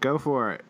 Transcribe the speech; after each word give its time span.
Go 0.00 0.18
for 0.18 0.52
it. 0.52 0.64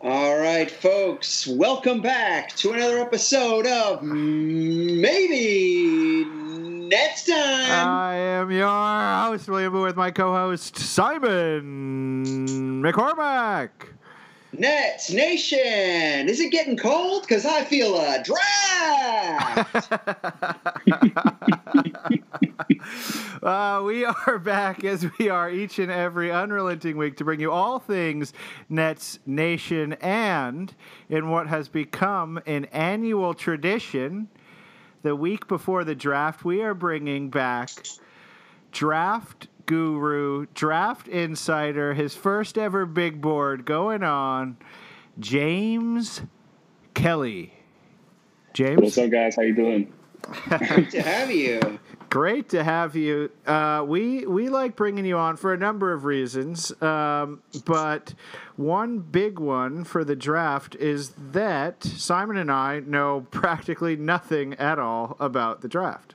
All 0.00 0.38
right, 0.38 0.70
folks, 0.70 1.46
welcome 1.46 2.00
back 2.00 2.56
to 2.56 2.72
another 2.72 2.98
episode 2.98 3.66
of 3.66 4.02
Maybe 4.02 6.24
Next 6.24 7.26
Time. 7.26 7.86
I 7.86 8.14
am 8.14 8.50
your 8.50 8.66
host, 8.66 9.50
William 9.50 9.82
with 9.82 9.96
my 9.96 10.10
co-host 10.10 10.78
Simon 10.78 12.82
McCormack. 12.82 13.68
Nets 14.60 15.10
Nation, 15.10 16.28
is 16.28 16.38
it 16.38 16.52
getting 16.52 16.76
cold? 16.76 17.22
Because 17.22 17.46
I 17.46 17.64
feel 17.64 17.98
a 17.98 18.22
draft. 18.22 19.90
uh, 23.42 23.82
we 23.86 24.04
are 24.04 24.38
back 24.38 24.84
as 24.84 25.06
we 25.18 25.30
are 25.30 25.50
each 25.50 25.78
and 25.78 25.90
every 25.90 26.30
unrelenting 26.30 26.98
week 26.98 27.16
to 27.16 27.24
bring 27.24 27.40
you 27.40 27.50
all 27.50 27.78
things 27.78 28.34
Nets 28.68 29.18
Nation 29.24 29.94
and 29.94 30.74
in 31.08 31.30
what 31.30 31.46
has 31.46 31.70
become 31.70 32.38
an 32.44 32.66
annual 32.66 33.32
tradition. 33.32 34.28
The 35.00 35.16
week 35.16 35.48
before 35.48 35.84
the 35.84 35.94
draft, 35.94 36.44
we 36.44 36.60
are 36.60 36.74
bringing 36.74 37.30
back 37.30 37.70
draft 38.72 39.48
guru, 39.66 40.46
draft 40.54 41.08
insider, 41.08 41.94
his 41.94 42.14
first 42.14 42.58
ever 42.58 42.86
big 42.86 43.20
board 43.20 43.64
going 43.64 44.02
on, 44.02 44.56
James 45.18 46.22
Kelly. 46.94 47.52
James, 48.52 48.80
what's 48.80 48.98
up, 48.98 49.10
guys? 49.10 49.36
How 49.36 49.42
you 49.42 49.54
doing? 49.54 49.92
Good 50.48 50.90
to 50.90 51.02
have 51.02 51.30
you. 51.30 51.78
Great 52.10 52.48
to 52.48 52.64
have 52.64 52.96
you. 52.96 53.30
Uh, 53.46 53.84
we 53.86 54.26
we 54.26 54.48
like 54.48 54.74
bringing 54.74 55.04
you 55.04 55.16
on 55.16 55.36
for 55.36 55.54
a 55.54 55.56
number 55.56 55.92
of 55.92 56.04
reasons, 56.04 56.72
um, 56.82 57.40
but 57.64 58.14
one 58.56 58.98
big 58.98 59.38
one 59.38 59.84
for 59.84 60.02
the 60.04 60.16
draft 60.16 60.74
is 60.74 61.14
that 61.16 61.84
Simon 61.84 62.36
and 62.36 62.50
I 62.50 62.80
know 62.80 63.26
practically 63.30 63.94
nothing 63.94 64.54
at 64.54 64.80
all 64.80 65.16
about 65.20 65.60
the 65.60 65.68
draft. 65.68 66.14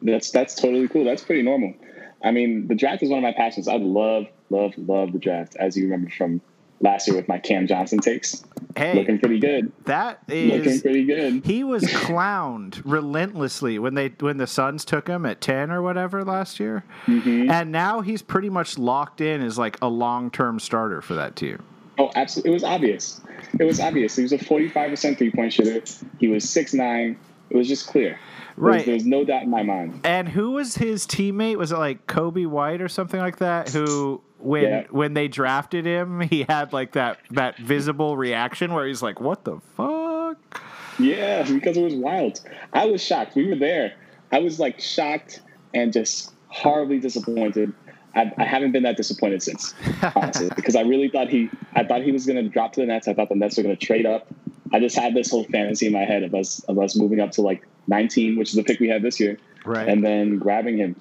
That's 0.00 0.30
that's 0.30 0.54
totally 0.54 0.88
cool. 0.88 1.04
That's 1.04 1.22
pretty 1.22 1.42
normal. 1.42 1.74
I 2.22 2.30
mean, 2.30 2.66
the 2.66 2.74
draft 2.74 3.02
is 3.02 3.10
one 3.10 3.18
of 3.18 3.22
my 3.22 3.32
passions. 3.32 3.68
I 3.68 3.76
love, 3.76 4.26
love, 4.50 4.72
love 4.76 5.12
the 5.12 5.18
draft, 5.18 5.56
as 5.56 5.76
you 5.76 5.84
remember 5.84 6.10
from 6.10 6.40
last 6.80 7.06
year 7.08 7.16
with 7.16 7.28
my 7.28 7.38
Cam 7.38 7.66
Johnson 7.66 7.98
takes. 7.98 8.44
Hey, 8.76 8.94
looking 8.94 9.18
pretty 9.18 9.40
good. 9.40 9.72
That 9.84 10.22
is 10.28 10.52
looking 10.52 10.80
pretty 10.80 11.04
good. 11.04 11.44
He 11.44 11.64
was 11.64 11.82
clowned 11.84 12.80
relentlessly 12.84 13.78
when 13.78 13.94
they 13.94 14.08
when 14.20 14.36
the 14.36 14.46
Suns 14.46 14.84
took 14.84 15.08
him 15.08 15.26
at 15.26 15.40
ten 15.40 15.70
or 15.70 15.82
whatever 15.82 16.24
last 16.24 16.60
year, 16.60 16.84
mm-hmm. 17.06 17.50
and 17.50 17.72
now 17.72 18.00
he's 18.00 18.22
pretty 18.22 18.50
much 18.50 18.78
locked 18.78 19.20
in 19.20 19.42
as 19.42 19.58
like 19.58 19.78
a 19.82 19.88
long 19.88 20.30
term 20.30 20.60
starter 20.60 21.00
for 21.00 21.14
that 21.14 21.34
team. 21.34 21.62
Oh, 21.98 22.10
absolutely! 22.14 22.50
It 22.50 22.54
was 22.54 22.64
obvious. 22.64 23.20
It 23.58 23.64
was 23.64 23.80
obvious. 23.80 24.14
He 24.14 24.22
was 24.22 24.32
a 24.32 24.38
forty 24.38 24.68
five 24.68 24.90
percent 24.90 25.18
three 25.18 25.32
point 25.32 25.52
shooter. 25.52 25.82
He 26.20 26.28
was 26.28 26.48
six 26.48 26.74
nine. 26.74 27.18
It 27.50 27.56
was 27.56 27.68
just 27.68 27.86
clear. 27.86 28.18
Right. 28.56 28.84
There's, 28.84 28.86
there's, 28.86 29.06
no 29.06 29.24
doubt 29.24 29.42
in 29.44 29.50
my 29.50 29.62
mind. 29.62 30.00
And 30.04 30.28
who 30.28 30.52
was 30.52 30.74
his 30.74 31.06
teammate? 31.06 31.56
Was 31.56 31.70
it 31.72 31.78
like 31.78 32.06
Coby 32.06 32.46
White 32.46 32.80
or 32.80 32.88
something 32.88 33.20
like 33.20 33.38
that? 33.38 33.68
Who 33.68 34.20
when 34.38 34.62
Yeah. 34.64 34.84
when 34.90 35.14
they 35.14 35.28
drafted 35.28 35.84
him, 35.84 36.20
he 36.20 36.44
had 36.48 36.72
like 36.72 36.92
that 36.92 37.18
that 37.30 37.58
visible 37.58 38.16
reaction 38.16 38.74
where 38.74 38.86
he's 38.86 39.02
like, 39.02 39.20
"What 39.20 39.44
the 39.44 39.58
fuck?" 39.76 40.62
Yeah, 40.98 41.42
because 41.44 41.76
it 41.76 41.82
was 41.82 41.94
wild. 41.94 42.40
I 42.72 42.86
was 42.86 43.02
shocked. 43.02 43.36
We 43.36 43.46
were 43.48 43.54
there. 43.56 43.94
I 44.32 44.40
was 44.40 44.58
like 44.58 44.80
shocked 44.80 45.40
and 45.74 45.92
just 45.92 46.32
horribly 46.48 46.98
disappointed. 46.98 47.72
I, 48.14 48.32
I 48.36 48.44
haven't 48.44 48.72
been 48.72 48.82
that 48.82 48.96
disappointed 48.96 49.42
since, 49.42 49.74
honestly, 50.16 50.50
because 50.56 50.74
I 50.74 50.80
really 50.80 51.08
thought 51.08 51.28
he, 51.28 51.50
I 51.74 51.84
thought 51.84 52.02
he 52.02 52.10
was 52.10 52.26
going 52.26 52.42
to 52.42 52.48
drop 52.48 52.72
to 52.72 52.80
the 52.80 52.86
Nets. 52.86 53.06
I 53.06 53.14
thought 53.14 53.28
the 53.28 53.36
Nets 53.36 53.56
were 53.56 53.62
going 53.62 53.76
to 53.76 53.86
trade 53.86 54.06
up. 54.06 54.26
I 54.72 54.80
just 54.80 54.96
had 54.96 55.14
this 55.14 55.30
whole 55.30 55.44
fantasy 55.44 55.86
in 55.86 55.92
my 55.92 56.04
head 56.04 56.22
of 56.22 56.34
us, 56.34 56.60
of 56.64 56.78
us 56.78 56.96
moving 56.96 57.20
up 57.20 57.30
to 57.32 57.42
like 57.42 57.66
19, 57.86 58.38
which 58.38 58.50
is 58.50 58.54
the 58.56 58.62
pick 58.64 58.80
we 58.80 58.88
had 58.88 59.02
this 59.02 59.18
year, 59.20 59.38
Right. 59.64 59.88
and 59.88 60.04
then 60.04 60.38
grabbing 60.38 60.76
him. 60.78 60.96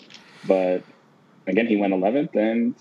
But 0.47 0.83
again, 1.47 1.67
he 1.67 1.75
went 1.77 1.94
11th, 1.94 2.35
and, 2.35 2.75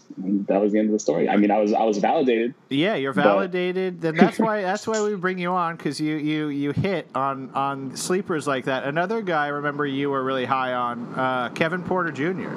that 0.46 0.60
was 0.60 0.72
the 0.72 0.78
end 0.78 0.88
of 0.88 0.92
the 0.92 0.98
story. 0.98 1.28
I 1.28 1.36
mean, 1.36 1.50
I 1.50 1.58
was, 1.58 1.72
I 1.72 1.82
was 1.84 1.98
validated. 1.98 2.54
Yeah, 2.68 2.94
you're 2.96 3.12
But- 3.12 3.24
validated. 3.24 4.00
Then 4.00 4.14
that's 4.16 4.38
why 4.38 4.62
that's 4.62 4.86
why 4.86 5.00
we 5.02 5.14
bring 5.16 5.38
you 5.38 5.50
on 5.50 5.76
because 5.76 6.00
you 6.00 6.16
you 6.16 6.48
you 6.48 6.70
hit 6.72 7.08
on 7.14 7.50
on 7.54 7.96
sleepers 7.96 8.46
like 8.46 8.64
that. 8.66 8.84
Another 8.84 9.22
guy, 9.22 9.46
I 9.46 9.48
remember 9.48 9.86
you 9.86 10.10
were 10.10 10.22
really 10.22 10.44
high 10.46 10.72
on 10.74 11.14
uh, 11.14 11.48
Kevin 11.50 11.82
Porter 11.82 12.10
Jr. 12.12 12.48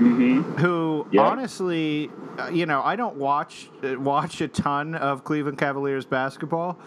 Mm-hmm. 0.00 0.56
who 0.56 1.06
Yeah. 1.12 1.22
honestly, 1.22 2.10
uh, 2.38 2.48
you 2.48 2.64
know, 2.64 2.82
I 2.82 2.96
don't 2.96 3.16
watch 3.16 3.68
uh, 3.82 4.00
watch 4.00 4.40
a 4.40 4.48
ton 4.48 4.94
of 4.94 5.24
Cleveland 5.24 5.58
Cavaliers 5.58 6.06
basketball, 6.06 6.78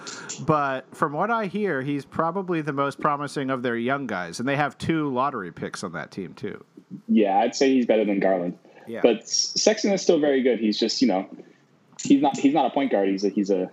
but 0.46 0.86
from 0.96 1.14
what 1.14 1.30
I 1.30 1.46
hear, 1.46 1.82
he's 1.82 2.06
probably 2.06 2.62
the 2.62 2.74
most 2.74 3.00
promising 3.00 3.50
of 3.52 3.62
their 3.62 3.78
young 3.78 4.08
guys, 4.08 4.40
and 4.40 4.50
they 4.50 4.56
have 4.56 4.78
two 4.78 5.14
lottery 5.14 5.52
picks 5.52 5.84
on 5.84 5.92
that 5.94 6.12
team 6.12 6.34
too. 6.34 6.64
Yeah, 7.08 7.40
I'd 7.40 7.56
say 7.56 7.72
he's 7.72 7.86
better 7.86 8.06
than 8.06 8.20
Garland. 8.20 8.58
Yeah. 8.88 9.02
But 9.02 9.28
Sexton 9.28 9.92
is 9.92 10.02
still 10.02 10.20
very 10.20 10.42
good. 10.42 10.60
He's 10.60 10.80
just, 10.80 11.02
you 11.02 11.08
know, 11.08 11.30
he's 12.04 12.22
not 12.22 12.38
he's 12.38 12.54
not 12.54 12.66
a 12.66 12.70
point 12.70 12.92
guard. 12.92 13.10
He's 13.10 13.24
a 13.24 13.30
he's 13.30 13.50
a 13.50 13.70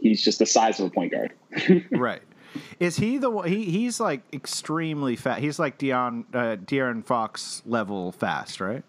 he's 0.00 0.22
just 0.22 0.38
the 0.38 0.46
size 0.46 0.80
of 0.80 0.86
a 0.86 0.90
point 0.90 1.12
guard. 1.12 1.32
right. 1.92 2.22
Is 2.80 2.96
he 2.96 3.18
the 3.18 3.30
one? 3.30 3.48
He, 3.48 3.64
he's 3.64 4.00
like 4.00 4.22
extremely 4.32 5.16
fast. 5.16 5.40
He's 5.40 5.58
like 5.58 5.78
Dion 5.78 6.24
uh, 6.34 6.56
De'Aaron 6.56 7.04
Fox 7.04 7.62
level 7.66 8.12
fast, 8.12 8.60
right? 8.60 8.82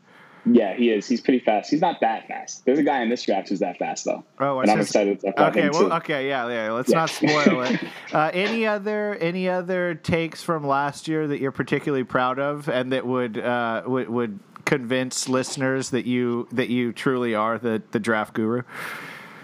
yeah, 0.46 0.74
he 0.76 0.90
is. 0.92 1.08
He's 1.08 1.22
pretty 1.22 1.40
fast. 1.40 1.70
He's 1.70 1.80
not 1.80 2.02
that 2.02 2.28
fast. 2.28 2.66
There's 2.66 2.78
a 2.78 2.84
guy 2.84 3.02
in 3.02 3.08
this 3.10 3.24
draft 3.24 3.48
who's 3.48 3.60
that 3.60 3.78
fast 3.80 4.04
though. 4.04 4.26
Oh, 4.42 4.60
and 4.60 4.70
I'm 4.70 4.82
excited 4.82 5.24
about 5.24 5.52
Okay, 5.52 5.62
him 5.68 5.72
well, 5.72 5.84
too. 5.88 5.92
okay, 5.94 6.28
yeah, 6.28 6.50
yeah. 6.50 6.72
Let's 6.74 6.90
Yeah. 6.92 6.98
not 6.98 7.10
spoil 7.10 7.62
it. 7.64 7.80
Uh, 8.14 8.30
any 8.34 8.68
other 8.68 9.16
any 9.16 9.48
other 9.50 9.96
takes 9.96 10.44
from 10.44 10.68
last 10.68 11.08
year 11.08 11.28
that 11.28 11.40
you're 11.40 11.52
particularly 11.54 12.04
proud 12.04 12.38
of, 12.40 12.68
and 12.70 12.92
that 12.92 13.08
would 13.08 13.38
uh, 13.40 13.84
would 13.88 14.10
would 14.10 14.40
convince 14.66 15.28
listeners 15.30 15.90
that 15.92 16.06
you 16.06 16.48
that 16.52 16.70
you 16.70 16.92
truly 16.94 17.34
are 17.34 17.58
the 17.58 17.82
the 17.92 18.00
draft 18.00 18.34
guru? 18.34 18.64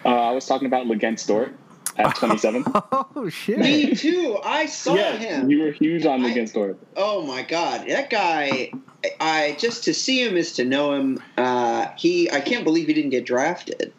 Uh, 0.05 0.09
I 0.09 0.31
was 0.31 0.45
talking 0.45 0.65
about 0.67 0.85
Luguentz 0.85 1.25
Dort 1.27 1.53
at 2.05 2.15
27. 2.15 2.63
Oh 2.91 3.29
shit! 3.29 3.59
Me 3.59 3.93
too. 3.95 4.37
I 4.43 4.65
saw 4.65 4.95
yeah, 4.95 5.17
him. 5.17 5.49
you 5.49 5.61
were 5.63 5.71
huge 5.71 6.05
on 6.05 6.23
I- 6.23 6.29
Luguentz 6.33 6.53
Dort. 6.53 6.77
Oh 6.95 7.21
my 7.25 7.43
god, 7.43 7.87
that 7.87 8.09
guy! 8.09 8.71
I 9.19 9.55
just 9.59 9.83
to 9.85 9.93
see 9.93 10.23
him 10.23 10.37
is 10.37 10.53
to 10.53 10.65
know 10.65 10.93
him. 10.93 11.21
Uh, 11.37 11.87
he, 11.97 12.29
I 12.31 12.41
can't 12.41 12.63
believe 12.63 12.87
he 12.87 12.93
didn't 12.93 13.11
get 13.11 13.25
drafted. 13.25 13.93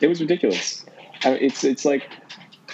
It 0.00 0.06
was 0.08 0.20
ridiculous. 0.20 0.84
I 1.24 1.30
mean, 1.32 1.38
it's 1.42 1.64
it's 1.64 1.84
like. 1.84 2.08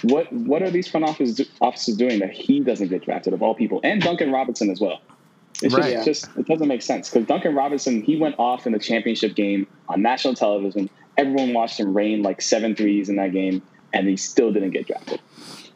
What 0.03 0.33
what 0.33 0.63
are 0.63 0.71
these 0.71 0.87
front 0.87 1.05
office 1.05 1.39
officers 1.61 1.95
doing 1.95 2.17
that 2.19 2.31
he 2.31 2.59
doesn't 2.59 2.87
get 2.87 3.05
drafted 3.05 3.33
of 3.33 3.43
all 3.43 3.53
people, 3.53 3.79
and 3.83 4.01
Duncan 4.01 4.31
Robinson 4.31 4.71
as 4.71 4.79
well? 4.81 4.99
It's 5.61 5.75
Right. 5.75 5.93
just, 6.03 6.05
just 6.25 6.37
it 6.37 6.47
doesn't 6.47 6.67
make 6.67 6.81
sense 6.81 7.07
because 7.07 7.27
Duncan 7.27 7.53
Robinson 7.53 8.01
he 8.01 8.17
went 8.17 8.33
off 8.39 8.65
in 8.65 8.73
the 8.73 8.79
championship 8.79 9.35
game 9.35 9.67
on 9.89 10.01
national 10.01 10.33
television. 10.33 10.89
Everyone 11.19 11.53
watched 11.53 11.79
him 11.79 11.93
rain 11.95 12.23
like 12.23 12.41
seven 12.41 12.75
threes 12.75 13.09
in 13.09 13.17
that 13.17 13.31
game, 13.31 13.61
and 13.93 14.07
he 14.07 14.17
still 14.17 14.51
didn't 14.51 14.71
get 14.71 14.87
drafted. 14.87 15.21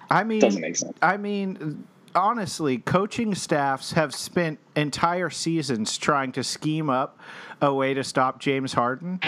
I 0.10 0.24
mean, 0.24 0.40
Doesn't 0.40 0.62
make 0.62 0.76
sense. 0.76 0.98
I 1.02 1.18
mean, 1.18 1.86
honestly, 2.14 2.78
coaching 2.78 3.36
staffs 3.36 3.94
have 3.94 4.14
spent 4.14 4.60
entire 4.76 5.30
seasons 5.30 5.98
trying 5.98 6.32
to 6.34 6.44
scheme 6.44 6.90
up 6.90 7.20
a 7.62 7.74
way 7.74 7.94
to 7.94 8.04
stop 8.04 8.40
James 8.40 8.74
Harden. 8.74 9.20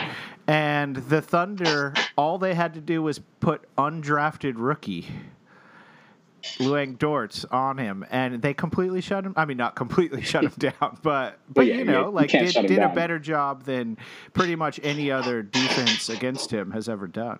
And 0.48 0.96
the 0.96 1.22
Thunder, 1.22 1.94
all 2.16 2.38
they 2.38 2.54
had 2.54 2.74
to 2.76 2.82
do 2.82 3.02
was 3.02 3.20
put 3.40 3.64
undrafted 3.76 4.54
rookie 4.56 5.08
Luguentz 6.60 6.98
Dort 6.98 7.46
on 7.52 7.78
him, 7.78 8.06
and 8.10 8.42
they 8.42 8.54
completely 8.54 9.02
shut 9.02 9.26
him. 9.26 9.34
I 9.36 9.46
mean, 9.46 9.58
not 9.58 9.76
completely 9.76 10.22
shut 10.22 10.44
him 10.44 10.54
down, 10.58 10.98
but 11.02 11.40
but 11.50 11.66
yeah, 11.66 11.76
you 11.76 11.86
know, 11.86 12.06
you 12.06 12.12
like 12.12 12.30
did, 12.30 12.54
did 12.68 12.80
a 12.80 12.90
better 12.90 13.20
job 13.20 13.64
than 13.64 13.98
pretty 14.34 14.56
much 14.56 14.80
any 14.84 15.12
other 15.12 15.42
defense 15.42 16.10
against 16.10 16.52
him 16.52 16.72
has 16.72 16.88
ever 16.88 17.08
done. 17.08 17.40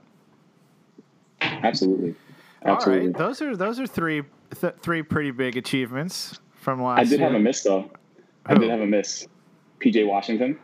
Absolutely, 1.42 2.16
All 2.64 2.76
absolutely. 2.76 3.08
right, 3.08 3.18
those 3.18 3.42
are 3.42 3.56
those 3.56 3.80
are 3.80 3.88
three 3.88 4.24
th- 4.60 4.74
three 4.82 5.04
pretty 5.04 5.32
big 5.32 5.58
achievements 5.58 6.40
from 6.56 6.82
last 6.82 7.00
I 7.00 7.04
did 7.04 7.20
year. 7.20 7.28
have 7.30 7.36
a 7.36 7.40
miss 7.40 7.64
though. 7.64 7.90
I 8.46 8.56
did 8.56 8.70
have 8.70 8.82
a 8.82 8.86
miss. 8.88 9.28
PJ 9.80 10.08
Washington. 10.08 10.58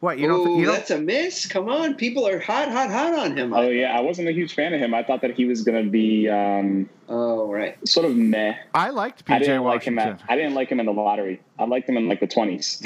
What 0.00 0.18
you 0.20 0.28
don't 0.28 0.46
Ooh, 0.46 0.60
you 0.60 0.66
don't 0.66 0.74
that's 0.76 0.90
a 0.92 1.00
miss. 1.00 1.46
Come 1.46 1.68
on, 1.68 1.94
people 1.96 2.24
are 2.28 2.38
hot, 2.38 2.68
hot, 2.70 2.88
hot 2.90 3.14
on 3.18 3.36
him. 3.36 3.52
Oh 3.52 3.68
yeah, 3.68 3.96
I 3.96 4.00
wasn't 4.00 4.28
a 4.28 4.32
huge 4.32 4.54
fan 4.54 4.72
of 4.72 4.80
him. 4.80 4.94
I 4.94 5.02
thought 5.02 5.22
that 5.22 5.34
he 5.34 5.44
was 5.44 5.62
going 5.64 5.84
to 5.84 5.90
be 5.90 6.28
um, 6.28 6.88
Oh 7.08 7.50
right. 7.52 7.76
sort 7.88 8.06
of 8.06 8.14
meh. 8.16 8.54
I 8.74 8.90
liked 8.90 9.24
I 9.28 9.38
PJ 9.38 9.40
didn't 9.40 9.64
like 9.64 9.82
him 9.82 9.96
Washington, 9.96 10.24
at. 10.28 10.32
I 10.32 10.36
didn't 10.36 10.54
like 10.54 10.68
him 10.70 10.78
in 10.78 10.86
the 10.86 10.92
lottery. 10.92 11.40
I 11.58 11.64
liked 11.64 11.88
him 11.88 11.96
in 11.96 12.08
like 12.08 12.20
the 12.20 12.28
twenties. 12.28 12.80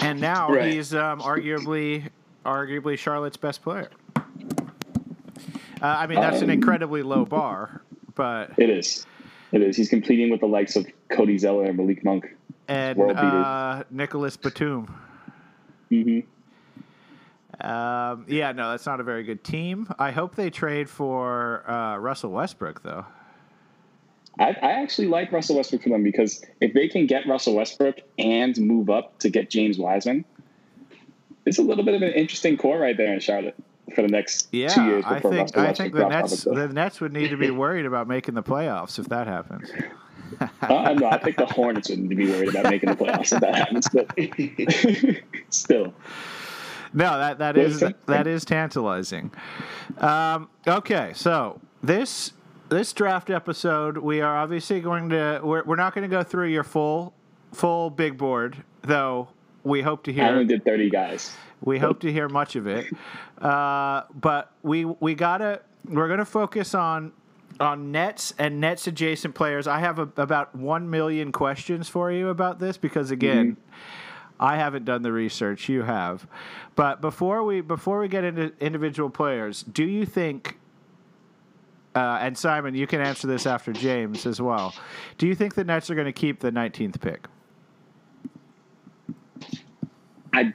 and 0.00 0.20
now 0.20 0.50
Right. 0.50 0.72
he's 0.74 0.94
um, 0.94 1.20
arguably 1.20 2.10
arguably 2.44 2.98
Charlotte's 2.98 3.36
best 3.38 3.62
player. 3.62 3.88
Uh, 5.82 5.86
I 5.86 6.06
mean, 6.06 6.20
that's 6.20 6.38
an 6.38 6.44
Um, 6.44 6.50
incredibly 6.50 7.02
low 7.02 7.24
bar, 7.24 7.82
but 8.14 8.52
it 8.56 8.70
is. 8.70 9.04
It 9.50 9.62
is. 9.62 9.76
He's 9.76 9.88
competing 9.88 10.30
with 10.30 10.40
the 10.40 10.46
likes 10.46 10.76
of 10.76 10.86
Cody 11.10 11.36
Zeller 11.38 11.64
and 11.64 11.76
Malik 11.76 12.04
Monk. 12.04 12.34
and 12.68 12.96
world 12.96 13.16
beaters. 13.16 13.44
uh, 13.44 13.82
Nicolas 13.90 14.36
Batum. 14.36 14.86
hmm 15.90 16.20
Um, 17.60 18.24
yeah, 18.28 18.52
no, 18.52 18.70
that's 18.70 18.86
not 18.86 19.00
a 19.00 19.02
very 19.02 19.24
good 19.24 19.44
team. 19.44 19.88
I 19.98 20.10
hope 20.10 20.36
they 20.36 20.48
trade 20.50 20.88
for 20.88 21.68
uh, 21.68 21.98
Russell 21.98 22.30
Westbrook, 22.30 22.82
though. 22.82 23.04
I, 24.38 24.48
I 24.62 24.70
actually 24.82 25.08
like 25.08 25.30
Russell 25.32 25.56
Westbrook 25.56 25.82
for 25.82 25.90
them 25.90 26.02
because 26.02 26.42
if 26.62 26.72
they 26.72 26.88
can 26.88 27.06
get 27.06 27.26
Russell 27.26 27.54
Westbrook 27.56 27.96
and 28.18 28.56
move 28.58 28.88
up 28.88 29.18
to 29.18 29.28
get 29.28 29.50
James 29.50 29.78
Wiseman, 29.78 30.24
it's 31.44 31.58
a 31.58 31.62
little 31.62 31.84
bit 31.84 31.94
of 31.94 32.00
an 32.02 32.12
interesting 32.14 32.56
core 32.56 32.78
right 32.78 32.96
there 32.96 33.12
in 33.12 33.20
Charlotte 33.20 33.56
for 33.94 34.02
the 34.02 34.08
next 34.08 34.48
Yeah, 34.52 34.68
two 34.68 34.84
years 34.84 35.04
I 35.06 35.20
think 35.20 35.56
I 35.56 35.72
think 35.72 35.94
the 35.94 36.08
Nets 36.08 36.32
off 36.32 36.38
a 36.40 36.42
cliff. 36.54 36.68
the 36.68 36.74
Nets 36.74 37.00
would 37.00 37.12
need 37.12 37.28
to 37.28 37.36
be 37.36 37.50
worried 37.62 37.86
about 37.86 38.08
making 38.08 38.34
the 38.34 38.42
playoffs 38.42 38.98
if 38.98 39.08
that 39.08 39.26
happens. 39.26 39.70
Uh, 40.62 40.94
no, 40.98 41.08
I 41.10 41.18
think 41.18 41.36
the 41.36 41.44
Hornets 41.44 41.90
would 41.90 41.98
need 41.98 42.08
to 42.08 42.16
be 42.16 42.26
worried 42.26 42.48
about 42.48 42.64
making 42.70 42.88
the 42.88 42.96
playoffs 42.96 43.34
if 43.34 43.40
that 43.40 43.54
happens. 43.54 43.86
But 43.90 44.10
still, 45.52 45.92
No, 46.94 47.18
that 47.18 47.38
that 47.38 47.58
is 47.58 47.84
that 48.06 48.26
is 48.26 48.44
tantalizing. 48.46 49.30
Um, 49.98 50.48
okay, 50.66 51.12
so 51.14 51.60
this 51.82 52.32
this 52.70 52.94
draft 52.94 53.28
episode, 53.28 53.98
we 53.98 54.22
are 54.22 54.34
obviously 54.38 54.80
going 54.80 55.10
to 55.10 55.40
we're, 55.44 55.64
we're 55.64 55.76
not 55.76 55.94
going 55.94 56.08
to 56.08 56.16
go 56.16 56.22
through 56.22 56.48
your 56.48 56.64
full 56.64 57.12
full 57.52 57.90
big 57.90 58.16
board, 58.16 58.62
though. 58.80 59.28
We 59.64 59.82
hope 59.82 60.04
to 60.04 60.18
I 60.20 60.28
only 60.30 60.44
hear 60.46 60.58
did 60.58 60.64
30 60.64 60.90
guys. 60.90 61.34
we 61.60 61.78
hope 61.78 62.00
to 62.00 62.12
hear 62.12 62.28
much 62.28 62.56
of 62.56 62.66
it, 62.66 62.86
uh, 63.40 64.02
but 64.14 64.52
we 64.62 64.84
we 64.84 65.14
gotta 65.14 65.60
we're 65.88 66.08
gonna 66.08 66.24
focus 66.24 66.74
on 66.74 67.12
on 67.60 67.92
nets 67.92 68.34
and 68.38 68.60
nets 68.60 68.86
adjacent 68.86 69.34
players. 69.34 69.66
I 69.68 69.78
have 69.78 69.98
a, 69.98 70.08
about 70.16 70.54
one 70.56 70.90
million 70.90 71.30
questions 71.32 71.88
for 71.88 72.10
you 72.10 72.28
about 72.28 72.58
this 72.58 72.76
because 72.76 73.10
again. 73.10 73.56
I 74.40 74.56
haven't 74.56 74.84
done 74.84 75.02
the 75.02 75.12
research. 75.12 75.68
You 75.68 75.82
have, 75.82 76.26
but 76.74 77.00
before 77.00 77.44
we 77.44 77.60
before 77.60 78.00
we 78.00 78.08
get 78.08 78.24
into 78.24 78.52
individual 78.58 79.08
players, 79.08 79.62
do 79.62 79.84
you 79.84 80.04
think? 80.04 80.58
Uh, 81.94 82.18
and 82.20 82.36
Simon, 82.36 82.74
you 82.74 82.88
can 82.88 83.00
answer 83.00 83.28
this 83.28 83.46
after 83.46 83.72
James 83.72 84.26
as 84.26 84.40
well. 84.40 84.74
Do 85.18 85.28
you 85.28 85.36
think 85.36 85.54
the 85.54 85.62
Nets 85.62 85.90
are 85.90 85.94
going 85.94 86.06
to 86.06 86.12
keep 86.12 86.40
the 86.40 86.50
19th 86.50 87.00
pick? 87.00 87.26
I 90.32 90.52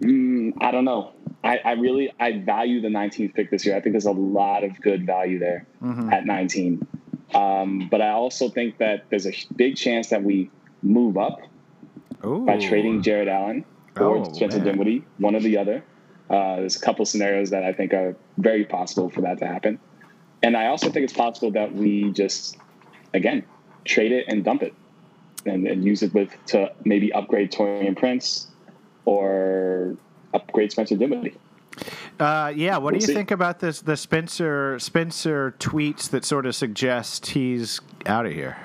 mm, 0.00 0.52
I 0.60 0.70
don't 0.70 0.84
know. 0.84 1.12
I, 1.44 1.58
I 1.64 1.72
really 1.72 2.12
I 2.20 2.38
value 2.38 2.80
the 2.80 2.88
19th 2.88 3.34
pick 3.34 3.50
this 3.50 3.66
year. 3.66 3.76
I 3.76 3.80
think 3.80 3.94
there's 3.94 4.06
a 4.06 4.12
lot 4.12 4.64
of 4.64 4.80
good 4.80 5.06
value 5.06 5.38
there 5.38 5.66
at 6.12 6.24
19. 6.24 6.86
Um, 7.34 7.88
but 7.90 8.00
I 8.00 8.10
also 8.10 8.48
think 8.48 8.78
that 8.78 9.06
there's 9.10 9.26
a 9.26 9.32
big 9.56 9.76
chance 9.76 10.10
that 10.10 10.22
we 10.22 10.50
move 10.82 11.16
up 11.16 11.40
Ooh. 12.24 12.44
by 12.46 12.58
trading 12.58 13.02
Jarrett 13.02 13.28
Allen 13.28 13.64
or 13.98 14.18
Oh, 14.18 14.32
Spencer 14.32 14.58
man. 14.58 14.66
Dinwiddie, 14.68 15.04
one 15.18 15.34
or 15.34 15.40
the 15.40 15.56
other. 15.56 15.82
Uh, 16.30 16.56
there's 16.56 16.76
a 16.76 16.80
couple 16.80 17.04
scenarios 17.04 17.50
that 17.50 17.64
I 17.64 17.72
think 17.72 17.92
are 17.92 18.16
very 18.38 18.64
possible 18.64 19.10
for 19.10 19.22
that 19.22 19.38
to 19.38 19.46
happen. 19.46 19.78
And 20.42 20.56
I 20.56 20.66
also 20.66 20.90
think 20.90 21.04
it's 21.04 21.12
possible 21.12 21.50
that 21.52 21.74
we 21.74 22.12
just, 22.12 22.56
again, 23.14 23.44
trade 23.84 24.12
it 24.12 24.26
and 24.28 24.44
dump 24.44 24.62
it 24.62 24.74
and, 25.46 25.66
and 25.66 25.84
use 25.84 26.02
it 26.02 26.14
with 26.14 26.30
to 26.46 26.72
maybe 26.84 27.12
upgrade 27.12 27.52
Taurean 27.52 27.96
Prince 27.96 28.48
or 29.04 29.96
upgrade 30.34 30.72
Spencer 30.72 30.96
Dinwiddie. 30.96 31.36
Uh, 32.20 32.52
yeah, 32.54 32.76
what 32.76 32.92
We'll 32.92 33.00
do 33.00 33.04
you 33.04 33.06
see. 33.08 33.14
think 33.14 33.30
about 33.30 33.60
this? 33.60 33.80
The 33.80 33.96
Spencer 33.96 34.78
Spencer 34.78 35.54
tweets 35.58 36.10
that 36.10 36.24
sort 36.24 36.46
of 36.46 36.54
suggest 36.54 37.26
he's 37.26 37.80
out 38.06 38.26
of 38.26 38.32
here. 38.32 38.56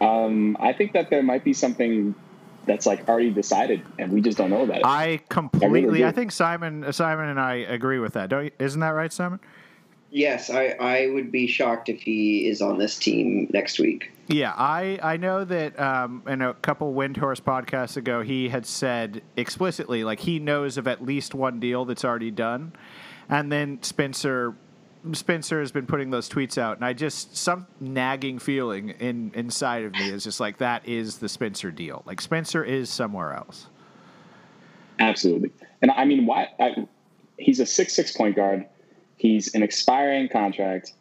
Um, 0.00 0.56
I 0.60 0.72
think 0.72 0.92
that 0.92 1.10
there 1.10 1.22
might 1.22 1.42
be 1.44 1.52
something 1.52 2.14
that's 2.66 2.84
like 2.86 3.08
already 3.08 3.30
decided 3.30 3.82
and 3.98 4.12
we 4.12 4.20
just 4.20 4.36
don't 4.36 4.50
know 4.50 4.62
about 4.62 4.78
it. 4.78 4.86
I 4.86 5.20
completely. 5.28 6.00
do. 6.00 6.06
I 6.06 6.12
think 6.12 6.32
Simon 6.32 6.92
Simon 6.92 7.28
and 7.30 7.40
I 7.40 7.54
agree 7.54 7.98
with 7.98 8.12
that. 8.12 8.28
Don't 8.28 8.44
you, 8.44 8.50
isn't 8.58 8.80
that 8.80 8.90
right, 8.90 9.12
Simon? 9.12 9.40
yes, 10.10 10.48
I, 10.50 10.68
I 10.80 11.06
would 11.12 11.30
be 11.32 11.46
shocked 11.46 11.88
if 11.88 12.00
he 12.00 12.48
is 12.48 12.62
on 12.62 12.78
this 12.78 12.98
team 12.98 13.48
next 13.52 13.78
week. 13.78 14.10
Yeah, 14.28 14.52
I, 14.54 14.98
I 15.02 15.16
know 15.16 15.42
that 15.44 15.80
um, 15.80 16.22
in 16.28 16.42
a 16.42 16.52
couple 16.52 16.92
Windhorst 16.92 17.40
podcasts 17.40 17.96
ago, 17.96 18.20
he 18.20 18.50
had 18.50 18.66
said 18.66 19.22
explicitly, 19.36 20.04
like, 20.04 20.20
he 20.20 20.38
knows 20.38 20.76
of 20.76 20.86
at 20.86 21.02
least 21.02 21.34
one 21.34 21.60
deal 21.60 21.86
that's 21.86 22.04
already 22.04 22.30
done. 22.30 22.74
And 23.30 23.50
then 23.50 23.82
Spencer 23.82 24.54
Spencer 25.12 25.60
has 25.60 25.72
been 25.72 25.86
putting 25.86 26.10
those 26.10 26.28
tweets 26.28 26.58
out, 26.58 26.76
and 26.76 26.84
I 26.84 26.92
just, 26.92 27.36
some 27.36 27.66
nagging 27.80 28.38
feeling 28.38 28.90
in 28.90 29.30
inside 29.34 29.84
of 29.84 29.92
me 29.92 30.10
is 30.10 30.24
just 30.24 30.40
like, 30.40 30.58
that 30.58 30.86
is 30.86 31.18
the 31.18 31.28
Spencer 31.28 31.70
deal. 31.70 32.02
Like, 32.04 32.20
Spencer 32.20 32.64
is 32.64 32.90
somewhere 32.90 33.32
else. 33.32 33.68
Absolutely. 34.98 35.52
And 35.80 35.90
I 35.92 36.04
mean, 36.04 36.26
why? 36.26 36.48
I, 36.58 36.86
he's 37.38 37.60
a 37.60 37.66
six 37.66 37.94
six 37.94 38.12
point 38.12 38.36
guard. 38.36 38.66
He's 39.16 39.54
an 39.54 39.62
expiring 39.62 40.28
contract, 40.28 40.92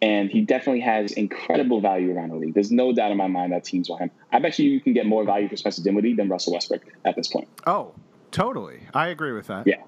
and 0.00 0.30
he 0.30 0.40
definitely 0.42 0.80
has 0.80 1.12
incredible 1.12 1.80
value 1.80 2.14
around 2.16 2.28
the 2.30 2.36
league. 2.36 2.54
There's 2.54 2.70
no 2.70 2.92
doubt 2.92 3.10
in 3.10 3.16
my 3.16 3.26
mind 3.26 3.52
that 3.52 3.64
teams 3.64 3.88
want 3.88 4.02
him. 4.02 4.10
I 4.32 4.38
bet 4.38 4.58
you 4.58 4.70
you 4.70 4.80
can 4.80 4.92
get 4.92 5.06
more 5.06 5.24
value 5.24 5.48
for 5.48 5.56
Spencer 5.56 5.82
Dinwiddie 5.82 6.14
than 6.14 6.28
Russell 6.28 6.52
Westbrook 6.52 6.82
at 7.04 7.16
this 7.16 7.28
point. 7.28 7.48
Oh, 7.66 7.92
totally. 8.30 8.80
I 8.94 9.08
agree 9.08 9.32
with 9.32 9.46
that. 9.48 9.66
Yeah. 9.66 9.82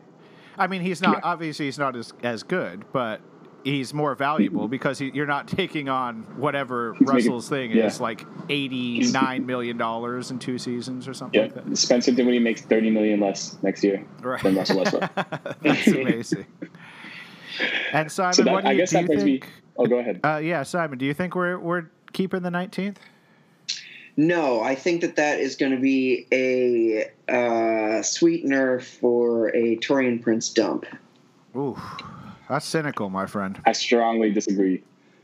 I 0.59 0.67
mean, 0.67 0.83
he's 0.83 1.01
not 1.01 1.17
Yeah. 1.19 1.21
obviously 1.31 1.67
he's 1.67 1.79
not 1.79 1.95
as 1.97 2.13
as 2.23 2.43
good, 2.43 2.85
but 2.93 3.21
he's 3.63 3.93
more 3.95 4.15
valuable 4.15 4.67
because 4.69 4.99
he, 4.99 5.11
you're 5.15 5.27
not 5.27 5.47
taking 5.47 5.89
on 5.89 6.23
whatever 6.39 6.93
making- 6.95 7.07
Russell's 7.07 7.49
thing 7.49 7.71
yeah. 7.71 7.87
is 7.87 8.01
like 8.01 8.25
eighty 8.49 9.11
nine 9.13 9.47
million 9.47 9.77
dollars 9.77 10.31
in 10.33 10.39
two 10.39 10.59
seasons 10.59 11.07
or 11.07 11.15
something 11.15 11.39
Yeah. 11.39 11.47
like 11.55 11.67
that. 11.67 11.77
Spencer 11.79 12.11
Dinwiddie 12.13 12.39
makes 12.41 12.63
30 12.63 12.91
million 12.91 13.21
less 13.21 13.57
next 13.63 13.85
year 13.85 14.05
Right. 14.23 14.43
than 14.43 14.57
Russell 14.57 14.79
Westbrook. 14.81 15.11
That's 15.63 15.87
amazing. 15.87 16.47
And 17.93 18.11
Simon, 18.11 18.33
so 18.35 18.43
that, 18.45 18.53
what 18.53 18.63
do 18.65 18.69
you, 18.71 18.75
I 18.75 18.77
guess 18.79 18.91
do 18.91 18.97
that 18.97 19.03
you 19.03 19.07
brings 19.09 19.23
think? 19.23 19.45
me. 19.45 19.51
Oh, 19.81 19.87
go 19.87 19.99
ahead. 19.99 20.21
Uh, 20.23 20.37
yeah, 20.43 20.63
Simon, 20.63 20.99
do 20.99 21.07
you 21.07 21.15
think 21.15 21.35
we're 21.35 21.59
we're 21.59 21.87
keeping 22.13 22.43
the 22.43 22.51
nineteenth? 22.51 23.01
No, 24.15 24.61
I 24.61 24.75
think 24.75 25.01
that 25.01 25.17
that 25.17 25.41
is 25.41 25.57
going 25.57 25.73
to 25.73 25.81
be 25.81 26.27
a 26.31 27.11
uh, 27.33 28.03
sweetener 28.03 28.81
for 28.81 29.49
a 29.57 29.77
Taurean 29.79 30.21
Prince 30.21 30.51
dump. 30.51 30.85
Ooh, 31.57 31.81
that's 32.47 32.67
cynical, 32.67 33.09
my 33.09 33.25
friend. 33.25 33.59
I 33.65 33.73
strongly 33.73 34.31
disagree. 34.31 34.83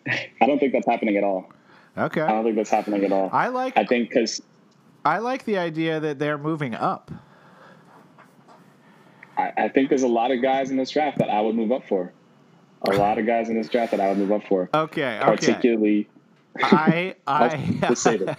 I 0.08 0.46
don't 0.46 0.58
think 0.58 0.72
that's 0.72 0.86
happening 0.86 1.18
at 1.18 1.24
all. 1.24 1.52
Okay. 1.98 2.22
I 2.22 2.28
don't 2.28 2.44
think 2.44 2.56
that's 2.56 2.70
happening 2.70 3.04
at 3.04 3.12
all. 3.12 3.28
I 3.34 3.48
like 3.48 3.76
I 3.76 3.84
think 3.84 4.08
because 4.08 4.40
I 5.04 5.18
like 5.18 5.44
the 5.44 5.58
idea 5.58 6.00
that 6.00 6.18
they're 6.18 6.38
moving 6.38 6.74
up. 6.74 7.10
I, 9.36 9.52
I 9.58 9.68
think 9.68 9.90
there's 9.90 10.02
a 10.02 10.08
lot 10.08 10.30
of 10.30 10.40
guys 10.40 10.70
in 10.70 10.78
this 10.78 10.90
draft 10.92 11.18
that 11.18 11.28
I 11.28 11.42
would 11.42 11.54
move 11.54 11.72
up 11.72 11.86
for. 11.86 12.12
A 12.82 12.92
lot 12.92 13.18
of 13.18 13.26
guys 13.26 13.48
in 13.48 13.56
this 13.56 13.68
draft 13.68 13.90
that 13.92 14.00
I 14.00 14.08
would 14.08 14.18
move 14.18 14.32
up 14.32 14.46
for. 14.46 14.68
Okay, 14.72 15.18
okay. 15.18 15.36
Particularly, 15.36 16.08
I 16.62 17.16
I 17.26 17.78
Let's 17.82 18.00
save 18.02 18.22
it. 18.22 18.36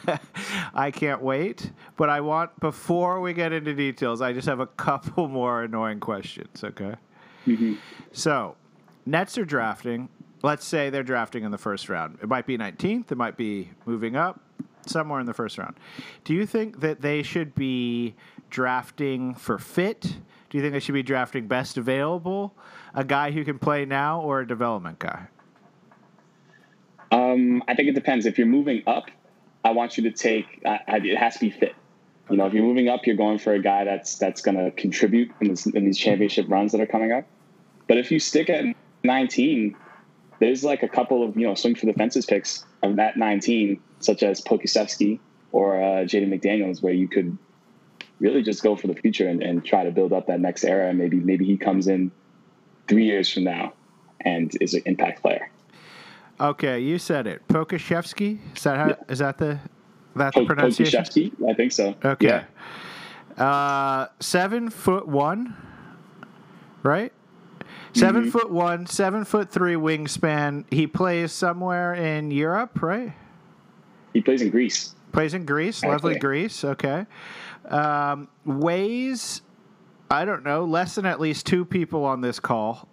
I 0.73 0.91
can't 0.91 1.21
wait, 1.21 1.71
but 1.97 2.09
I 2.09 2.21
want 2.21 2.57
before 2.59 3.19
we 3.19 3.33
get 3.33 3.51
into 3.51 3.73
details, 3.73 4.21
I 4.21 4.33
just 4.33 4.47
have 4.47 4.59
a 4.59 4.67
couple 4.67 5.27
more 5.39 5.63
annoying 5.63 5.99
questions. 5.99 6.63
Okay. 6.63 6.95
Mhm. 7.45 7.77
So, 8.11 8.55
Nets 9.05 9.37
are 9.37 9.45
drafting. 9.45 10.09
Let's 10.43 10.65
say 10.65 10.89
they're 10.91 11.03
drafting 11.03 11.43
in 11.43 11.51
the 11.51 11.57
first 11.57 11.89
round. 11.89 12.19
It 12.21 12.29
might 12.29 12.45
be 12.45 12.57
19th. 12.57 13.11
It 13.11 13.17
might 13.17 13.37
be 13.37 13.69
moving 13.85 14.15
up 14.15 14.39
somewhere 14.85 15.19
in 15.19 15.25
the 15.25 15.33
first 15.33 15.57
round. 15.57 15.75
Do 16.23 16.33
you 16.33 16.45
think 16.45 16.79
that 16.81 17.01
they 17.01 17.23
should 17.23 17.55
be 17.55 18.15
drafting 18.49 19.33
for 19.33 19.57
fit? 19.57 20.01
Do 20.49 20.57
you 20.57 20.61
think 20.61 20.73
they 20.73 20.79
should 20.79 20.93
be 20.93 21.03
drafting 21.03 21.47
best 21.47 21.77
available, 21.77 22.53
a 22.93 23.03
guy 23.03 23.31
who 23.31 23.43
can 23.43 23.59
play 23.59 23.85
now, 23.85 24.21
or 24.21 24.41
a 24.41 24.47
development 24.47 24.99
guy? 24.99 25.27
um, 27.11 27.63
I 27.67 27.75
think 27.75 27.89
it 27.89 27.95
depends. 27.95 28.25
If 28.25 28.37
you're 28.37 28.47
moving 28.47 28.83
up, 28.87 29.09
I 29.63 29.71
want 29.71 29.97
you 29.97 30.03
to 30.03 30.11
take. 30.11 30.61
I, 30.65 30.79
I, 30.87 30.97
it 30.97 31.17
has 31.17 31.35
to 31.35 31.39
be 31.39 31.51
fit. 31.51 31.75
You 32.29 32.37
know, 32.37 32.45
if 32.45 32.53
you're 32.53 32.63
moving 32.63 32.89
up, 32.89 33.05
you're 33.05 33.15
going 33.15 33.39
for 33.39 33.53
a 33.53 33.61
guy 33.61 33.85
that's 33.85 34.17
that's 34.17 34.41
going 34.41 34.57
to 34.57 34.71
contribute 34.71 35.31
in, 35.39 35.49
this, 35.49 35.65
in 35.65 35.85
these 35.85 35.97
championship 35.97 36.45
runs 36.49 36.73
that 36.73 36.81
are 36.81 36.87
coming 36.87 37.11
up. 37.11 37.25
But 37.87 37.97
if 37.97 38.11
you 38.11 38.19
stick 38.19 38.49
at 38.49 38.65
19, 39.03 39.75
there's 40.39 40.63
like 40.63 40.83
a 40.83 40.89
couple 40.89 41.23
of 41.23 41.37
you 41.37 41.47
know 41.47 41.55
swing 41.55 41.75
for 41.75 41.85
the 41.85 41.93
fences 41.93 42.25
picks 42.25 42.65
of 42.83 42.97
that 42.97 43.17
19, 43.17 43.79
such 43.99 44.23
as 44.23 44.41
Pokusevski 44.41 45.19
or 45.51 45.81
uh, 45.81 46.03
Jaden 46.03 46.29
McDaniels, 46.29 46.81
where 46.81 46.93
you 46.93 47.07
could 47.07 47.37
really 48.19 48.41
just 48.41 48.63
go 48.63 48.75
for 48.75 48.87
the 48.87 48.95
future 48.95 49.27
and, 49.27 49.41
and 49.41 49.63
try 49.63 49.83
to 49.83 49.91
build 49.91 50.11
up 50.11 50.27
that 50.27 50.41
next 50.41 50.65
era. 50.65 50.89
And 50.89 50.97
maybe 50.97 51.17
maybe 51.17 51.45
he 51.45 51.55
comes 51.55 51.87
in 51.87 52.11
three 52.87 53.05
years 53.05 53.31
from 53.31 53.43
now 53.43 53.73
and 54.21 54.51
is 54.61 54.73
an 54.73 54.81
impact 54.85 55.21
player. 55.21 55.49
Okay, 56.39 56.79
you 56.79 56.99
said 56.99 57.27
it. 57.27 57.47
Pokashevsky? 57.47 58.39
Is 58.55 58.63
that 58.63 58.77
how, 58.77 58.95
is 59.09 59.19
that 59.19 59.37
the 59.37 59.59
that 60.15 60.33
the 60.33 60.41
Po- 60.41 60.45
pronunciation? 60.45 61.03
Pokusevski, 61.03 61.49
I 61.49 61.53
think 61.53 61.71
so. 61.71 61.95
Okay. 62.03 62.43
Yeah. 63.37 63.43
Uh, 63.43 64.07
seven 64.19 64.69
foot 64.69 65.07
one, 65.07 65.55
right? 66.83 67.11
7 67.93 68.25
Mhm. 68.25 68.31
foot 68.31 68.51
one, 68.51 68.85
seven 68.85 69.23
foot 69.25 69.49
three 69.49 69.73
wingspan. 69.73 70.65
He 70.71 70.85
plays 70.85 71.31
somewhere 71.31 71.95
in 71.95 72.29
Europe, 72.29 72.81
right? 72.83 73.13
He 74.13 74.21
plays 74.21 74.41
in 74.43 74.51
Greece. 74.51 74.93
Plays 75.13 75.33
in 75.33 75.45
Greece, 75.45 75.83
lovely. 75.83 76.19
Greece. 76.19 76.63
Okay. 76.63 77.07
Um, 77.69 78.27
weighs 78.45 79.41
I 80.09 80.25
don't 80.25 80.43
know, 80.43 80.65
less 80.65 80.95
than 80.95 81.05
at 81.05 81.19
least 81.19 81.45
two 81.45 81.65
people 81.65 82.05
on 82.05 82.21
this 82.21 82.39
call. 82.39 82.87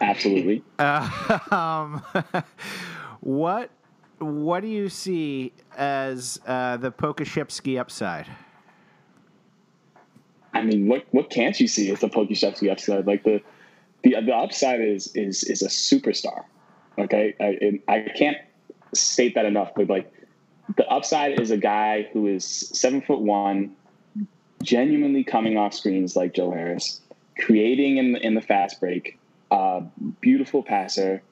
Absolutely. 0.00 0.62
Uh, 0.78 1.38
um, 1.50 2.02
what 3.20 3.70
what 4.18 4.60
do 4.60 4.68
you 4.68 4.88
see 4.88 5.52
as 5.76 6.40
uh, 6.46 6.76
the 6.76 6.92
Pokashevsky 6.92 7.78
upside? 7.78 8.26
I 10.54 10.62
mean, 10.62 10.86
what 10.86 11.06
what 11.12 11.30
can't 11.30 11.58
you 11.58 11.68
see 11.68 11.90
as 11.90 12.00
the 12.00 12.08
Pokashevsky 12.08 12.70
upside? 12.70 13.06
Like 13.06 13.24
the 13.24 13.40
the 14.02 14.16
the 14.24 14.34
upside 14.34 14.80
is 14.80 15.14
is 15.14 15.44
is 15.44 15.62
a 15.62 15.68
superstar. 15.68 16.44
Okay, 16.98 17.34
I 17.40 17.80
I 17.92 18.00
can't 18.16 18.36
state 18.94 19.34
that 19.36 19.46
enough, 19.46 19.72
but 19.74 19.88
like 19.88 20.12
the 20.76 20.86
upside 20.88 21.40
is 21.40 21.50
a 21.50 21.56
guy 21.56 22.08
who 22.12 22.26
is 22.26 22.44
seven 22.44 23.00
foot 23.00 23.20
one, 23.20 23.74
genuinely 24.62 25.24
coming 25.24 25.56
off 25.56 25.74
screens 25.74 26.16
like 26.16 26.34
Joe 26.34 26.50
Harris, 26.50 27.00
creating 27.38 27.98
in 27.98 28.12
the, 28.12 28.26
in 28.26 28.34
the 28.34 28.40
fast 28.40 28.80
break, 28.80 29.18
uh, 29.50 29.82
beautiful 30.20 30.62
passer, 30.62 31.22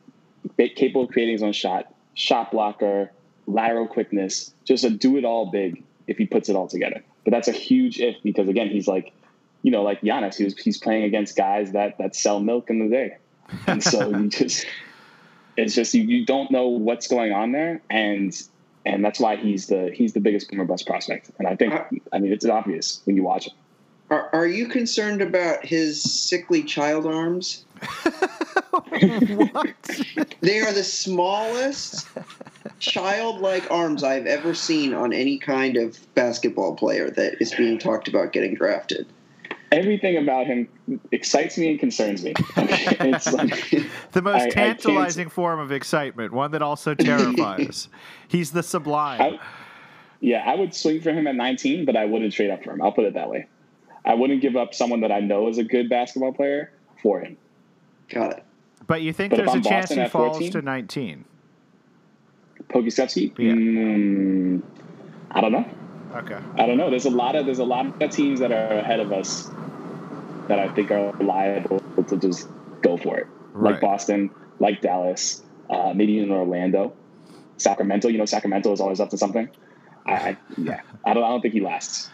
capable 0.76 1.04
of 1.04 1.10
creating 1.10 1.32
his 1.32 1.42
own 1.42 1.52
shot, 1.52 1.94
shot 2.14 2.50
blocker, 2.50 3.10
lateral 3.46 3.86
quickness, 3.86 4.52
just 4.64 4.84
a 4.84 4.90
do 4.90 5.16
it 5.16 5.24
all 5.24 5.50
big 5.50 5.82
if 6.06 6.18
he 6.18 6.26
puts 6.26 6.48
it 6.48 6.56
all 6.56 6.68
together. 6.68 7.02
But 7.24 7.32
that's 7.32 7.48
a 7.48 7.52
huge 7.52 8.00
if 8.00 8.16
because 8.22 8.48
again, 8.48 8.68
he's 8.68 8.88
like, 8.88 9.12
you 9.62 9.70
know, 9.70 9.82
like 9.82 10.00
Giannis, 10.00 10.36
he's 10.36 10.56
he's 10.58 10.78
playing 10.78 11.04
against 11.04 11.36
guys 11.36 11.72
that 11.72 11.98
that 11.98 12.16
sell 12.16 12.40
milk 12.40 12.70
in 12.70 12.78
the 12.78 12.88
day, 12.88 13.16
and 13.66 13.82
so 13.82 14.08
you 14.16 14.28
just 14.28 14.66
it's 15.56 15.74
just 15.74 15.92
you, 15.94 16.02
you 16.02 16.24
don't 16.24 16.50
know 16.50 16.68
what's 16.68 17.08
going 17.08 17.32
on 17.32 17.52
there, 17.52 17.82
and 17.90 18.34
and 18.84 19.04
that's 19.04 19.20
why 19.20 19.36
he's 19.36 19.66
the 19.66 19.90
he's 19.94 20.12
the 20.12 20.20
biggest 20.20 20.50
boomer 20.50 20.64
bust 20.64 20.86
prospect. 20.86 21.30
And 21.38 21.46
I 21.46 21.56
think 21.56 21.74
uh, 21.74 21.84
I 22.12 22.18
mean 22.18 22.32
it's 22.32 22.44
obvious 22.44 23.00
when 23.04 23.16
you 23.16 23.22
watch 23.22 23.46
him. 23.46 23.54
Are, 24.10 24.28
are 24.32 24.46
you 24.46 24.66
concerned 24.66 25.22
about 25.22 25.64
his 25.64 26.02
sickly 26.02 26.64
child 26.64 27.06
arms? 27.06 27.64
they 30.40 30.60
are 30.60 30.72
the 30.72 30.82
smallest 30.84 32.08
childlike 32.80 33.70
arms 33.70 34.02
I've 34.02 34.26
ever 34.26 34.52
seen 34.52 34.94
on 34.94 35.12
any 35.12 35.38
kind 35.38 35.76
of 35.76 35.98
basketball 36.14 36.74
player 36.74 37.08
that 37.10 37.40
is 37.40 37.54
being 37.54 37.78
talked 37.78 38.08
about 38.08 38.32
getting 38.32 38.54
drafted 38.54 39.06
everything 39.72 40.16
about 40.16 40.46
him 40.46 40.68
excites 41.12 41.56
me 41.56 41.70
and 41.70 41.80
concerns 41.80 42.24
me. 42.24 42.34
it's 42.56 43.32
like, 43.32 43.70
the 44.12 44.22
most 44.22 44.42
I, 44.42 44.50
tantalizing 44.50 45.26
I 45.26 45.30
form 45.30 45.60
of 45.60 45.72
excitement, 45.72 46.32
one 46.32 46.50
that 46.52 46.62
also 46.62 46.94
terrifies. 46.96 47.88
He's 48.28 48.50
the 48.50 48.62
sublime. 48.62 49.20
I, 49.20 49.40
yeah, 50.20 50.44
I 50.46 50.54
would 50.54 50.74
swing 50.74 51.00
for 51.00 51.12
him 51.12 51.26
at 51.26 51.34
19, 51.34 51.84
but 51.84 51.96
I 51.96 52.04
wouldn't 52.04 52.32
trade 52.32 52.50
up 52.50 52.62
for 52.62 52.72
him. 52.72 52.82
I'll 52.82 52.92
put 52.92 53.04
it 53.04 53.14
that 53.14 53.30
way. 53.30 53.46
I 54.04 54.14
wouldn't 54.14 54.40
give 54.40 54.56
up 54.56 54.74
someone 54.74 55.00
that 55.00 55.12
I 55.12 55.20
know 55.20 55.48
is 55.48 55.58
a 55.58 55.64
good 55.64 55.88
basketball 55.88 56.32
player 56.32 56.72
for 57.02 57.20
him. 57.20 57.36
Got 58.08 58.32
it. 58.32 58.44
But 58.86 59.02
you 59.02 59.12
think 59.12 59.30
but 59.30 59.36
there's 59.36 59.54
a 59.54 59.60
chance 59.60 59.90
Boston 59.90 60.02
he 60.02 60.08
falls 60.08 60.38
14, 60.38 60.52
to 60.52 60.62
19? 60.62 61.24
Pokusevski? 62.68 63.38
Yeah. 63.38 63.52
Mm, 63.52 64.62
I 65.30 65.40
don't 65.40 65.52
know. 65.52 65.68
Okay. 66.14 66.38
I 66.58 66.66
don't 66.66 66.76
know. 66.76 66.90
There's 66.90 67.06
a 67.06 67.10
lot 67.10 67.36
of 67.36 67.46
there's 67.46 67.58
a 67.58 67.64
lot 67.64 68.02
of 68.02 68.10
teams 68.10 68.40
that 68.40 68.50
are 68.50 68.78
ahead 68.78 69.00
of 69.00 69.12
us 69.12 69.50
that 70.48 70.58
I 70.58 70.68
think 70.68 70.90
are 70.90 71.12
liable 71.20 71.80
to 72.08 72.16
just 72.16 72.48
go 72.82 72.96
for 72.96 73.18
it, 73.18 73.26
right. 73.52 73.72
like 73.72 73.80
Boston, 73.80 74.30
like 74.58 74.80
Dallas, 74.80 75.42
uh, 75.68 75.92
maybe 75.94 76.14
even 76.14 76.32
Orlando, 76.32 76.92
Sacramento. 77.58 78.08
You 78.08 78.18
know, 78.18 78.24
Sacramento 78.24 78.72
is 78.72 78.80
always 78.80 78.98
up 78.98 79.10
to 79.10 79.18
something. 79.18 79.48
I, 80.06 80.12
I 80.12 80.36
yeah, 80.56 80.80
I 81.04 81.14
don't 81.14 81.22
I 81.22 81.28
don't 81.28 81.40
think 81.40 81.54
he 81.54 81.60
lasts. 81.60 82.10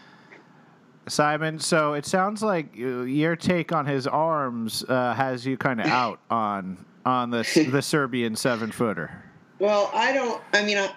Simon, 1.08 1.58
so 1.60 1.94
it 1.94 2.04
sounds 2.04 2.42
like 2.42 2.76
your 2.76 3.36
take 3.36 3.72
on 3.72 3.86
his 3.86 4.06
arms 4.06 4.84
uh, 4.88 5.14
has 5.14 5.46
you 5.46 5.56
kind 5.56 5.80
of 5.80 5.86
out 5.90 6.20
on 6.30 6.84
on 7.06 7.30
the 7.30 7.68
the 7.70 7.80
Serbian 7.80 8.36
seven 8.36 8.70
footer. 8.70 9.22
Well, 9.58 9.90
I 9.94 10.12
don't. 10.12 10.42
I 10.52 10.64
mean, 10.64 10.76
I, 10.76 10.90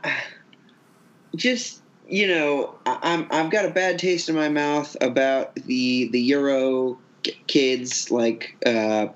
just 1.36 1.82
you 2.10 2.28
know, 2.28 2.76
I'm 2.86 3.28
I've 3.30 3.52
got 3.52 3.66
a 3.66 3.70
bad 3.70 4.00
taste 4.00 4.30
in 4.30 4.36
my 4.36 4.50
mouth 4.50 4.98
about 5.00 5.56
the 5.56 6.10
the 6.12 6.20
Euro 6.22 6.98
kids. 7.48 8.10
Like 8.10 8.56
uh, 8.66 9.08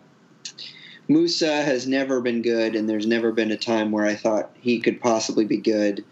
Musa 1.08 1.64
has 1.64 1.88
never 1.88 2.22
been 2.22 2.44
good, 2.44 2.76
and 2.76 2.88
there's 2.88 3.08
never 3.08 3.32
been 3.32 3.52
a 3.52 3.58
time 3.58 3.92
where 3.92 4.06
I 4.06 4.16
thought 4.16 4.52
he 4.60 4.80
could 4.80 5.02
possibly 5.02 5.46
be 5.46 5.58
good. 5.58 6.06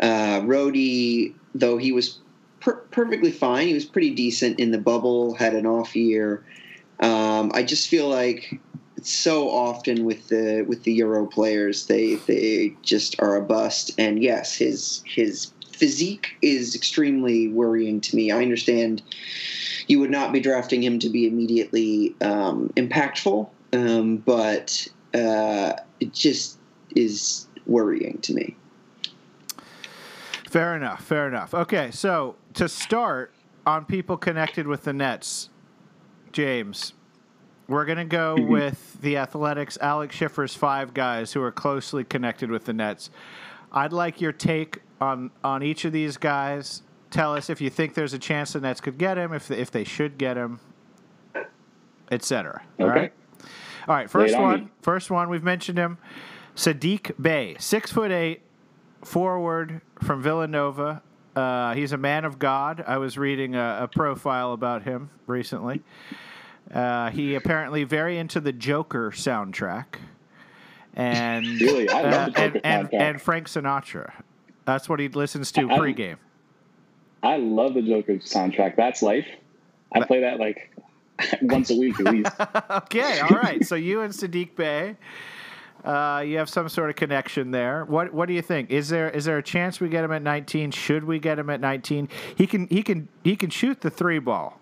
Uh, 0.00 0.40
Rodi, 0.40 1.34
though 1.54 1.76
he 1.76 1.92
was 1.92 2.18
per- 2.60 2.80
perfectly 2.90 3.30
fine, 3.30 3.68
he 3.68 3.74
was 3.74 3.84
pretty 3.84 4.14
decent 4.14 4.58
in 4.58 4.70
the 4.70 4.78
bubble. 4.78 5.34
Had 5.34 5.54
an 5.54 5.66
off 5.66 5.94
year. 5.94 6.44
Um, 7.00 7.52
I 7.54 7.62
just 7.62 7.88
feel 7.88 8.08
like 8.08 8.58
so 9.02 9.50
often 9.50 10.04
with 10.04 10.28
the 10.28 10.64
with 10.66 10.84
the 10.84 10.94
Euro 10.94 11.26
players, 11.26 11.86
they 11.86 12.14
they 12.14 12.74
just 12.82 13.20
are 13.20 13.36
a 13.36 13.42
bust. 13.42 13.90
And 13.98 14.22
yes, 14.22 14.56
his 14.56 15.02
his 15.04 15.51
physique 15.72 16.36
is 16.42 16.74
extremely 16.74 17.48
worrying 17.48 18.00
to 18.02 18.16
me. 18.16 18.30
I 18.30 18.42
understand 18.42 19.02
you 19.88 19.98
would 20.00 20.10
not 20.10 20.32
be 20.32 20.40
drafting 20.40 20.82
him 20.82 20.98
to 21.00 21.08
be 21.08 21.26
immediately 21.26 22.14
um, 22.20 22.70
impactful, 22.76 23.48
um, 23.72 24.18
but 24.18 24.86
uh, 25.14 25.74
it 26.00 26.12
just 26.12 26.58
is 26.94 27.46
worrying 27.66 28.18
to 28.18 28.34
me. 28.34 28.56
Fair 30.48 30.76
enough. 30.76 31.04
Fair 31.04 31.28
enough. 31.28 31.54
Okay, 31.54 31.90
so 31.90 32.36
to 32.54 32.68
start 32.68 33.32
on 33.66 33.84
people 33.84 34.16
connected 34.16 34.66
with 34.66 34.84
the 34.84 34.92
Nets, 34.92 35.48
James, 36.32 36.92
we're 37.68 37.84
going 37.84 37.98
to 37.98 38.04
go 38.04 38.36
mm-hmm. 38.36 38.52
with 38.52 39.00
the 39.00 39.16
Athletics, 39.16 39.78
Alex 39.80 40.14
Schiffer's 40.14 40.54
five 40.54 40.92
guys 40.92 41.32
who 41.32 41.42
are 41.42 41.52
closely 41.52 42.04
connected 42.04 42.50
with 42.50 42.66
the 42.66 42.72
Nets. 42.72 43.10
I'd 43.72 43.92
like 43.92 44.20
your 44.20 44.32
take 44.32 44.80
on 45.02 45.30
on 45.42 45.62
each 45.62 45.84
of 45.84 45.92
these 45.92 46.16
guys. 46.16 46.82
Tell 47.10 47.34
us 47.34 47.50
if 47.50 47.60
you 47.60 47.68
think 47.68 47.94
there's 47.94 48.14
a 48.14 48.18
chance 48.18 48.54
the 48.54 48.60
Nets 48.60 48.80
could 48.80 48.96
get 48.96 49.18
him, 49.18 49.32
if 49.32 49.50
if 49.50 49.70
they 49.70 49.84
should 49.84 50.16
get 50.16 50.36
him, 50.36 50.60
etc. 52.10 52.62
Okay. 52.78 52.82
All 52.82 52.88
right. 52.88 53.12
All 53.88 53.94
right. 53.94 54.08
First 54.08 54.34
on 54.34 54.42
one. 54.42 54.60
Me. 54.60 54.68
First 54.80 55.10
one. 55.10 55.28
We've 55.28 55.42
mentioned 55.42 55.78
him. 55.78 55.98
Saddiq 56.54 57.20
Bey, 57.20 57.56
six 57.58 57.90
foot 57.90 58.10
eight, 58.10 58.42
forward 59.02 59.80
from 60.02 60.22
Villanova. 60.22 61.02
Uh, 61.34 61.74
he's 61.74 61.92
a 61.92 61.98
man 61.98 62.24
of 62.24 62.38
God. 62.38 62.84
I 62.86 62.98
was 62.98 63.16
reading 63.16 63.54
a, 63.54 63.78
a 63.82 63.88
profile 63.88 64.52
about 64.52 64.82
him 64.82 65.10
recently. 65.26 65.82
Uh, 66.72 67.10
he 67.10 67.34
apparently 67.34 67.84
very 67.84 68.18
into 68.18 68.38
the 68.38 68.52
Joker 68.52 69.10
soundtrack, 69.10 69.96
and 70.94 71.46
really, 71.60 71.88
uh, 71.88 72.30
and, 72.36 72.60
and, 72.64 72.94
and, 72.94 73.20
Frank 73.20 73.48
Sinatra. 73.48 74.12
That's 74.64 74.88
what 74.88 75.00
he 75.00 75.08
listens 75.08 75.52
to 75.52 75.70
I, 75.70 75.78
pregame. 75.78 76.16
I 77.22 77.36
love 77.36 77.74
the 77.74 77.82
Joker 77.82 78.14
soundtrack. 78.14 78.76
That's 78.76 79.02
life. 79.02 79.26
I 79.94 80.04
play 80.04 80.20
that 80.20 80.38
like 80.38 80.74
once 81.42 81.70
a 81.70 81.76
week 81.76 81.98
at 82.00 82.12
least. 82.12 82.32
okay, 82.70 83.20
all 83.20 83.36
right. 83.36 83.64
So 83.64 83.74
you 83.74 84.00
and 84.00 84.12
Saddiq 84.12 84.56
Bey, 84.56 84.96
uh, 85.84 86.24
you 86.26 86.38
have 86.38 86.48
some 86.48 86.68
sort 86.68 86.90
of 86.90 86.96
connection 86.96 87.50
there. 87.50 87.84
What 87.84 88.12
What 88.12 88.26
do 88.26 88.34
you 88.34 88.42
think? 88.42 88.70
Is 88.70 88.88
there 88.88 89.10
is 89.10 89.24
there 89.24 89.38
a 89.38 89.42
chance 89.42 89.80
we 89.80 89.88
get 89.88 90.04
him 90.04 90.12
at 90.12 90.22
19? 90.22 90.70
Should 90.70 91.04
we 91.04 91.18
get 91.18 91.38
him 91.38 91.50
at 91.50 91.60
19? 91.60 92.08
He 92.36 92.46
can 92.46 92.66
he 92.68 92.82
can 92.82 93.08
he 93.22 93.36
can 93.36 93.50
shoot 93.50 93.80
the 93.80 93.90
three 93.90 94.18
ball. 94.18 94.58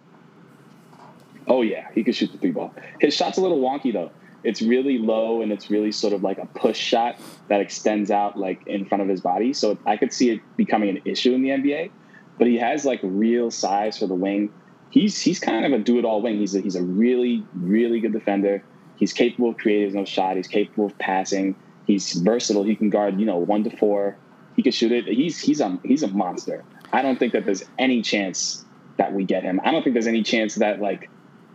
Oh 1.47 1.62
yeah, 1.62 1.88
he 1.95 2.04
can 2.04 2.12
shoot 2.12 2.33
the 2.33 2.38
three 2.38 2.50
ball. 2.50 2.75
His 3.00 3.14
shot's 3.14 3.38
a 3.38 3.40
little 3.40 3.61
wonky 3.61 3.92
though 3.92 4.11
it's 4.42 4.62
really 4.62 4.99
low 4.99 5.42
and 5.42 5.52
it's 5.52 5.70
really 5.70 5.92
sort 5.92 6.12
of 6.12 6.23
like 6.23 6.38
a 6.38 6.47
push 6.47 6.78
shot 6.78 7.16
that 7.49 7.61
extends 7.61 8.11
out 8.11 8.38
like 8.38 8.66
in 8.66 8.87
front 8.87 9.02
of 9.02 9.09
his 9.09 9.20
body. 9.20 9.52
So 9.52 9.78
I 9.87 9.97
could 9.97 10.12
see 10.12 10.30
it 10.30 10.40
becoming 10.56 10.88
an 10.90 11.02
issue 11.04 11.35
in 11.35 11.42
the 11.42 11.50
NBA. 11.50 11.90
But 12.38 12.47
he 12.47 12.56
has 12.56 12.85
like 12.85 13.00
real 13.02 13.50
size 13.50 13.99
for 13.99 14.06
the 14.06 14.14
wing. 14.14 14.50
He's 14.88 15.20
he's 15.20 15.38
kind 15.38 15.64
of 15.66 15.73
a 15.73 15.78
do 15.78 15.99
it 15.99 16.04
all 16.04 16.23
wing. 16.23 16.38
He's 16.38 16.54
a, 16.54 16.61
he's 16.61 16.76
a 16.76 16.82
really 16.82 17.44
really 17.54 18.00
good 18.00 18.12
defender. 18.12 18.64
He's 18.97 19.12
capable 19.12 19.50
of 19.50 19.59
creating 19.59 19.97
own 19.97 20.06
shot. 20.06 20.37
He's 20.37 20.49
capable 20.49 20.87
of 20.87 20.99
passing. 20.99 21.54
He's 21.87 22.12
versatile. 22.12 22.64
He 22.64 22.76
can 22.76 22.88
guard 22.88 23.20
you 23.20 23.26
know 23.26 23.37
one 23.37 23.64
to 23.64 23.76
four. 23.76 24.16
He 24.56 24.62
can 24.62 24.73
shoot 24.73 24.90
it. 24.90 25.06
He's 25.06 25.38
he's 25.38 25.61
a 25.61 25.78
he's 25.85 26.02
a 26.02 26.09
monster. 26.09 26.64
I 26.92 27.02
don't 27.02 27.18
think 27.18 27.35
that 27.35 27.44
there's 27.44 27.64
any 27.78 28.02
chance 28.02 28.64
that 28.97 29.12
we 29.12 29.25
get 29.25 29.42
him. 29.42 29.61
I 29.62 29.70
don't 29.70 29.82
think 29.82 29.94
there's 29.94 30.06
any 30.06 30.23
chance 30.23 30.56
that 30.56 30.80
like 30.80 31.11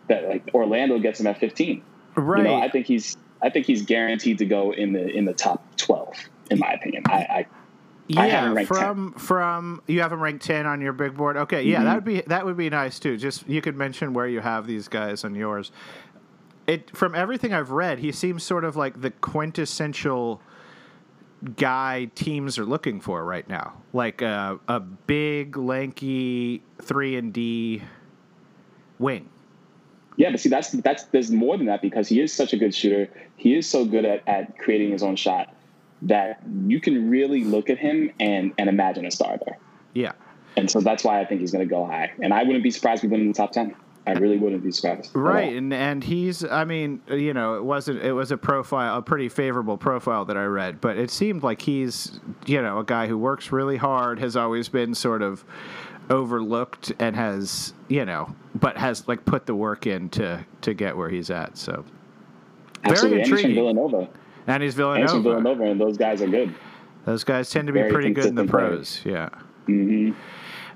that 0.07 0.29
like 0.29 0.51
Orlando 0.53 0.99
gets 0.99 1.19
him 1.19 1.27
at 1.27 1.39
15. 1.39 1.83
Right. 2.15 2.39
You 2.39 2.43
know, 2.45 2.55
I 2.55 2.69
think 2.69 2.87
he's 2.87 3.17
I 3.41 3.49
think 3.49 3.65
he's 3.65 3.83
guaranteed 3.83 4.37
to 4.39 4.45
go 4.45 4.71
in 4.71 4.93
the 4.93 5.07
in 5.07 5.25
the 5.25 5.33
top 5.33 5.63
twelve, 5.77 6.15
in 6.49 6.59
my 6.59 6.73
opinion. 6.73 7.03
I, 7.07 7.13
I 7.13 7.45
yeah, 8.07 8.63
from 8.65 9.13
10. 9.13 9.19
from 9.19 9.81
you 9.87 10.01
have 10.01 10.11
him 10.11 10.21
ranked 10.21 10.45
ten 10.45 10.65
on 10.65 10.79
your 10.79 10.93
big 10.93 11.15
board. 11.15 11.37
Okay, 11.37 11.63
yeah, 11.63 11.77
mm-hmm. 11.77 11.85
that 11.85 11.95
would 11.95 12.05
be 12.05 12.21
that 12.27 12.45
would 12.45 12.57
be 12.57 12.69
nice 12.69 12.99
too. 12.99 13.17
Just 13.17 13.47
you 13.49 13.61
could 13.61 13.75
mention 13.75 14.13
where 14.13 14.27
you 14.27 14.41
have 14.41 14.67
these 14.67 14.87
guys 14.87 15.23
on 15.23 15.35
yours. 15.35 15.71
It 16.67 16.95
from 16.95 17.15
everything 17.15 17.53
I've 17.53 17.71
read, 17.71 17.99
he 17.99 18.11
seems 18.11 18.43
sort 18.43 18.63
of 18.63 18.75
like 18.75 19.01
the 19.01 19.11
quintessential 19.11 20.41
guy 21.57 22.09
teams 22.15 22.57
are 22.57 22.65
looking 22.65 23.01
for 23.01 23.23
right 23.23 23.47
now, 23.47 23.73
like 23.93 24.21
a, 24.21 24.59
a 24.67 24.79
big, 24.79 25.57
lanky 25.57 26.63
three 26.81 27.15
and 27.15 27.33
D 27.33 27.81
wing. 28.99 29.29
Yeah, 30.17 30.31
but 30.31 30.39
see, 30.39 30.49
that's 30.49 30.71
that's 30.71 31.03
there's 31.05 31.31
more 31.31 31.57
than 31.57 31.67
that 31.67 31.81
because 31.81 32.07
he 32.07 32.21
is 32.21 32.33
such 32.33 32.53
a 32.53 32.57
good 32.57 32.73
shooter. 32.73 33.09
He 33.35 33.55
is 33.55 33.67
so 33.67 33.85
good 33.85 34.05
at, 34.05 34.27
at 34.27 34.57
creating 34.57 34.91
his 34.91 35.03
own 35.03 35.15
shot 35.15 35.53
that 36.03 36.41
you 36.67 36.79
can 36.79 37.09
really 37.09 37.43
look 37.43 37.69
at 37.69 37.77
him 37.77 38.11
and 38.19 38.53
and 38.57 38.69
imagine 38.69 39.05
a 39.05 39.11
star 39.11 39.37
there. 39.45 39.57
Yeah. 39.93 40.13
And 40.57 40.71
so 40.71 40.79
that's 40.79 41.03
why 41.03 41.19
I 41.19 41.25
think 41.25 41.41
he's 41.41 41.51
going 41.51 41.67
to 41.67 41.69
go 41.69 41.85
high. 41.85 42.13
And 42.21 42.33
I 42.33 42.43
wouldn't 42.43 42.63
be 42.63 42.71
surprised 42.71 43.03
if 43.03 43.09
he 43.09 43.11
went 43.11 43.23
in 43.23 43.27
the 43.29 43.33
top 43.33 43.51
ten. 43.51 43.75
I 44.07 44.11
really 44.13 44.37
wouldn't 44.37 44.63
be 44.63 44.71
surprised. 44.71 45.11
Right, 45.15 45.55
and 45.55 45.73
and 45.73 46.03
he's 46.03 46.43
I 46.45 46.63
mean, 46.63 47.01
you 47.09 47.33
know, 47.33 47.55
it 47.55 47.63
wasn't 47.63 48.01
it 48.03 48.11
was 48.13 48.31
a 48.31 48.37
profile, 48.37 48.97
a 48.97 49.01
pretty 49.01 49.29
favorable 49.29 49.77
profile 49.77 50.25
that 50.25 50.37
I 50.37 50.45
read, 50.45 50.79
but 50.79 50.97
it 50.97 51.09
seemed 51.09 51.41
like 51.43 51.61
he's, 51.61 52.19
you 52.45 52.61
know, 52.61 52.79
a 52.79 52.83
guy 52.83 53.07
who 53.07 53.17
works 53.17 53.51
really 53.51 53.77
hard, 53.77 54.19
has 54.19 54.35
always 54.35 54.69
been 54.69 54.93
sort 54.93 55.21
of 55.21 55.43
overlooked 56.09 56.91
and 56.99 57.15
has, 57.15 57.73
you 57.87 58.05
know, 58.05 58.33
but 58.53 58.77
has 58.77 59.07
like 59.07 59.25
put 59.25 59.45
the 59.47 59.55
work 59.55 59.87
in 59.87 60.09
to 60.09 60.45
to 60.61 60.73
get 60.73 60.95
where 60.95 61.09
he's 61.09 61.29
at. 61.31 61.57
So 61.57 61.83
Absolutely. 62.83 63.09
very 63.09 63.21
And 63.21 63.25
he's 63.25 63.27
from 63.27 63.37
intriguing. 63.51 63.55
Villanova. 63.55 64.09
And 64.47 64.61
he's 64.61 64.75
Villanova. 64.75 65.19
Villanova, 65.21 65.63
and 65.63 65.81
those 65.81 65.97
guys 65.97 66.21
are 66.21 66.27
good. 66.27 66.53
Those 67.05 67.23
guys 67.23 67.49
tend 67.49 67.65
to 67.67 67.73
be 67.73 67.79
Very 67.79 67.91
pretty 67.91 68.11
good 68.11 68.25
in 68.25 68.35
the 68.35 68.45
pros. 68.45 69.01
Yeah. 69.03 69.29
hmm 69.65 70.11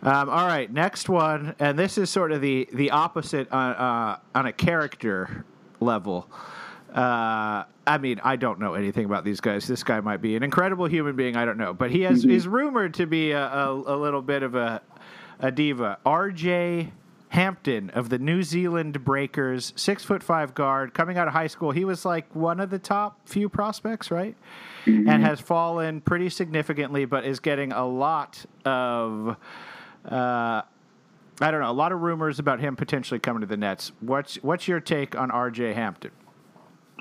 Um, 0.01 0.29
all 0.29 0.47
right, 0.47 0.71
next 0.71 1.09
one, 1.09 1.55
and 1.59 1.77
this 1.77 1.97
is 1.97 2.09
sort 2.09 2.31
of 2.31 2.41
the 2.41 2.69
the 2.73 2.91
opposite 2.91 3.51
on 3.51 3.71
uh, 3.73 4.19
on 4.33 4.45
a 4.45 4.53
character 4.53 5.45
level. 5.79 6.29
Uh, 6.93 7.65
I 7.85 7.97
mean, 7.99 8.19
I 8.23 8.35
don't 8.35 8.59
know 8.59 8.73
anything 8.75 9.05
about 9.05 9.23
these 9.23 9.41
guys. 9.41 9.67
This 9.67 9.83
guy 9.83 9.99
might 9.99 10.21
be 10.21 10.35
an 10.35 10.43
incredible 10.43 10.85
human 10.85 11.15
being. 11.15 11.35
I 11.35 11.45
don't 11.45 11.57
know, 11.57 11.73
but 11.73 11.91
he 11.91 12.01
has 12.03 12.23
is 12.23 12.47
rumored 12.47 12.93
to 12.95 13.05
be 13.07 13.31
a, 13.31 13.45
a, 13.45 13.71
a 13.73 13.97
little 13.97 14.21
bit 14.21 14.41
of 14.43 14.55
a 14.55 14.81
a 15.39 15.51
diva. 15.51 15.97
R.J. 16.05 16.91
Hampton 17.29 17.91
of 17.91 18.09
the 18.09 18.17
New 18.17 18.41
Zealand 18.41 19.03
Breakers, 19.05 19.71
six 19.75 20.03
foot 20.03 20.23
five 20.23 20.55
guard, 20.55 20.95
coming 20.95 21.17
out 21.17 21.27
of 21.27 21.33
high 21.33 21.47
school. 21.47 21.69
He 21.71 21.85
was 21.85 22.03
like 22.03 22.33
one 22.35 22.59
of 22.59 22.71
the 22.71 22.79
top 22.79 23.27
few 23.27 23.49
prospects, 23.49 24.09
right? 24.09 24.35
And 24.85 25.23
has 25.23 25.39
fallen 25.39 26.01
pretty 26.01 26.29
significantly, 26.31 27.05
but 27.05 27.25
is 27.25 27.39
getting 27.39 27.71
a 27.71 27.85
lot 27.85 28.43
of 28.65 29.37
uh, 30.05 30.61
I 31.41 31.51
don't 31.51 31.61
know. 31.61 31.69
A 31.69 31.73
lot 31.73 31.91
of 31.91 32.01
rumors 32.01 32.39
about 32.39 32.59
him 32.59 32.75
potentially 32.75 33.19
coming 33.19 33.41
to 33.41 33.47
the 33.47 33.57
Nets. 33.57 33.91
What's 34.01 34.35
what's 34.37 34.67
your 34.67 34.79
take 34.79 35.15
on 35.15 35.31
R.J. 35.31 35.73
Hampton? 35.73 36.11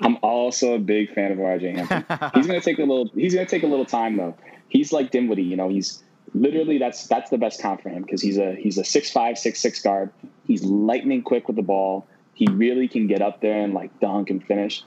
I'm 0.01 0.17
also 0.21 0.75
a 0.75 0.79
big 0.79 1.13
fan 1.13 1.31
of 1.31 1.37
RJ 1.39 1.75
Hampton. 1.75 2.31
he's 2.35 2.47
gonna 2.47 2.61
take 2.61 2.77
a 2.77 2.83
little. 2.83 3.09
He's 3.13 3.33
gonna 3.33 3.45
take 3.45 3.63
a 3.63 3.67
little 3.67 3.85
time 3.85 4.17
though. 4.17 4.35
He's 4.69 4.93
like 4.93 5.11
Dinwiddie, 5.11 5.43
you 5.43 5.55
know. 5.55 5.69
He's 5.69 6.03
literally 6.33 6.77
that's 6.77 7.07
that's 7.07 7.29
the 7.29 7.37
best 7.37 7.61
comp 7.61 7.81
for 7.81 7.89
him 7.89 8.03
because 8.03 8.21
he's 8.21 8.37
a 8.37 8.55
he's 8.55 8.77
a 8.77 8.83
six 8.83 9.11
five 9.11 9.37
six 9.37 9.59
six 9.59 9.81
guard. 9.81 10.11
He's 10.45 10.63
lightning 10.63 11.21
quick 11.21 11.47
with 11.47 11.57
the 11.57 11.63
ball. 11.63 12.07
He 12.33 12.47
really 12.47 12.87
can 12.87 13.07
get 13.07 13.21
up 13.21 13.41
there 13.41 13.61
and 13.61 13.73
like 13.73 13.99
dunk 13.99 14.29
and 14.29 14.43
finish. 14.43 14.83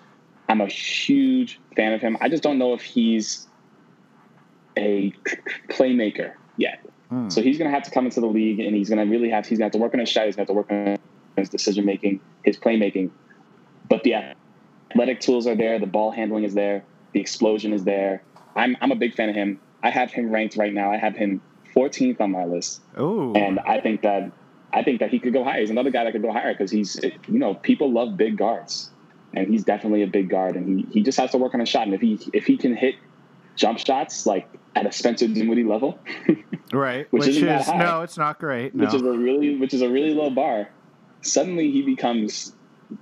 I'm 0.48 0.60
a 0.60 0.66
huge 0.66 1.60
fan 1.76 1.92
of 1.92 2.00
him. 2.00 2.16
I 2.20 2.28
just 2.28 2.42
don't 2.42 2.58
know 2.58 2.72
if 2.72 2.80
he's 2.82 3.46
a 4.76 5.12
playmaker 5.68 6.32
yet. 6.56 6.80
Hmm. 7.12 7.28
So 7.28 7.42
he's 7.42 7.58
gonna 7.58 7.68
have 7.70 7.82
to 7.82 7.90
come 7.90 8.06
into 8.06 8.22
the 8.22 8.26
league 8.26 8.58
and 8.58 8.74
he's 8.74 8.88
gonna 8.88 9.04
really 9.04 9.28
have 9.28 9.44
he's 9.44 9.58
gonna 9.58 9.66
have 9.66 9.72
to 9.72 9.78
work 9.78 9.92
on 9.92 10.00
his 10.00 10.08
shot. 10.08 10.24
He's 10.24 10.34
gonna 10.34 10.44
have 10.44 10.48
to 10.48 10.54
work 10.54 10.72
on 10.72 10.96
his 11.36 11.50
decision 11.50 11.84
making, 11.84 12.20
his 12.42 12.56
playmaking. 12.56 13.10
But 13.86 14.02
the 14.02 14.34
athletic 14.90 15.20
tools 15.20 15.46
are 15.46 15.54
there. 15.54 15.78
The 15.78 15.84
ball 15.86 16.10
handling 16.10 16.44
is 16.44 16.54
there. 16.54 16.84
The 17.12 17.20
explosion 17.20 17.74
is 17.74 17.84
there. 17.84 18.22
I'm 18.56 18.78
I'm 18.80 18.92
a 18.92 18.96
big 18.96 19.14
fan 19.14 19.28
of 19.28 19.34
him. 19.34 19.60
I 19.82 19.90
have 19.90 20.10
him 20.10 20.30
ranked 20.30 20.56
right 20.56 20.72
now. 20.72 20.90
I 20.90 20.96
have 20.96 21.14
him 21.14 21.42
14th 21.76 22.18
on 22.18 22.30
my 22.30 22.46
list, 22.46 22.80
Ooh, 22.98 23.34
and 23.34 23.58
I 23.60 23.78
think 23.82 24.00
that 24.02 24.32
I 24.72 24.82
think 24.82 25.00
that 25.00 25.10
he 25.10 25.18
could 25.18 25.34
go 25.34 25.44
higher. 25.44 25.60
He's 25.60 25.68
another 25.68 25.90
guy 25.90 26.04
that 26.04 26.12
could 26.12 26.22
go 26.22 26.32
higher 26.32 26.54
because 26.54 26.70
he's 26.70 26.98
you 27.28 27.38
know 27.38 27.52
people 27.52 27.92
love 27.92 28.16
big 28.16 28.38
guards, 28.38 28.90
and 29.34 29.48
he's 29.48 29.64
definitely 29.64 30.00
a 30.00 30.06
big 30.06 30.30
guard, 30.30 30.56
and 30.56 30.66
he 30.66 30.86
he 30.90 31.02
just 31.02 31.18
has 31.18 31.30
to 31.32 31.36
work 31.36 31.52
on 31.52 31.60
his 31.60 31.68
shot. 31.68 31.84
And 31.86 31.94
if 31.94 32.00
he 32.00 32.18
if 32.32 32.46
he 32.46 32.56
can 32.56 32.74
hit 32.74 32.94
jump 33.54 33.78
shots 33.78 34.24
like 34.24 34.48
at 34.74 34.86
a 34.86 34.92
Spencer 34.92 35.28
Dinwiddie 35.28 35.64
level, 35.64 35.98
right. 36.72 37.06
which 37.12 37.26
Which, 37.26 37.36
is 37.36 37.66
high. 37.66 37.78
no, 37.78 38.02
it's 38.02 38.16
not 38.16 38.38
great. 38.38 38.74
No. 38.74 38.84
which 38.84 38.94
is 38.94 39.02
a 39.02 39.12
really 39.12 39.56
which 39.56 39.74
is 39.74 39.82
a 39.82 39.88
really 39.88 40.14
low 40.14 40.30
bar, 40.30 40.68
suddenly 41.22 41.70
he 41.70 41.82
becomes 41.82 42.54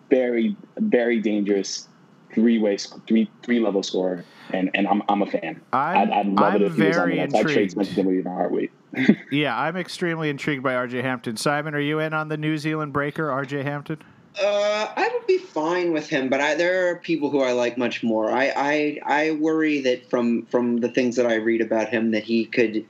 very 0.08 0.56
very 0.78 1.20
dangerous 1.20 1.88
three 2.34 2.58
way 2.58 2.76
three 3.06 3.30
three 3.42 3.60
level 3.60 3.82
scorer, 3.82 4.24
and 4.52 4.70
and 4.74 4.86
I'm 4.86 5.02
I'm 5.08 5.22
a 5.22 5.26
fan. 5.26 5.60
I'm, 5.72 5.96
I'd, 5.98 6.10
I'd 6.10 6.26
love 6.26 6.54
I'm 6.54 6.62
it 6.62 6.62
if 6.62 6.76
he 6.76 6.82
was 6.84 6.96
on 6.96 7.08
the 7.10 7.16
very. 7.16 7.20
I'd 7.22 7.30
trade 7.30 7.46
intrigued. 7.46 7.70
Spencer 7.72 7.94
Dinwiddie 7.94 8.20
in 8.20 8.26
a 8.26 8.30
heartbeat. 8.30 8.70
Yeah, 9.30 9.56
I'm 9.56 9.76
extremely 9.76 10.30
intrigued 10.30 10.64
by 10.64 10.74
R.J. 10.74 11.02
Hampton. 11.02 11.36
Simon, 11.36 11.76
are 11.76 11.80
you 11.80 12.00
in 12.00 12.12
on 12.12 12.26
the 12.26 12.36
New 12.36 12.58
Zealand 12.58 12.92
breaker, 12.92 13.30
R.J. 13.30 13.62
Hampton? 13.62 14.02
Uh, 14.38 14.88
I 14.96 15.10
would 15.12 15.26
be 15.26 15.38
fine 15.38 15.92
with 15.92 16.08
him, 16.08 16.28
but 16.28 16.40
I, 16.40 16.54
there 16.54 16.90
are 16.90 16.96
people 16.96 17.30
who 17.30 17.40
I 17.40 17.52
like 17.52 17.76
much 17.76 18.02
more. 18.02 18.30
I, 18.30 18.52
I 18.56 19.00
I 19.04 19.30
worry 19.32 19.80
that 19.80 20.08
from 20.08 20.46
from 20.46 20.78
the 20.78 20.88
things 20.88 21.16
that 21.16 21.26
I 21.26 21.34
read 21.34 21.60
about 21.60 21.88
him, 21.88 22.12
that 22.12 22.22
he 22.22 22.44
could 22.44 22.86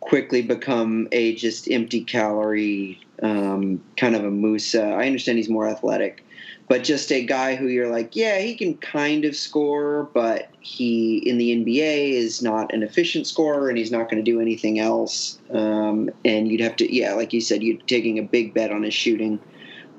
quickly 0.00 0.42
become 0.42 1.08
a 1.12 1.34
just 1.36 1.70
empty 1.70 2.02
calorie 2.02 3.00
um, 3.22 3.82
kind 3.96 4.14
of 4.14 4.24
a 4.24 4.30
Musa. 4.30 4.84
I 4.84 5.06
understand 5.06 5.38
he's 5.38 5.48
more 5.48 5.68
athletic, 5.68 6.24
but 6.68 6.84
just 6.84 7.10
a 7.12 7.24
guy 7.24 7.54
who 7.54 7.68
you're 7.68 7.90
like, 7.90 8.14
yeah, 8.14 8.38
he 8.38 8.54
can 8.56 8.76
kind 8.76 9.24
of 9.24 9.36
score, 9.36 10.08
but 10.14 10.48
he 10.60 11.18
in 11.18 11.38
the 11.38 11.56
NBA 11.56 12.10
is 12.10 12.42
not 12.42 12.74
an 12.74 12.82
efficient 12.82 13.26
scorer, 13.26 13.68
and 13.68 13.78
he's 13.78 13.92
not 13.92 14.10
going 14.10 14.22
to 14.22 14.30
do 14.30 14.40
anything 14.40 14.78
else. 14.78 15.38
Um, 15.50 16.10
and 16.24 16.48
you'd 16.48 16.60
have 16.60 16.76
to, 16.76 16.94
yeah, 16.94 17.14
like 17.14 17.32
you 17.32 17.40
said, 17.40 17.62
you're 17.62 17.78
taking 17.86 18.18
a 18.18 18.22
big 18.22 18.52
bet 18.52 18.72
on 18.72 18.82
his 18.82 18.94
shooting. 18.94 19.38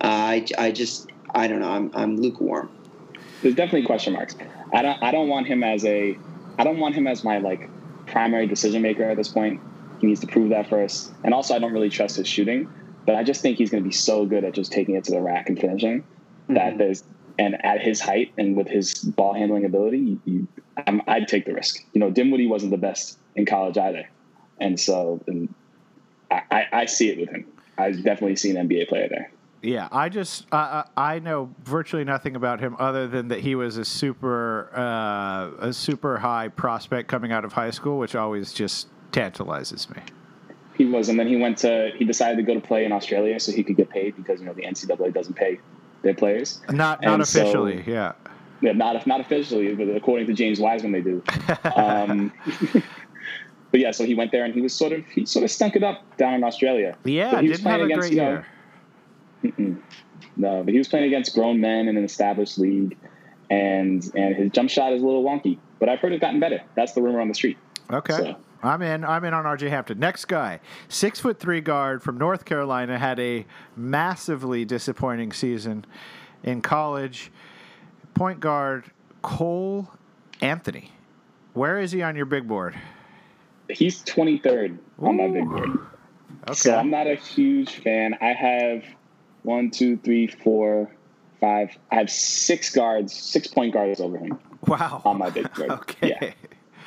I, 0.02 0.46
I 0.58 0.72
just 0.72 1.12
I 1.34 1.48
don't 1.48 1.60
know. 1.60 1.70
I'm 1.70 1.92
I'm 1.94 2.18
lukewarm. 2.18 2.70
There's 3.42 3.56
definitely 3.56 3.86
question 3.86 4.14
marks. 4.14 4.36
I 4.74 4.82
don't 4.82 4.98
I 5.02 5.12
don't 5.12 5.28
want 5.30 5.48
him 5.48 5.64
as 5.64 5.84
a 5.86 6.18
I 6.58 6.64
don't 6.64 6.80
want 6.80 6.96
him 6.96 7.08
as 7.08 7.24
my 7.24 7.38
like 7.40 7.72
primary 8.08 8.48
decision 8.48 8.82
maker 8.82 9.04
at 9.10 9.18
this 9.18 9.30
point. 9.30 9.62
He 10.00 10.08
needs 10.08 10.22
to 10.22 10.28
prove 10.28 10.52
that 10.52 10.70
first, 10.70 11.12
and 11.24 11.34
also 11.34 11.56
I 11.56 11.60
don't 11.60 11.74
really 11.74 11.90
trust 11.90 12.18
his 12.18 12.28
shooting. 12.28 12.68
But 13.06 13.16
I 13.16 13.24
just 13.24 13.42
think 13.42 13.58
he's 13.58 13.70
going 13.70 13.82
to 13.82 13.88
be 13.88 13.94
so 13.94 14.26
good 14.26 14.44
at 14.44 14.54
just 14.54 14.72
taking 14.72 14.96
it 14.96 15.06
to 15.06 15.12
the 15.14 15.22
rack 15.22 15.48
and 15.48 15.58
finishing 15.58 16.04
that 16.50 16.74
Mhm. 16.74 16.78
there's 16.78 17.04
and 17.40 17.56
at 17.64 17.82
his 17.82 18.02
height 18.02 18.34
and 18.38 18.58
with 18.58 18.68
his 18.68 18.94
ball 18.96 19.34
handling 19.34 19.64
ability, 19.64 20.00
you, 20.00 20.22
you, 20.26 20.48
I'm, 20.88 21.02
I'd 21.08 21.28
take 21.28 21.46
the 21.46 21.54
risk. 21.54 21.76
You 21.94 22.00
know, 22.00 22.10
Dinwiddie 22.10 22.48
wasn't 22.48 22.72
the 22.72 22.78
best 22.78 23.18
in 23.36 23.46
college 23.46 23.78
either, 23.78 24.06
and 24.60 24.80
so 24.80 25.24
and 25.28 25.54
I, 26.32 26.42
I, 26.52 26.64
I 26.74 26.86
see 26.86 27.10
it 27.10 27.20
with 27.20 27.30
him. 27.30 27.46
I've 27.78 28.04
definitely 28.04 28.36
seen 28.36 28.58
an 28.58 28.68
NBA 28.68 28.90
player 28.90 29.08
there. 29.10 29.32
Yeah, 29.62 29.88
I 29.92 30.10
just 30.10 30.46
I 30.52 30.86
I 30.96 31.16
I 31.16 31.20
know 31.20 31.54
virtually 31.64 32.04
nothing 32.04 32.36
about 32.36 32.60
him 32.60 32.76
other 32.80 33.08
than 33.08 33.30
that 33.30 33.40
he 33.40 33.56
was 33.56 33.78
a 33.78 33.86
super 33.86 34.70
uh, 34.76 35.68
a 35.68 35.74
super 35.74 36.18
high 36.18 36.48
prospect 36.50 37.08
coming 37.10 37.32
out 37.32 37.44
of 37.44 37.54
high 37.54 37.72
school, 37.72 37.98
which 37.98 38.16
always 38.16 38.54
just 38.54 38.88
tantalizes 39.12 39.90
me. 39.90 40.02
He 40.76 40.86
was, 40.86 41.10
and 41.10 41.20
then 41.20 41.28
he 41.28 41.38
went 41.38 41.58
to 41.60 41.92
he 41.96 42.06
decided 42.06 42.38
to 42.38 42.44
go 42.44 42.54
to 42.54 42.62
play 42.62 42.86
in 42.86 42.92
Australia 42.92 43.40
so 43.40 43.52
he 43.52 43.64
could 43.64 43.78
get 43.78 43.90
paid 43.90 44.16
because 44.16 44.40
you 44.40 44.46
know 44.46 44.54
the 44.54 44.62
NCAA 44.64 45.12
doesn't 45.14 45.34
pay 45.34 45.60
their 46.04 46.14
players. 46.14 46.62
Not 46.70 47.02
not 47.02 47.16
And 47.16 47.28
so- 47.28 47.42
officially, 47.42 47.84
yeah. 47.88 48.14
Yeah, 48.62 48.72
not 48.72 49.06
not 49.06 49.20
officially, 49.22 49.74
but 49.76 49.88
according 49.96 50.28
to 50.28 50.34
James 50.34 50.60
Wiseman, 50.60 50.92
they 50.92 51.02
do. 51.02 51.24
Um, 51.76 52.32
but 53.72 53.80
yeah, 53.80 53.92
so 53.92 54.04
he 54.04 54.16
went 54.16 54.32
there 54.32 54.46
and 54.46 54.54
he 54.54 54.62
was 54.62 54.74
sort 54.74 54.94
of 54.94 55.06
he 55.08 55.26
sort 55.26 55.44
of 55.44 55.52
stunk 55.52 55.76
it 55.76 55.84
up 55.84 56.18
down 56.18 56.34
in 56.34 56.44
Australia. 56.44 56.96
Yeah, 57.04 57.32
But 57.32 57.44
he 57.44 57.50
was 57.50 57.60
didn't 57.60 57.72
have 57.72 57.82
a 57.82 57.84
playing 57.84 57.92
against, 57.92 58.10
great 58.10 58.18
you 58.18 58.24
know, 58.24 58.30
year. 58.32 58.46
Mm-mm. 59.52 59.82
No, 60.36 60.64
but 60.64 60.72
he 60.72 60.78
was 60.78 60.88
playing 60.88 61.06
against 61.06 61.34
grown 61.34 61.60
men 61.60 61.88
in 61.88 61.98
an 61.98 62.04
established 62.04 62.58
league, 62.58 62.98
and 63.50 64.04
and 64.16 64.36
his 64.36 64.52
jump 64.52 64.70
shot 64.70 64.94
is 64.94 65.02
a 65.02 65.06
little 65.06 65.24
wonky. 65.24 65.58
But 65.80 65.90
I've 65.90 66.00
heard 66.00 66.14
it's 66.14 66.22
gotten 66.22 66.40
better. 66.40 66.62
That's 66.76 66.94
the 66.94 67.02
rumor 67.02 67.22
on 67.22 67.28
the 67.28 67.34
street. 67.34 67.58
Okay. 67.92 68.14
So- 68.14 68.36
I'm 68.64 68.82
in. 68.82 69.06
I'm 69.06 69.24
in 69.24 69.36
on 69.36 69.44
RJ 69.46 69.70
Hampton. 69.70 70.00
Next 70.00 70.26
guy, 70.26 70.60
six 70.90 71.20
foot 71.20 71.40
three 71.40 71.62
guard 71.62 72.02
from 72.02 72.18
North 72.18 72.44
Carolina, 72.44 72.98
had 72.98 73.20
a 73.20 73.46
massively 73.76 74.66
disappointing 74.66 75.32
season 75.32 75.86
in 76.44 76.62
college. 76.64 77.32
Point 78.16 78.40
guard 78.40 78.86
Cole 79.22 79.92
Anthony. 80.42 80.92
Where 81.54 81.80
is 81.80 81.92
he 81.92 82.02
on 82.02 82.16
your 82.16 82.26
big 82.26 82.48
board? 82.48 82.76
He's 83.70 84.02
23rd 84.04 84.80
on 85.00 85.18
my 85.18 85.28
big 85.28 85.46
board. 85.46 85.70
Okay. 86.44 86.54
So 86.56 86.76
I'm 86.76 86.90
not 86.90 87.06
a 87.06 87.16
huge 87.16 87.76
fan. 87.84 88.16
I 88.22 88.34
have 88.34 88.84
one, 89.48 89.72
two, 89.72 89.98
three, 89.98 90.28
four, 90.28 90.92
five. 91.40 91.76
I 91.92 91.96
have 91.96 92.12
six 92.12 92.70
guards, 92.70 93.14
six 93.14 93.48
point 93.48 93.74
guards 93.74 94.00
over 94.00 94.18
him 94.18 94.38
wow. 94.68 95.02
on 95.06 95.18
my 95.18 95.30
big 95.30 95.52
board. 95.56 95.72
Okay. 95.72 96.16
Yeah. 96.22 96.32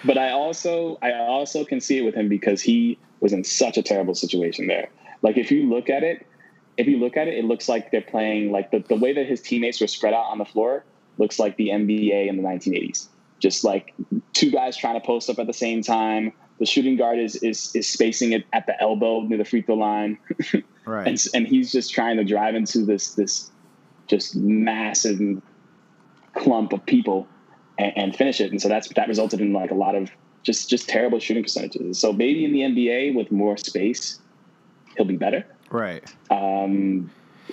But 0.04 0.18
I 0.18 0.30
also 0.30 0.98
I 1.02 1.12
also 1.12 1.64
can 1.64 1.80
see 1.80 1.98
it 1.98 2.02
with 2.02 2.14
him 2.14 2.28
because 2.28 2.62
he 2.62 2.98
was 3.20 3.32
in 3.32 3.44
such 3.44 3.76
a 3.76 3.82
terrible 3.82 4.14
situation 4.14 4.66
there. 4.66 4.88
Like 5.22 5.36
if 5.36 5.50
you 5.50 5.68
look 5.68 5.90
at 5.90 6.02
it, 6.02 6.26
if 6.76 6.86
you 6.86 6.98
look 6.98 7.16
at 7.16 7.28
it, 7.28 7.34
it 7.34 7.44
looks 7.44 7.68
like 7.68 7.90
they're 7.90 8.00
playing 8.00 8.52
like 8.52 8.70
the, 8.70 8.78
the 8.78 8.96
way 8.96 9.12
that 9.12 9.26
his 9.26 9.42
teammates 9.42 9.80
were 9.80 9.86
spread 9.86 10.14
out 10.14 10.26
on 10.26 10.38
the 10.38 10.44
floor 10.44 10.84
looks 11.18 11.38
like 11.38 11.56
the 11.56 11.68
NBA 11.68 12.28
in 12.28 12.36
the 12.36 12.42
1980s. 12.42 13.08
Just 13.38 13.64
like 13.64 13.94
two 14.32 14.50
guys 14.50 14.76
trying 14.76 14.98
to 14.98 15.06
post 15.06 15.28
up 15.28 15.38
at 15.38 15.46
the 15.46 15.52
same 15.52 15.82
time. 15.82 16.32
The 16.58 16.66
shooting 16.66 16.96
guard 16.96 17.18
is 17.18 17.36
is 17.36 17.74
is 17.74 17.88
spacing 17.88 18.32
it 18.32 18.44
at 18.52 18.66
the 18.66 18.80
elbow 18.80 19.20
near 19.22 19.38
the 19.38 19.46
free 19.46 19.62
throw 19.62 19.76
line, 19.76 20.18
Right. 20.90 21.06
and 21.06 21.24
and 21.34 21.46
he's 21.46 21.70
just 21.70 21.92
trying 21.92 22.16
to 22.16 22.24
drive 22.24 22.54
into 22.54 22.84
this 22.84 23.14
this 23.14 23.50
just 24.06 24.34
massive 24.34 25.40
clump 26.34 26.72
of 26.72 26.84
people 26.84 27.28
and, 27.78 27.92
and 27.96 28.16
finish 28.16 28.40
it. 28.40 28.50
And 28.50 28.60
so 28.60 28.68
that's 28.68 28.88
that 28.94 29.08
resulted 29.08 29.40
in 29.40 29.52
like 29.52 29.70
a 29.70 29.74
lot 29.74 29.94
of 29.94 30.10
just 30.42 30.68
just 30.68 30.88
terrible 30.88 31.18
shooting 31.18 31.42
percentages. 31.42 31.98
So 31.98 32.12
maybe 32.12 32.44
in 32.44 32.52
the 32.52 32.60
NBA 32.60 33.14
with 33.14 33.30
more 33.30 33.56
space, 33.56 34.20
he'll 34.96 35.06
be 35.06 35.16
better. 35.16 35.46
Right. 35.70 36.04
Um, 36.30 37.10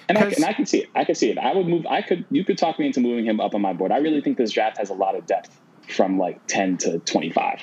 and 0.09 0.17
I, 0.17 0.21
and 0.29 0.45
I 0.45 0.53
can 0.53 0.65
see 0.65 0.79
it. 0.79 0.89
I 0.95 1.03
can 1.03 1.15
see 1.15 1.29
it. 1.29 1.37
I 1.37 1.53
would 1.53 1.67
move. 1.67 1.85
I 1.87 2.01
could. 2.01 2.25
You 2.29 2.43
could 2.43 2.57
talk 2.57 2.79
me 2.79 2.85
into 2.85 2.99
moving 2.99 3.25
him 3.25 3.39
up 3.39 3.55
on 3.55 3.61
my 3.61 3.73
board. 3.73 3.91
I 3.91 3.97
really 3.97 4.21
think 4.21 4.37
this 4.37 4.51
draft 4.51 4.77
has 4.77 4.89
a 4.89 4.93
lot 4.93 5.15
of 5.15 5.25
depth 5.25 5.59
from 5.89 6.17
like 6.17 6.45
ten 6.47 6.77
to 6.77 6.99
twenty 6.99 7.31
five. 7.31 7.59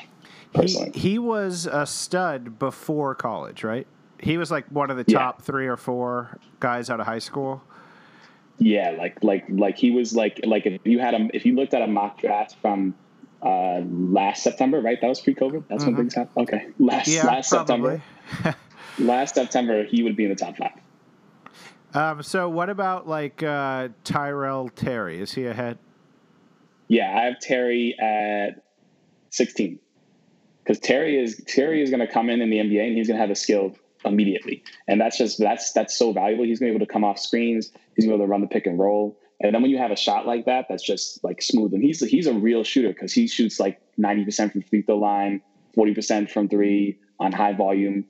Personally, 0.53 0.91
he, 0.95 1.11
he 1.11 1.19
was 1.19 1.67
a 1.67 1.87
stud 1.87 2.59
before 2.59 3.15
college, 3.15 3.65
right? 3.65 3.87
He 4.25 4.39
was 4.39 4.51
like 4.51 4.67
one 4.69 4.91
of 4.91 4.97
the 4.97 5.05
top 5.05 5.37
yeah. 5.39 5.45
three 5.45 5.67
or 5.67 5.77
four 5.77 6.39
guys 6.59 6.89
out 6.89 6.99
of 6.99 7.05
high 7.05 7.19
school. 7.19 7.63
Yeah, 8.57 8.95
like 8.97 9.23
like 9.23 9.45
like 9.51 9.77
he 9.77 9.91
was 9.91 10.15
like 10.15 10.41
like 10.45 10.65
if 10.65 10.81
you 10.85 10.99
had 10.99 11.13
him 11.13 11.31
if 11.35 11.45
you 11.45 11.55
looked 11.55 11.75
at 11.75 11.83
a 11.83 11.87
mock 11.87 12.21
draft 12.21 12.57
from 12.63 12.95
uh, 13.43 13.81
last 13.85 14.43
September, 14.43 14.81
right? 14.81 14.99
That 14.99 15.09
was 15.09 15.21
pre-COVID. 15.21 15.65
That's 15.69 15.85
mm-hmm. 15.85 15.93
when 15.93 15.97
things 15.97 16.15
happened. 16.15 16.49
Okay, 16.49 16.69
last 16.79 17.09
yeah, 17.09 17.27
last 17.27 17.51
probably. 17.51 18.01
September. 18.31 18.59
last 18.99 19.35
September, 19.35 19.85
he 19.85 20.03
would 20.03 20.17
be 20.17 20.25
in 20.25 20.31
the 20.31 20.37
top 20.37 20.57
five. 20.57 20.73
Um, 21.93 22.23
so 22.23 22.49
what 22.49 22.71
about 22.71 23.07
like 23.07 23.43
uh, 23.43 23.89
Tyrell 24.05 24.71
Terry? 24.71 25.21
Is 25.21 25.35
he 25.35 25.45
ahead? 25.47 25.77
Yeah, 26.89 27.15
I 27.15 27.25
have 27.25 27.41
Terry 27.41 27.95
at 28.01 28.63
sixteen 29.29 29.81
because 30.63 30.79
Terry 30.79 31.23
is 31.23 31.43
Terry 31.47 31.83
is 31.83 31.91
going 31.91 32.01
to 32.01 32.11
come 32.11 32.31
in 32.31 32.41
in 32.41 32.49
the 32.49 32.57
NBA 32.57 32.87
and 32.87 32.97
he's 32.97 33.09
going 33.09 33.19
to 33.19 33.21
have 33.21 33.31
a 33.31 33.37
skill 33.37 33.77
immediately, 34.05 34.63
and 34.89 35.01
that's 35.01 35.19
just 35.19 35.39
that's 35.39 35.73
that's 35.73 35.97
so 35.97 36.13
valuable. 36.13 36.45
He's 36.45 36.59
to 36.59 36.65
be 36.65 36.69
able 36.69 36.85
to 36.87 36.93
come 36.93 37.05
off 37.05 37.19
screens. 37.19 37.71
He's 37.97 38.05
to 38.05 38.09
be 38.09 38.15
able 38.15 38.25
to 38.25 38.31
run 38.31 38.41
the 38.41 38.47
pick 38.47 38.67
and 38.67 38.79
roll. 38.79 39.19
And 39.41 39.55
then 39.55 39.63
when 39.63 39.71
you 39.71 39.79
have 39.79 39.91
a 39.91 39.97
shot 39.97 40.27
like 40.27 40.47
that, 40.47 40.67
that's 40.69 40.83
just 40.83 41.23
like 41.25 41.43
smooth. 41.43 41.75
And 41.75 41.83
he's 41.83 42.01
he's 42.01 42.27
a 42.27 42.33
real 42.33 42.65
shooter 42.65 42.89
because 42.89 43.13
he 43.13 43.27
shoots 43.27 43.59
like 43.59 43.81
ninety 43.97 44.25
percent 44.25 44.53
from 44.53 44.63
free 44.63 44.83
throw 44.83 44.99
line, 44.99 45.43
forty 45.75 45.95
percent 45.95 46.31
from 46.31 46.49
three 46.49 46.99
on 47.19 47.33
high 47.33 47.53
volume. 47.53 48.05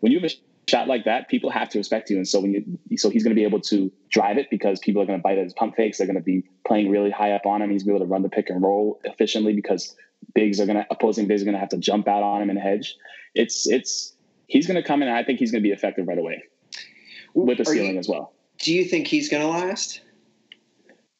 When 0.00 0.12
you 0.12 0.20
have 0.20 0.30
a 0.30 0.34
shot 0.68 0.88
like 0.88 1.04
that, 1.04 1.28
people 1.28 1.50
have 1.50 1.68
to 1.70 1.78
respect 1.78 2.10
you. 2.10 2.16
And 2.16 2.28
so 2.28 2.40
when 2.40 2.52
you 2.52 2.98
so 2.98 3.10
he's 3.10 3.22
going 3.24 3.34
to 3.34 3.40
be 3.40 3.44
able 3.44 3.60
to 3.62 3.90
drive 4.10 4.38
it 4.38 4.48
because 4.50 4.78
people 4.78 5.00
are 5.02 5.06
going 5.06 5.18
to 5.18 5.22
bite 5.22 5.38
at 5.38 5.44
his 5.44 5.54
pump 5.54 5.76
fakes. 5.76 5.98
They're 5.98 6.06
going 6.06 6.18
to 6.18 6.22
be 6.22 6.44
playing 6.66 6.90
really 6.90 7.10
high 7.10 7.32
up 7.32 7.46
on 7.46 7.62
him. 7.62 7.70
He's 7.70 7.82
going 7.82 7.94
to 7.94 8.00
be 8.00 8.04
able 8.04 8.06
to 8.06 8.12
run 8.12 8.22
the 8.22 8.28
pick 8.28 8.50
and 8.50 8.62
roll 8.62 9.00
efficiently 9.04 9.54
because 9.54 9.96
bigs 10.34 10.60
are 10.60 10.66
going 10.66 10.76
to 10.76 10.86
opposing 10.90 11.26
bigs 11.26 11.42
are 11.42 11.46
going 11.46 11.54
to 11.54 11.60
have 11.60 11.70
to 11.70 11.78
jump 11.78 12.08
out 12.08 12.22
on 12.22 12.42
him 12.42 12.50
and 12.50 12.58
hedge. 12.58 12.96
It's 13.34 13.68
it's 13.68 14.12
he's 14.46 14.66
going 14.66 14.80
to 14.80 14.86
come 14.86 15.02
in. 15.02 15.08
and 15.08 15.16
I 15.16 15.22
think 15.22 15.38
he's 15.38 15.50
going 15.50 15.62
to 15.62 15.68
be 15.68 15.72
effective 15.72 16.06
right 16.06 16.18
away 16.18 16.44
with 17.34 17.58
the 17.58 17.64
ceiling 17.64 17.94
you, 17.94 17.98
as 17.98 18.08
well. 18.08 18.32
Do 18.58 18.72
you 18.72 18.84
think 18.84 19.06
he's 19.06 19.28
going 19.28 19.42
to 19.42 19.48
last? 19.48 20.00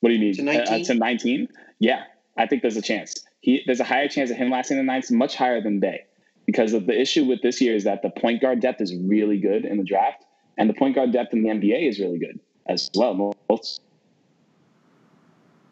What 0.00 0.10
do 0.10 0.14
you 0.14 0.20
mean? 0.20 0.34
To 0.34 0.42
19? 0.42 0.82
Uh, 0.82 0.84
to 0.84 0.94
19? 0.94 1.48
Yeah, 1.78 2.04
I 2.36 2.46
think 2.46 2.62
there's 2.62 2.76
a 2.76 2.82
chance. 2.82 3.24
He, 3.40 3.62
there's 3.66 3.80
a 3.80 3.84
higher 3.84 4.08
chance 4.08 4.30
of 4.30 4.36
him 4.36 4.50
lasting 4.50 4.76
the 4.76 4.82
ninth, 4.82 5.10
much 5.10 5.36
higher 5.36 5.60
than 5.60 5.80
Bey. 5.80 6.04
Because 6.46 6.72
of 6.72 6.86
the 6.86 6.98
issue 6.98 7.24
with 7.24 7.42
this 7.42 7.60
year 7.60 7.74
is 7.74 7.84
that 7.84 8.02
the 8.02 8.10
point 8.10 8.40
guard 8.40 8.60
depth 8.60 8.80
is 8.80 8.94
really 8.94 9.38
good 9.38 9.64
in 9.64 9.78
the 9.78 9.84
draft, 9.84 10.24
and 10.56 10.70
the 10.70 10.74
point 10.74 10.94
guard 10.94 11.12
depth 11.12 11.32
in 11.32 11.42
the 11.42 11.48
NBA 11.48 11.88
is 11.88 11.98
really 11.98 12.18
good 12.18 12.38
as 12.66 12.90
well. 12.94 13.34
Both. 13.48 13.80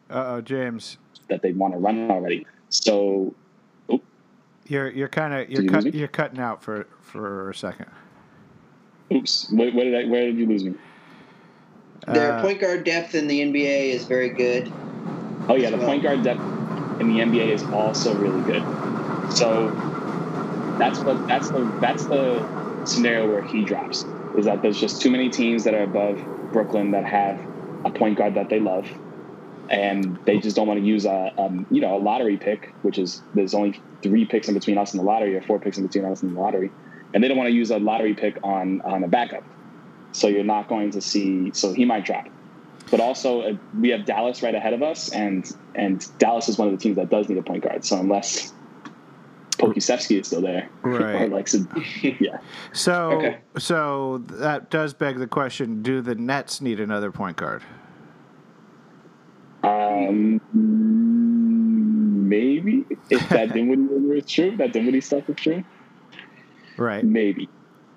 Uh 0.09 0.23
oh, 0.27 0.41
James. 0.41 0.97
That 1.29 1.41
they 1.41 1.53
want 1.53 1.73
to 1.73 1.79
run 1.79 2.11
already. 2.11 2.45
So. 2.69 3.33
You're 4.67 4.89
you're 4.89 5.09
kind 5.09 5.33
of 5.33 5.49
you're 5.49 5.63
you 5.63 5.69
cut, 5.69 5.93
you're 5.93 6.07
cutting 6.07 6.39
out 6.39 6.63
for 6.63 6.87
for 7.01 7.49
a 7.49 7.55
second. 7.55 7.87
Oops. 9.13 9.49
What, 9.51 9.73
what 9.73 9.83
did 9.83 9.95
I? 9.95 10.09
Where 10.09 10.25
did 10.25 10.37
you 10.37 10.47
lose 10.47 10.63
me? 10.63 10.73
Their 12.07 12.33
uh, 12.33 12.41
point 12.41 12.61
guard 12.61 12.83
depth 12.83 13.15
in 13.15 13.27
the 13.27 13.41
NBA 13.41 13.93
is 13.93 14.05
very 14.05 14.29
good. 14.29 14.71
Oh 15.47 15.55
yeah, 15.55 15.69
the 15.69 15.77
well. 15.77 15.87
point 15.87 16.03
guard 16.03 16.23
depth 16.23 16.41
in 16.99 17.07
the 17.07 17.19
NBA 17.19 17.53
is 17.53 17.63
also 17.71 18.15
really 18.15 18.41
good. 18.41 18.63
So 19.29 19.71
that's 20.77 21.03
what 21.03 21.27
that's 21.27 21.49
the 21.49 21.71
that's 21.79 22.05
the 22.07 22.47
scenario 22.83 23.27
where 23.27 23.41
he 23.41 23.63
drops 23.63 24.05
is 24.35 24.45
that 24.45 24.61
there's 24.61 24.79
just 24.79 25.01
too 25.01 25.09
many 25.09 25.29
teams 25.29 25.63
that 25.63 25.73
are 25.73 25.83
above 25.83 26.19
Brooklyn 26.51 26.91
that 26.91 27.05
have 27.05 27.39
a 27.85 27.91
point 27.91 28.17
guard 28.17 28.35
that 28.35 28.49
they 28.49 28.59
love, 28.59 28.87
and 29.69 30.17
they 30.25 30.39
just 30.39 30.55
don't 30.55 30.67
want 30.67 30.79
to 30.79 30.85
use 30.85 31.05
a, 31.05 31.33
a 31.37 31.51
you 31.71 31.81
know 31.81 31.97
a 31.97 31.99
lottery 31.99 32.37
pick, 32.37 32.73
which 32.81 32.97
is 32.97 33.21
there's 33.33 33.53
only 33.53 33.79
three 34.03 34.25
picks 34.25 34.47
in 34.47 34.53
between 34.53 34.77
us 34.77 34.93
and 34.93 34.99
the 34.99 35.05
lottery 35.05 35.35
or 35.35 35.41
four 35.41 35.59
picks 35.59 35.77
in 35.77 35.85
between 35.85 36.05
us 36.05 36.21
and 36.21 36.35
the 36.35 36.39
lottery, 36.39 36.71
and 37.13 37.23
they 37.23 37.27
don't 37.27 37.37
want 37.37 37.49
to 37.49 37.55
use 37.55 37.71
a 37.71 37.79
lottery 37.79 38.13
pick 38.13 38.37
on 38.43 38.81
on 38.81 39.03
a 39.03 39.07
backup. 39.07 39.43
So 40.11 40.27
you're 40.27 40.43
not 40.43 40.69
going 40.69 40.91
to 40.91 41.01
see. 41.01 41.51
So 41.53 41.73
he 41.73 41.85
might 41.85 42.05
drop. 42.05 42.27
But 42.91 42.99
also, 42.99 43.41
uh, 43.41 43.53
we 43.79 43.89
have 43.89 44.05
Dallas 44.05 44.43
right 44.43 44.53
ahead 44.53 44.73
of 44.73 44.83
us, 44.83 45.11
and 45.11 45.49
and 45.73 46.05
Dallas 46.19 46.47
is 46.49 46.57
one 46.57 46.67
of 46.67 46.73
the 46.73 46.79
teams 46.79 46.95
that 46.97 47.09
does 47.09 47.27
need 47.27 47.37
a 47.37 47.43
point 47.43 47.63
guard. 47.63 47.83
So 47.83 47.99
unless 47.99 48.53
Pokusevski 49.57 50.19
is 50.19 50.27
still 50.27 50.41
there, 50.41 50.69
right? 50.83 51.23
or 51.23 51.27
like, 51.29 51.49
yeah. 52.01 52.37
So 52.73 53.11
okay. 53.13 53.37
so 53.57 54.19
that 54.29 54.69
does 54.69 54.93
beg 54.93 55.17
the 55.17 55.27
question: 55.27 55.81
Do 55.81 56.01
the 56.01 56.15
Nets 56.15 56.61
need 56.61 56.79
another 56.79 57.11
point 57.11 57.37
guard? 57.37 57.63
Um, 59.95 60.41
maybe 62.27 62.85
if 63.09 63.29
that 63.29 63.53
Dinwiddie 63.53 63.83
rumor 63.83 64.15
is 64.15 64.25
true, 64.25 64.57
that 64.57 64.73
Dinwiddie 64.73 65.01
stuff 65.01 65.29
is 65.29 65.35
true. 65.37 65.63
Right. 66.77 67.03
Maybe. 67.03 67.47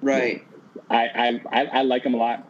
Right. 0.00 0.46
I, 0.88 1.40
I, 1.50 1.64
I 1.64 1.82
like 1.82 2.04
him 2.04 2.14
a 2.14 2.18
lot. 2.18 2.48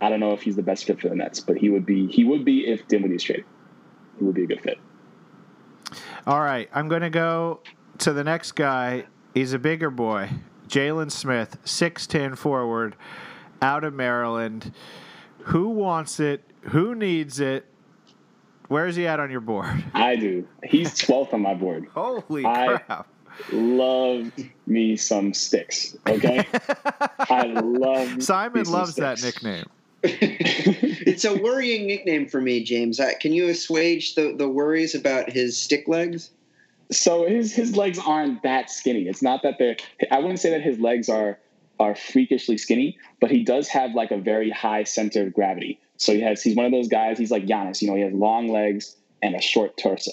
I 0.00 0.08
don't 0.08 0.18
know 0.20 0.32
if 0.32 0.42
he's 0.42 0.56
the 0.56 0.62
best 0.62 0.86
fit 0.86 1.00
for 1.00 1.08
the 1.08 1.14
Nets, 1.14 1.40
but 1.40 1.56
he 1.56 1.68
would 1.68 1.86
be 1.86 2.06
he 2.06 2.24
would 2.24 2.44
be 2.44 2.66
if 2.66 2.88
Dinwiddie's 2.88 3.22
traded. 3.22 3.44
He 4.18 4.24
would 4.24 4.34
be 4.34 4.44
a 4.44 4.46
good 4.46 4.62
fit. 4.62 4.78
All 6.26 6.40
right, 6.40 6.68
I'm 6.74 6.88
going 6.88 7.02
to 7.02 7.10
go 7.10 7.60
to 7.98 8.12
the 8.12 8.24
next 8.24 8.52
guy. 8.52 9.04
He's 9.34 9.52
a 9.52 9.58
bigger 9.58 9.90
boy, 9.90 10.30
Jalen 10.68 11.10
Smith, 11.10 11.58
six 11.64 12.06
ten 12.06 12.34
forward, 12.34 12.96
out 13.62 13.84
of 13.84 13.94
Maryland. 13.94 14.72
Who 15.44 15.68
wants 15.68 16.18
it? 16.18 16.44
Who 16.62 16.94
needs 16.94 17.40
it? 17.40 17.66
Where 18.70 18.86
is 18.86 18.94
he 18.94 19.04
at 19.08 19.18
on 19.18 19.32
your 19.32 19.40
board? 19.40 19.82
I 19.94 20.14
do. 20.14 20.46
He's 20.62 20.94
12th 20.94 21.34
on 21.34 21.42
my 21.42 21.54
board. 21.54 21.88
Holy 21.92 22.46
I, 22.46 22.78
crap 22.86 23.08
love 23.52 24.30
me 24.66 24.96
some 24.96 25.34
sticks. 25.34 25.96
Okay, 26.06 26.46
I 27.18 27.46
love. 27.46 28.22
Simon 28.22 28.64
loves 28.64 28.94
that 28.96 29.22
nickname. 29.22 29.64
it's 30.02 31.24
a 31.24 31.34
worrying 31.34 31.86
nickname 31.86 32.28
for 32.28 32.40
me, 32.40 32.62
James. 32.62 33.00
Can 33.20 33.32
you 33.32 33.48
assuage 33.48 34.14
the, 34.14 34.34
the 34.36 34.48
worries 34.48 34.94
about 34.94 35.30
his 35.30 35.60
stick 35.60 35.88
legs? 35.88 36.30
So 36.92 37.26
his 37.26 37.52
his 37.52 37.76
legs 37.76 37.98
aren't 37.98 38.42
that 38.42 38.70
skinny. 38.70 39.08
It's 39.08 39.22
not 39.22 39.42
that 39.42 39.56
they're. 39.58 39.76
I 40.10 40.18
wouldn't 40.18 40.38
say 40.38 40.50
that 40.50 40.62
his 40.62 40.78
legs 40.78 41.08
are 41.08 41.38
are 41.78 41.94
freakishly 41.94 42.58
skinny, 42.58 42.98
but 43.20 43.30
he 43.30 43.42
does 43.42 43.68
have 43.68 43.94
like 43.94 44.10
a 44.10 44.18
very 44.18 44.50
high 44.50 44.84
center 44.84 45.26
of 45.26 45.34
gravity. 45.34 45.80
So 46.00 46.14
he 46.14 46.22
has 46.22 46.42
he's 46.42 46.56
one 46.56 46.64
of 46.64 46.72
those 46.72 46.88
guys. 46.88 47.18
He's 47.18 47.30
like 47.30 47.44
Giannis. 47.44 47.82
You 47.82 47.88
know, 47.88 47.94
he 47.94 48.00
has 48.00 48.12
long 48.14 48.48
legs 48.48 48.96
and 49.22 49.34
a 49.34 49.40
short 49.40 49.76
torso. 49.76 50.12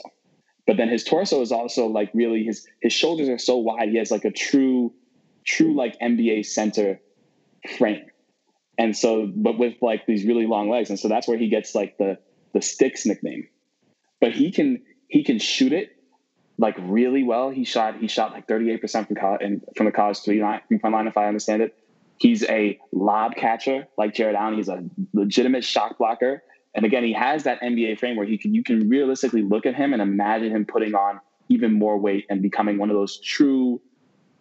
But 0.65 0.75
then 0.75 0.89
his 0.89 1.05
torso 1.05 1.41
is 1.41 1.53
also 1.53 1.87
like 1.87 2.11
really 2.13 2.43
his 2.43 2.67
his 2.81 2.91
shoulders 2.91 3.29
are 3.29 3.37
so 3.37 3.55
wide. 3.55 3.87
He 3.87 3.97
has 3.97 4.11
like 4.11 4.25
a 4.25 4.31
true, 4.31 4.93
true 5.45 5.73
like 5.73 5.97
NBA 5.99 6.45
center 6.45 6.99
frame. 7.77 8.05
And 8.77 8.97
so, 8.97 9.31
but 9.33 9.57
with 9.57 9.75
like 9.81 10.05
these 10.05 10.25
really 10.25 10.45
long 10.45 10.69
legs, 10.69 10.89
and 10.89 10.99
so 10.99 11.07
that's 11.07 11.25
where 11.25 11.37
he 11.37 11.47
gets 11.47 11.73
like 11.73 11.97
the 11.97 12.19
the 12.53 12.61
sticks 12.61 13.05
nickname. 13.05 13.47
But 14.19 14.33
he 14.33 14.51
can 14.51 14.83
he 15.07 15.23
can 15.23 15.39
shoot 15.39 15.71
it 15.71 15.95
like 16.57 16.75
really 16.79 17.23
well. 17.23 17.49
He 17.49 17.63
shot 17.63 17.95
he 17.97 18.09
shot 18.09 18.33
like 18.33 18.45
38% 18.45 19.07
from 19.07 19.15
college 19.15 19.41
and 19.41 19.63
from 19.77 19.85
the 19.85 19.93
college 19.93 20.19
three 20.19 20.43
line 20.43 20.59
point 20.81 20.93
line, 20.93 21.07
if 21.07 21.15
I 21.15 21.27
understand 21.27 21.61
it. 21.61 21.77
He's 22.17 22.43
a 22.45 22.79
lob 22.91 23.35
catcher 23.35 23.87
like 23.97 24.13
Jarrett 24.13 24.35
Allen. 24.35 24.55
He's 24.55 24.69
a 24.69 24.83
legitimate 25.13 25.63
shot 25.63 25.97
blocker. 25.97 26.43
And 26.73 26.85
again, 26.85 27.03
he 27.03 27.13
has 27.13 27.43
that 27.43 27.61
NBA 27.61 27.99
frame 27.99 28.15
where 28.15 28.25
he 28.25 28.37
can 28.37 28.53
you 28.53 28.63
can 28.63 28.89
realistically 28.89 29.41
look 29.41 29.65
at 29.65 29.75
him 29.75 29.93
and 29.93 30.01
imagine 30.01 30.51
him 30.51 30.65
putting 30.65 30.95
on 30.95 31.19
even 31.49 31.73
more 31.73 31.97
weight 31.97 32.25
and 32.29 32.41
becoming 32.41 32.77
one 32.77 32.89
of 32.89 32.95
those 32.95 33.19
true 33.19 33.81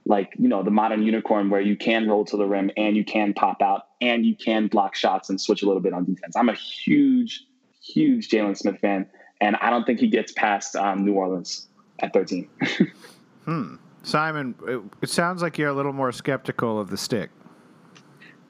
like 0.07 0.33
you 0.39 0.49
know 0.49 0.62
the 0.62 0.71
modern 0.71 1.03
unicorn 1.03 1.51
where 1.51 1.61
you 1.61 1.77
can 1.77 2.09
roll 2.09 2.25
to 2.25 2.37
the 2.37 2.47
rim 2.47 2.71
and 2.77 2.97
you 2.97 3.05
can 3.05 3.35
pop 3.35 3.61
out 3.61 3.89
and 4.01 4.25
you 4.25 4.37
can 4.37 4.69
block 4.69 4.95
shots 4.95 5.29
and 5.29 5.41
switch 5.41 5.62
a 5.62 5.67
little 5.67 5.83
bit 5.83 5.93
on 5.93 6.05
defense. 6.05 6.37
I'm 6.37 6.49
a 6.49 6.55
huge, 6.55 7.45
huge 7.83 8.29
Jalen 8.29 8.57
Smith 8.57 8.79
fan, 8.79 9.07
and 9.41 9.57
I 9.57 9.71
don't 9.71 9.85
think 9.85 10.01
he 10.01 10.09
gets 10.09 10.33
past 10.33 10.77
um, 10.77 11.05
New 11.05 11.15
Orleans 11.15 11.69
at 12.01 12.12
13. 12.12 12.49
hmm. 13.45 13.75
Simon, 14.03 14.55
it, 14.69 14.81
it 15.03 15.11
sounds 15.11 15.43
like 15.43 15.59
you're 15.59 15.69
a 15.69 15.75
little 15.75 15.93
more 15.93 16.12
skeptical 16.12 16.79
of 16.79 16.91
the 16.91 16.97
stick. 16.97 17.31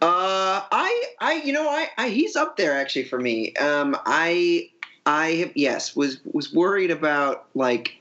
Uh, 0.03 0.61
I, 0.71 1.05
I, 1.21 1.43
you 1.45 1.53
know, 1.53 1.69
I, 1.69 1.89
I, 1.97 2.09
he's 2.11 2.37
up 2.37 2.57
there 2.57 2.73
actually 2.73 3.05
for 3.05 3.19
me. 3.19 3.55
Um, 3.55 3.97
I, 4.05 4.71
I, 5.07 5.53
yes, 5.55 5.97
was 5.97 6.21
was 6.33 6.53
worried 6.53 6.91
about 6.91 7.47
like 7.55 7.97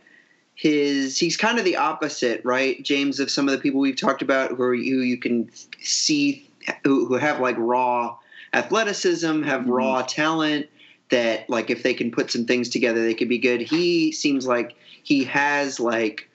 his. 0.55 1.17
He's 1.17 1.37
kind 1.37 1.57
of 1.57 1.65
the 1.65 1.77
opposite, 1.77 2.43
right, 2.43 2.83
James, 2.83 3.19
of 3.19 3.31
some 3.31 3.47
of 3.47 3.53
the 3.53 3.59
people 3.59 3.79
we've 3.79 3.95
talked 3.95 4.21
about 4.21 4.51
who 4.51 4.63
are, 4.63 4.75
who 4.75 4.81
you 4.81 5.17
can 5.17 5.49
see 5.81 6.49
who, 6.83 7.05
who 7.05 7.15
have 7.15 7.39
like 7.39 7.55
raw 7.57 8.17
athleticism, 8.53 9.43
have 9.43 9.61
mm-hmm. 9.61 9.71
raw 9.71 10.01
talent, 10.01 10.67
that 11.09 11.49
like 11.49 11.69
if 11.69 11.83
they 11.83 11.93
can 11.93 12.11
put 12.11 12.31
some 12.31 12.45
things 12.45 12.69
together, 12.69 13.03
they 13.03 13.13
could 13.13 13.29
be 13.29 13.37
good. 13.37 13.61
He 13.61 14.11
seems 14.11 14.47
like 14.47 14.75
he 15.03 15.23
has 15.25 15.79
like 15.79 16.29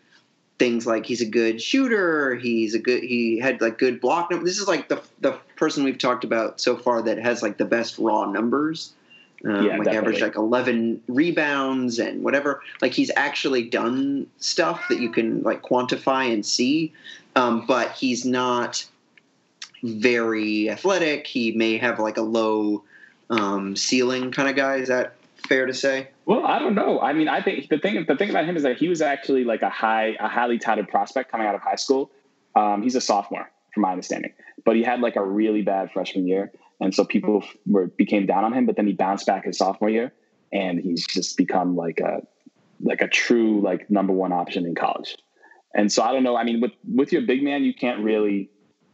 things 0.61 0.87
like 0.87 1.07
he's 1.07 1.23
a 1.23 1.27
good 1.27 1.61
shooter. 1.61 2.37
He's 2.37 2.75
a 2.75 2.79
good. 2.79 3.03
He 3.03 3.39
had 3.39 3.61
like 3.63 3.79
good 3.79 3.99
block 3.99 4.31
number. 4.31 4.45
This 4.45 4.59
is 4.59 4.69
like 4.69 4.89
the 4.89 5.03
the 5.21 5.33
person 5.57 5.83
we've 5.83 5.99
talked 5.99 6.23
about 6.23 6.61
so 6.61 6.77
far 6.77 7.01
that 7.03 7.19
has 7.19 7.43
like 7.43 7.57
the 7.57 7.65
best 7.65 7.99
raw 7.99 8.27
numbers. 8.27 8.93
Um, 9.43 9.65
Yeah, 9.65 9.79
like 9.79 9.87
definitely. 9.87 9.97
average 9.97 10.21
like 10.21 10.37
11 10.37 11.03
rebounds 11.09 11.99
and 11.99 12.23
whatever 12.23 12.61
like 12.83 12.93
he's 12.93 13.11
actually 13.17 13.71
done 13.71 14.27
stuff 14.37 14.85
that 14.91 15.01
you 15.01 15.09
can 15.11 15.43
like 15.43 15.63
quantify 15.63 16.31
and 16.31 16.45
see 16.45 16.93
um, 17.37 17.65
but 17.67 17.93
he's 17.93 18.27
not 18.27 18.85
very 19.83 20.69
athletic 20.69 21.27
he 21.27 21.53
may 21.53 21.79
have 21.79 21.99
like 21.99 22.19
a 22.19 22.21
low 22.21 22.85
um, 23.31 23.75
ceiling 23.77 24.31
kind 24.31 24.51
of 24.51 24.57
guy 24.57 24.77
is 24.77 24.89
that 24.89 25.15
fair 25.51 25.67
to 25.67 25.75
say 25.75 26.09
Well, 26.27 26.47
I 26.47 26.61
don't 26.61 26.77
know. 26.77 27.01
I 27.01 27.13
mean, 27.13 27.29
I 27.29 27.43
think 27.43 27.69
the 27.69 27.79
thing 27.79 28.05
the 28.07 28.17
thing 28.17 28.31
about 28.31 28.47
him 28.47 28.57
is 28.57 28.63
that 28.63 28.79
he 28.79 28.89
was 28.89 29.03
actually 29.03 29.45
like 29.45 29.63
a 29.63 29.69
high 29.69 30.17
a 30.19 30.29
highly 30.29 30.59
touted 30.59 30.89
prospect 30.89 31.31
coming 31.31 31.47
out 31.47 31.57
of 31.57 31.61
high 31.61 31.75
school. 31.75 32.11
Um, 32.55 32.83
he's 32.83 32.95
a 32.95 33.01
sophomore, 33.01 33.51
from 33.75 33.83
my 33.83 33.91
understanding, 33.91 34.33
but 34.65 34.77
he 34.77 34.83
had 34.83 35.01
like 35.01 35.17
a 35.17 35.25
really 35.25 35.63
bad 35.63 35.91
freshman 35.93 36.27
year, 36.27 36.53
and 36.81 36.95
so 36.95 37.05
people 37.05 37.45
were 37.67 37.89
became 37.89 38.27
down 38.27 38.45
on 38.45 38.53
him. 38.53 38.65
But 38.65 38.77
then 38.77 38.87
he 38.87 38.93
bounced 38.93 39.27
back 39.27 39.45
his 39.45 39.59
sophomore 39.59 39.91
year, 39.91 40.13
and 40.53 40.81
he's 40.81 41.05
just 41.07 41.37
become 41.37 41.77
like 41.77 41.99
a 41.99 42.23
like 42.81 43.03
a 43.03 43.09
true 43.09 43.61
like 43.61 43.91
number 43.91 44.13
one 44.13 44.33
option 44.33 44.65
in 44.65 44.77
college. 44.77 45.17
And 45.75 45.93
so 45.93 46.03
I 46.03 46.13
don't 46.13 46.23
know. 46.23 46.37
I 46.37 46.45
mean, 46.45 46.61
with 46.61 46.73
with 46.89 47.13
your 47.13 47.23
big 47.23 47.43
man, 47.43 47.65
you 47.65 47.75
can't 47.75 48.05
really 48.05 48.51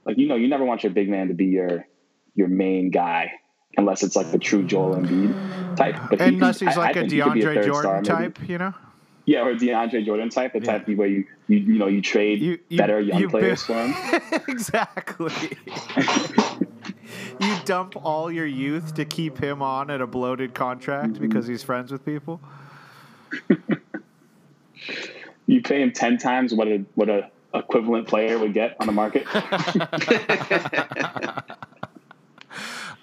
like 0.06 0.16
you 0.16 0.26
know 0.26 0.36
you 0.36 0.48
never 0.48 0.64
want 0.64 0.82
your 0.84 0.92
big 0.92 1.10
man 1.10 1.28
to 1.28 1.34
be 1.34 1.46
your 1.46 1.86
your 2.34 2.48
main 2.48 2.90
guy 2.90 3.32
unless 3.76 4.02
it's 4.02 4.16
like 4.16 4.30
the 4.32 4.38
true 4.38 4.62
Joel 4.64 4.96
Embiid 4.96 5.76
type. 5.76 5.96
But 6.10 6.20
he- 6.20 6.26
Unless 6.28 6.60
he's 6.60 6.68
I- 6.70 6.72
I 6.72 6.76
like 6.86 6.96
a 6.96 7.00
think 7.00 7.12
he 7.12 7.20
could 7.20 7.34
be 7.34 7.40
DeAndre 7.42 7.54
third 7.54 7.66
Jordan 7.66 8.04
star, 8.04 8.20
maybe. 8.20 8.32
type, 8.34 8.48
you 8.48 8.58
know. 8.58 8.74
Yeah, 9.26 9.44
or 9.44 9.54
DeAndre 9.56 10.04
Jordan 10.06 10.28
type, 10.30 10.52
the 10.52 10.60
Yeah. 10.60 10.78
type 10.78 10.88
where 10.88 11.08
you 11.08 11.24
you 11.48 11.58
you 11.58 11.78
know 11.78 11.86
you 11.88 12.00
trade 12.00 12.40
You- 12.40 12.58
you- 12.68 12.78
better 12.78 13.00
young 13.00 13.20
you 13.20 13.28
players 13.28 13.64
bu- 13.66 13.72
for 13.74 13.86
him. 13.86 14.42
exactly. 14.48 15.32
you 17.40 17.54
dump 17.64 17.94
all 18.04 18.30
your 18.30 18.46
youth 18.46 18.94
to 18.94 19.04
keep 19.04 19.38
him 19.38 19.62
on 19.62 19.90
at 19.90 20.00
a 20.00 20.06
bloated 20.06 20.54
contract 20.54 21.14
Mm-hmm. 21.14 21.22
because 21.28 21.46
he's 21.46 21.62
friends 21.62 21.90
with 21.92 22.04
people. 22.04 22.40
You 25.48 25.62
pay 25.62 25.80
him 25.80 25.92
ten 25.92 26.18
times 26.18 26.52
what 26.52 26.66
a 26.66 26.84
what 26.96 27.08
a 27.08 27.30
equivalent 27.54 28.08
player 28.08 28.36
would 28.38 28.52
get 28.52 28.76
on 28.80 28.86
the 28.88 28.92
market. 28.92 29.24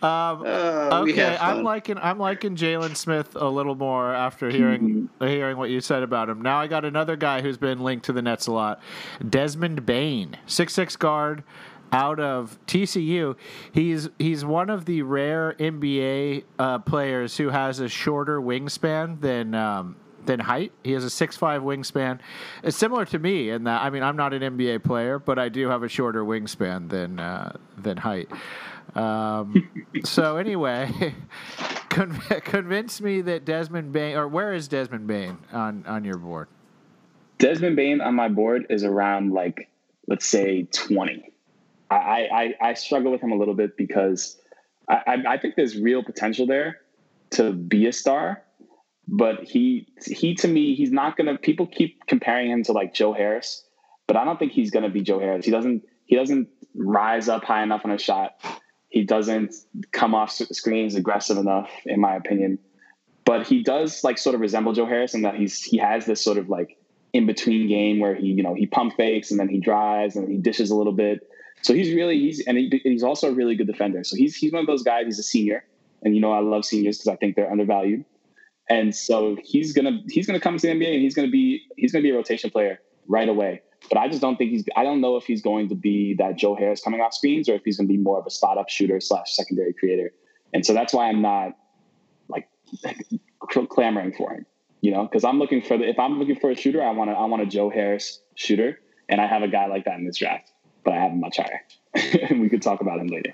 Um, 0.04 0.44
Uh, 0.46 1.04
okay. 1.08 1.38
I'm 1.40 1.64
liking 1.64 1.98
I'm 1.98 2.20
liking 2.20 2.56
Jalen 2.56 2.96
Smith 2.98 3.36
a 3.36 3.48
little 3.50 3.76
more 3.76 4.14
after 4.14 4.50
hearing 4.50 5.10
Mm-hmm. 5.20 5.28
hearing 5.28 5.58
what 5.58 5.70
you 5.70 5.80
said 5.82 6.04
about 6.04 6.30
him. 6.30 6.42
Now 6.42 6.60
I 6.60 6.68
got 6.68 6.84
another 6.86 7.16
guy 7.16 7.42
who's 7.42 7.58
been 7.58 7.80
linked 7.80 8.06
to 8.06 8.14
the 8.14 8.22
Nets 8.22 8.48
a 8.48 8.52
lot, 8.52 8.82
Desmond 9.28 9.86
Bane, 9.86 10.38
six 10.46 10.74
six 10.74 10.96
guard 10.96 11.44
out 11.92 12.20
of 12.20 12.58
TCU. 12.68 13.36
He's 13.72 14.10
he's 14.20 14.44
one 14.44 14.70
of 14.70 14.86
the 14.86 15.04
rare 15.04 15.56
NBA 15.60 16.44
uh, 16.60 16.80
players 16.80 17.38
who 17.38 17.50
has 17.50 17.80
a 17.80 17.88
shorter 17.88 18.42
wingspan 18.42 19.22
than. 19.22 19.56
Um, 19.56 19.96
than 20.26 20.40
height. 20.40 20.72
He 20.86 20.94
has 20.94 21.04
a 21.04 21.10
six 21.10 21.36
five 21.36 21.64
wingspan. 21.64 22.20
It's 22.64 22.78
similar 22.78 23.04
to 23.08 23.20
me 23.20 23.50
in 23.50 23.66
that 23.66 23.82
I 23.82 23.90
mean 23.90 24.04
I'm 24.04 24.16
not 24.16 24.34
an 24.34 24.42
NBA 24.42 24.82
player, 24.86 25.20
but 25.20 25.38
I 25.38 25.50
do 25.50 25.68
have 25.68 25.84
a 25.84 25.90
shorter 25.90 26.24
wingspan 26.24 26.88
than 26.90 27.20
uh, 27.20 27.58
than 27.78 27.98
height. 27.98 28.30
Um, 28.96 29.88
so 30.04 30.38
anyway, 30.38 31.16
con- 31.90 32.22
convince 32.44 33.02
me 33.02 33.22
that 33.22 33.46
Desmond 33.46 33.92
Bane, 33.92 34.16
or 34.16 34.28
where 34.28 34.54
is 34.54 34.68
Desmond 34.68 35.08
Bane 35.08 35.38
on 35.52 35.86
on 35.88 36.04
your 36.04 36.18
board? 36.18 36.48
Desmond 37.40 37.76
Bane 37.76 38.02
on 38.02 38.16
my 38.16 38.30
board 38.30 38.68
is 38.70 38.84
around 38.84 39.34
like 39.34 39.70
let's 40.08 40.26
say 40.26 40.64
twenty. 40.72 41.32
I 41.90 42.56
I, 42.62 42.70
I 42.70 42.74
struggle 42.74 43.12
with 43.12 43.22
him 43.22 43.32
a 43.32 43.36
little 43.36 43.54
bit 43.54 43.78
because 43.78 44.38
I, 44.88 45.02
I 45.08 45.24
I 45.34 45.38
think 45.38 45.56
there's 45.56 45.78
real 45.78 46.04
potential 46.04 46.46
there 46.46 46.82
to 47.32 47.52
be 47.52 47.88
a 47.88 47.94
star, 47.94 48.44
but 49.08 49.44
he 49.44 49.88
he 50.06 50.36
to 50.36 50.48
me 50.48 50.76
he's 50.76 50.92
not 50.92 51.18
gonna. 51.18 51.38
People 51.38 51.68
keep 51.68 52.06
comparing 52.08 52.50
him 52.52 52.64
to 52.64 52.72
like 52.72 52.94
Joe 52.94 53.14
Harris, 53.14 53.64
but 54.08 54.18
I 54.18 54.26
don't 54.26 54.38
think 54.38 54.52
he's 54.52 54.72
gonna 54.72 54.90
be 54.90 55.02
Joe 55.02 55.20
Harris. 55.20 55.46
He 55.46 55.52
doesn't 55.52 55.84
he 56.06 56.16
doesn't 56.16 56.48
rise 56.76 57.30
up 57.30 57.44
high 57.44 57.64
enough 57.64 57.82
on 57.84 57.92
a 57.92 57.98
shot. 57.98 58.36
He 58.94 59.04
doesn't 59.04 59.56
come 59.92 60.14
off 60.14 60.30
screens 60.32 60.94
aggressive 60.94 61.40
enough, 61.40 61.72
in 61.84 62.00
my 62.00 62.16
opinion. 62.16 62.60
But 63.26 63.48
he 63.48 63.64
does 63.64 64.04
like 64.04 64.20
sort 64.20 64.36
of 64.36 64.42
resemble 64.42 64.72
Joe 64.74 64.86
Harris 64.86 65.16
in 65.16 65.24
that 65.24 65.34
he's 65.34 65.64
he 65.64 65.78
has 65.78 66.06
this 66.06 66.24
sort 66.24 66.38
of 66.38 66.48
like 66.48 66.78
in 67.12 67.26
between 67.26 67.68
game 67.68 68.00
where 68.00 68.14
he 68.14 68.28
you 68.28 68.44
know 68.44 68.54
he 68.54 68.68
pump 68.68 68.96
fakes 68.96 69.32
and 69.32 69.40
then 69.40 69.50
he 69.50 69.60
drives 69.60 70.16
and 70.16 70.30
he 70.30 70.38
dishes 70.38 70.70
a 70.70 70.76
little 70.76 70.94
bit. 70.94 71.28
So 71.64 71.74
he's 71.74 71.92
really 71.92 72.20
he's 72.20 72.46
and 72.46 72.56
he, 72.56 72.82
he's 72.84 73.02
also 73.02 73.30
a 73.30 73.34
really 73.34 73.56
good 73.56 73.66
defender. 73.66 74.04
So 74.04 74.16
he's 74.16 74.36
he's 74.36 74.52
one 74.52 74.62
of 74.62 74.68
those 74.68 74.84
guys. 74.84 75.06
He's 75.06 75.18
a 75.18 75.24
senior, 75.24 75.66
and 76.04 76.14
you 76.14 76.22
know 76.22 76.32
I 76.32 76.42
love 76.42 76.64
seniors 76.64 77.00
because 77.00 77.08
I 77.08 77.16
think 77.16 77.36
they're 77.36 77.50
undervalued. 77.50 78.06
And 78.70 78.96
so 78.96 79.38
he's 79.44 79.74
gonna 79.74 80.04
he's 80.08 80.28
gonna 80.28 80.40
come 80.40 80.56
to 80.56 80.68
the 80.68 80.72
NBA 80.72 80.94
and 80.94 81.02
he's 81.02 81.16
gonna 81.16 81.32
be 81.32 81.64
he's 81.78 81.92
gonna 81.92 82.04
be 82.04 82.12
a 82.12 82.16
rotation 82.16 82.52
player 82.52 82.80
right 83.08 83.28
away. 83.28 83.64
But 83.90 83.98
I 83.98 84.08
just 84.08 84.22
don't 84.22 84.38
think 84.38 84.52
he's 84.52 84.66
I 84.76 84.84
don't 84.84 85.02
know 85.02 85.18
if 85.18 85.26
he's 85.26 85.42
going 85.42 85.70
to 85.70 85.76
be 85.76 86.16
that 86.16 86.38
Joe 86.38 86.56
Harris 86.56 86.82
coming 86.82 87.02
off 87.02 87.14
screens 87.14 87.50
or 87.50 87.56
if 87.56 87.64
he's 87.66 87.78
gonna 87.78 87.88
be 87.88 87.98
more 87.98 88.20
of 88.20 88.26
a 88.26 88.30
spot 88.30 88.58
up 88.58 88.70
shooter 88.70 89.00
slash 89.00 89.36
secondary 89.36 89.74
creator. 89.74 90.12
And 90.54 90.66
so 90.66 90.74
that's 90.74 90.94
why 90.94 91.10
I'm 91.10 91.22
not 91.22 91.58
like 92.28 92.48
clamoring 93.40 94.14
for 94.14 94.34
him. 94.34 94.46
You 94.82 94.92
know, 94.92 95.04
because 95.04 95.24
I'm 95.24 95.40
looking 95.40 95.62
for 95.62 95.78
the 95.78 95.88
if 95.88 95.98
I'm 96.00 96.20
looking 96.20 96.40
for 96.40 96.52
a 96.52 96.56
shooter, 96.56 96.84
I 96.84 96.92
want 96.92 97.10
to 97.10 97.16
I 97.16 97.26
want 97.26 97.42
a 97.42 97.46
Joe 97.46 97.70
Harris 97.70 98.22
shooter, 98.36 98.80
and 99.08 99.22
I 99.22 99.28
have 99.28 99.42
a 99.42 99.48
guy 99.48 99.68
like 99.68 99.86
that 99.86 99.98
in 99.98 100.06
this 100.06 100.18
draft, 100.18 100.52
but 100.84 100.94
I 100.94 100.98
have 100.98 101.12
him 101.12 101.22
much 101.22 101.38
higher. 101.38 101.62
and 102.30 102.42
we 102.42 102.50
could 102.50 102.62
talk 102.62 102.82
about 102.82 103.00
him 103.00 103.08
later. 103.08 103.34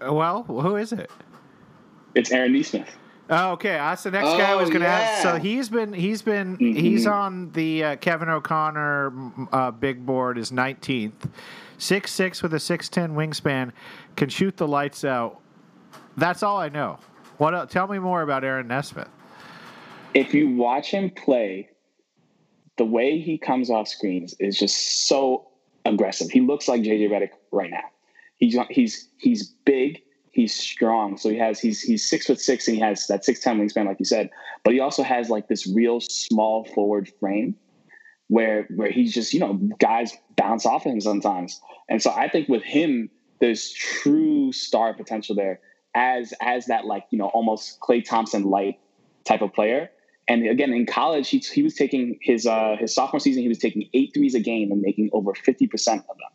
Well, 0.00 0.44
who 0.44 0.76
is 0.76 0.92
it? 0.92 1.10
It's 2.14 2.30
Aaron 2.30 2.52
Nesmith. 2.52 2.96
Oh, 3.30 3.52
okay, 3.52 3.70
that's 3.72 4.02
the 4.02 4.10
next 4.10 4.28
guy 4.28 4.50
I 4.50 4.54
was 4.54 4.68
Oh, 4.68 4.72
going 4.72 4.82
to 4.82 4.88
ask. 4.88 5.22
So 5.22 5.36
he's 5.38 5.68
been 5.70 5.92
he's 5.94 6.20
been 6.20 6.58
Mhm. 6.58 6.76
he's 6.76 7.06
on 7.06 7.50
the 7.52 7.82
uh, 7.84 7.96
Kevin 7.96 8.28
O'Connor 8.28 9.12
uh, 9.52 9.70
big 9.70 10.04
board 10.04 10.36
is 10.36 10.50
19th, 10.50 11.30
six 11.78 12.12
six 12.12 12.42
with 12.42 12.52
a 12.52 12.60
six 12.60 12.88
ten 12.90 13.14
wingspan, 13.14 13.72
can 14.16 14.28
shoot 14.28 14.56
the 14.58 14.68
lights 14.68 15.04
out. 15.04 15.40
That's 16.18 16.42
all 16.42 16.58
I 16.58 16.68
know. 16.68 16.98
What? 17.38 17.54
Else? 17.54 17.72
Tell 17.72 17.86
me 17.88 17.98
more 17.98 18.20
about 18.22 18.44
Aaron 18.44 18.68
Nesmith. 18.68 19.08
if 20.12 20.32
you 20.34 20.50
watch 20.50 20.90
him 20.90 21.10
play, 21.10 21.70
the 22.76 22.84
way 22.84 23.18
he 23.18 23.38
comes 23.38 23.70
off 23.70 23.88
screens 23.88 24.34
is 24.38 24.58
just 24.58 25.06
so 25.08 25.48
aggressive. 25.86 26.30
He 26.30 26.40
looks 26.40 26.68
like 26.68 26.82
JJ 26.82 27.08
Redick 27.10 27.30
right 27.52 27.70
now. 27.70 27.84
He's 28.36 28.56
he's 28.70 29.08
he's 29.18 29.48
big, 29.64 30.02
he's 30.34 30.54
strong. 30.54 31.16
So 31.16 31.30
he 31.30 31.38
has 31.38 31.60
he's 31.60 31.80
he's 31.80 32.08
six 32.08 32.26
foot 32.26 32.40
six 32.40 32.66
and 32.68 32.76
he 32.76 32.82
has 32.82 33.06
that 33.06 33.24
six 33.24 33.40
ten 33.40 33.58
wingspan, 33.58 33.86
like 33.86 33.98
you 33.98 34.04
said. 34.04 34.30
But 34.64 34.74
he 34.74 34.80
also 34.80 35.02
has 35.02 35.30
like 35.30 35.48
this 35.48 35.66
real 35.66 36.00
small 36.00 36.64
forward 36.64 37.10
frame 37.20 37.54
where 38.28 38.66
where 38.74 38.90
he's 38.90 39.14
just 39.14 39.32
you 39.32 39.40
know 39.40 39.54
guys 39.78 40.12
bounce 40.36 40.66
off 40.66 40.86
of 40.86 40.92
him 40.92 41.00
sometimes. 41.00 41.60
And 41.88 42.02
so 42.02 42.10
I 42.10 42.28
think 42.28 42.48
with 42.48 42.62
him, 42.62 43.10
there's 43.40 43.72
true 43.72 44.52
star 44.52 44.92
potential 44.94 45.34
there 45.34 45.60
as 45.94 46.34
as 46.42 46.66
that 46.66 46.84
like 46.84 47.04
you 47.10 47.18
know 47.18 47.28
almost 47.28 47.80
Klay 47.80 48.04
Thompson 48.04 48.44
light 48.44 48.78
type 49.24 49.42
of 49.42 49.52
player. 49.52 49.90
And 50.26 50.46
again, 50.48 50.72
in 50.72 50.86
college, 50.86 51.28
he, 51.28 51.38
he 51.38 51.62
was 51.62 51.74
taking 51.74 52.18
his 52.22 52.46
uh, 52.46 52.76
his 52.78 52.94
sophomore 52.94 53.20
season, 53.20 53.42
he 53.42 53.48
was 53.48 53.58
taking 53.58 53.88
eight 53.92 54.12
threes 54.14 54.34
a 54.34 54.40
game 54.40 54.72
and 54.72 54.80
making 54.80 55.10
over 55.12 55.34
fifty 55.34 55.66
percent 55.66 56.02
of 56.08 56.16
them, 56.16 56.30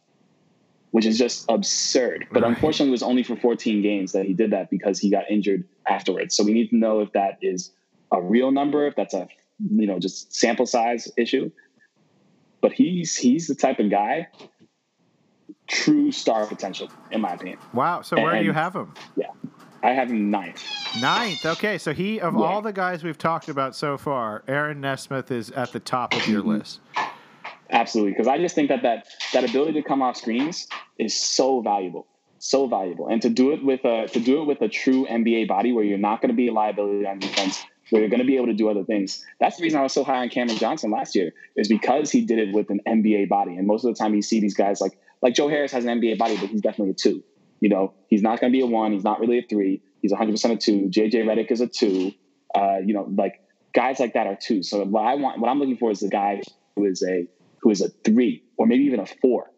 which 0.91 1.05
is 1.05 1.17
just 1.17 1.45
absurd. 1.49 2.27
But 2.31 2.43
Right. 2.43 2.49
unfortunately, 2.49 2.89
it 2.89 2.91
was 2.91 3.03
only 3.03 3.23
for 3.23 3.35
fourteen 3.35 3.81
games 3.81 4.11
that 4.13 4.25
he 4.25 4.33
did 4.33 4.51
that 4.51 4.69
because 4.69 4.99
he 4.99 5.09
got 5.09 5.25
injured 5.29 5.65
afterwards. 5.87 6.35
So 6.35 6.43
we 6.43 6.53
need 6.53 6.69
to 6.69 6.77
know 6.77 6.99
if 7.01 7.11
that 7.13 7.37
is 7.41 7.71
a 8.11 8.21
real 8.21 8.51
number, 8.51 8.87
if 8.87 8.95
that's 8.95 9.13
a 9.13 9.27
you 9.59 9.87
know 9.87 9.99
just 9.99 10.33
sample 10.35 10.65
size 10.65 11.11
issue. 11.17 11.51
But 12.61 12.73
he's 12.73 13.15
he's 13.15 13.47
the 13.47 13.55
type 13.55 13.79
of 13.79 13.89
guy, 13.89 14.27
true 15.67 16.11
star 16.11 16.45
potential, 16.45 16.89
in 17.11 17.21
my 17.21 17.33
opinion. 17.33 17.57
Wow. 17.73 18.01
So 18.01 18.21
where 18.21 18.37
do 18.39 18.43
you 18.45 18.51
have 18.53 18.75
him? 18.75 18.93
Yeah, 19.15 19.27
I 19.83 19.91
have 19.91 20.09
him 20.09 20.29
ninth. 20.31 20.63
Ninth. 21.01 21.45
Okay. 21.45 21.77
So 21.77 21.93
he 21.93 22.19
of 22.19 22.33
Yeah. 22.33 22.39
all 22.41 22.61
the 22.61 22.73
guys 22.73 23.03
we've 23.03 23.17
talked 23.17 23.47
about 23.49 23.75
so 23.75 23.97
far, 23.97 24.43
Aaron 24.47 24.81
Nesmith 24.81 25.31
is 25.31 25.51
at 25.51 25.71
the 25.71 25.79
top 25.79 26.13
of 26.13 26.27
your 26.27 26.41
list. 26.57 26.79
Absolutely, 27.71 28.13
because 28.13 28.27
I 28.27 28.37
just 28.37 28.55
think 28.55 28.69
that, 28.69 28.81
that 28.81 29.07
that 29.33 29.47
ability 29.47 29.73
to 29.73 29.83
come 29.83 30.01
off 30.01 30.17
screens 30.17 30.67
is 30.97 31.19
so 31.19 31.61
valuable, 31.61 32.07
so 32.39 32.67
valuable, 32.67 33.07
and 33.07 33.21
to 33.21 33.29
do 33.29 33.51
it 33.51 33.63
with 33.63 33.85
a 33.85 34.07
to 34.07 34.19
do 34.19 34.41
it 34.41 34.45
with 34.45 34.61
a 34.61 34.67
true 34.67 35.05
NBA 35.05 35.47
body 35.47 35.71
where 35.71 35.83
you're 35.83 35.99
not 35.99 36.21
going 36.21 36.29
to 36.29 36.35
be 36.35 36.47
a 36.47 36.53
liability 36.53 37.05
on 37.05 37.19
defense, 37.19 37.63
where 37.91 38.01
you're 38.01 38.09
going 38.09 38.21
to 38.21 38.25
be 38.25 38.37
able 38.37 38.47
to 38.47 38.53
do 38.53 38.69
other 38.69 38.83
things. 38.83 39.23
That's 39.39 39.57
the 39.57 39.63
reason 39.63 39.79
I 39.79 39.83
was 39.83 39.93
so 39.93 40.03
high 40.03 40.17
on 40.17 40.29
Cameron 40.29 40.57
Johnson 40.57 40.89
last 40.89 41.15
year, 41.15 41.31
is 41.55 41.67
because 41.67 42.09
he 42.09 42.25
did 42.25 42.39
it 42.39 42.55
with 42.55 42.71
an 42.71 42.81
NBA 42.87 43.29
body, 43.29 43.55
and 43.55 43.67
most 43.67 43.85
of 43.85 43.93
the 43.93 43.99
time 43.99 44.15
you 44.15 44.23
see 44.23 44.39
these 44.39 44.55
guys 44.55 44.81
like 44.81 44.97
like 45.21 45.35
Joe 45.35 45.47
Harris 45.47 45.71
has 45.71 45.85
an 45.85 46.01
NBA 46.01 46.17
body, 46.17 46.37
but 46.37 46.49
he's 46.49 46.61
definitely 46.61 46.91
a 46.91 46.95
two. 46.95 47.23
You 47.59 47.69
know, 47.69 47.93
he's 48.07 48.21
not 48.21 48.39
going 48.39 48.51
to 48.51 48.57
be 48.57 48.61
a 48.61 48.65
one. 48.65 48.93
He's 48.93 49.03
not 49.03 49.19
really 49.19 49.39
a 49.39 49.43
three. 49.43 49.81
He's 50.01 50.13
100% 50.13 50.51
a 50.51 50.55
two. 50.55 50.89
JJ 50.89 51.25
Redick 51.25 51.51
is 51.51 51.61
a 51.61 51.67
two. 51.67 52.13
Uh, 52.55 52.77
you 52.83 52.93
know, 52.93 53.07
like 53.15 53.41
guys 53.73 53.99
like 53.99 54.13
that 54.13 54.27
are 54.27 54.37
two. 54.41 54.63
So 54.63 54.83
what 54.85 55.01
I 55.01 55.15
want, 55.15 55.39
what 55.39 55.49
I'm 55.49 55.59
looking 55.59 55.77
for 55.77 55.91
is 55.91 56.01
a 56.01 56.07
guy 56.07 56.41
who 56.75 56.85
is 56.85 57.03
a 57.03 57.27
who 57.61 57.69
is 57.69 57.81
a 57.81 57.89
three 58.05 58.43
or 58.57 58.65
maybe 58.65 58.83
even 58.83 58.99
a 58.99 59.05
four, 59.05 59.51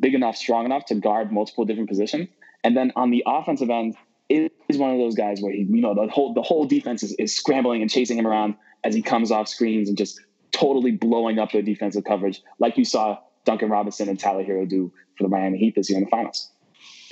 big 0.00 0.14
enough, 0.14 0.36
strong 0.36 0.64
enough 0.64 0.84
to 0.86 0.94
guard 0.94 1.32
multiple 1.32 1.64
different 1.64 1.88
positions. 1.88 2.28
And 2.62 2.76
then 2.76 2.92
on 2.96 3.10
the 3.10 3.22
offensive 3.26 3.70
end, 3.70 3.96
is 4.30 4.78
one 4.78 4.90
of 4.90 4.98
those 4.98 5.14
guys 5.14 5.40
where 5.40 5.52
he, 5.52 5.66
you 5.68 5.80
know, 5.82 5.94
the 5.94 6.10
whole 6.10 6.32
the 6.32 6.42
whole 6.42 6.64
defense 6.64 7.02
is, 7.02 7.12
is 7.12 7.36
scrambling 7.36 7.82
and 7.82 7.90
chasing 7.90 8.18
him 8.18 8.26
around 8.26 8.54
as 8.82 8.94
he 8.94 9.02
comes 9.02 9.30
off 9.30 9.48
screens 9.48 9.88
and 9.88 9.98
just 9.98 10.20
totally 10.52 10.92
blowing 10.92 11.38
up 11.38 11.52
their 11.52 11.62
defensive 11.62 12.04
coverage, 12.04 12.42
like 12.58 12.78
you 12.78 12.84
saw 12.84 13.18
Duncan 13.44 13.68
Robinson 13.68 14.08
and 14.08 14.18
Tyler 14.18 14.44
Herro 14.44 14.68
do 14.68 14.92
for 15.16 15.24
the 15.24 15.28
Miami 15.28 15.58
Heat 15.58 15.74
this 15.74 15.90
year 15.90 15.98
in 15.98 16.04
the 16.04 16.10
finals. 16.10 16.50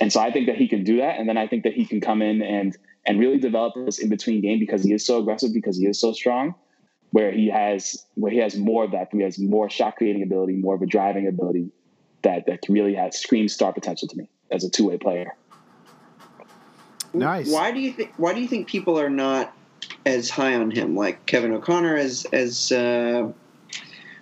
And 0.01 0.11
so 0.11 0.19
I 0.19 0.31
think 0.31 0.47
that 0.47 0.55
he 0.55 0.67
can 0.67 0.83
do 0.83 0.97
that, 0.97 1.19
and 1.19 1.29
then 1.29 1.37
I 1.37 1.47
think 1.47 1.63
that 1.63 1.73
he 1.73 1.85
can 1.85 2.01
come 2.01 2.21
in 2.21 2.41
and 2.41 2.75
and 3.05 3.19
really 3.19 3.37
develop 3.37 3.73
this 3.85 3.99
in 3.99 4.09
between 4.09 4.41
game 4.41 4.59
because 4.59 4.83
he 4.83 4.93
is 4.93 5.05
so 5.05 5.19
aggressive, 5.19 5.53
because 5.53 5.77
he 5.77 5.85
is 5.85 5.99
so 5.99 6.13
strong, 6.13 6.55
where 7.13 7.31
he 7.31 7.47
has 7.47 8.05
where 8.15 8.31
he 8.31 8.39
has 8.39 8.57
more 8.57 8.83
of 8.83 8.91
that, 8.91 9.09
he 9.11 9.21
has 9.21 9.37
more 9.37 9.69
shot 9.69 9.95
creating 9.95 10.23
ability, 10.23 10.53
more 10.53 10.73
of 10.73 10.81
a 10.81 10.87
driving 10.87 11.27
ability 11.27 11.69
that 12.23 12.47
that 12.47 12.59
really 12.67 12.95
has 12.95 13.17
scream 13.17 13.47
star 13.47 13.71
potential 13.71 14.07
to 14.07 14.17
me 14.17 14.27
as 14.51 14.63
a 14.63 14.69
two 14.69 14.89
way 14.89 14.97
player. 14.97 15.35
Nice. 17.13 17.51
Why 17.51 17.71
do 17.71 17.79
you 17.79 17.93
think? 17.93 18.13
Why 18.17 18.33
do 18.33 18.41
you 18.41 18.47
think 18.47 18.67
people 18.67 18.99
are 18.99 19.11
not 19.11 19.55
as 20.07 20.31
high 20.31 20.55
on 20.55 20.71
him? 20.71 20.95
Like 20.95 21.23
Kevin 21.27 21.53
O'Connor, 21.53 21.97
as 21.97 22.25
as 22.33 22.71
uh, 22.71 23.31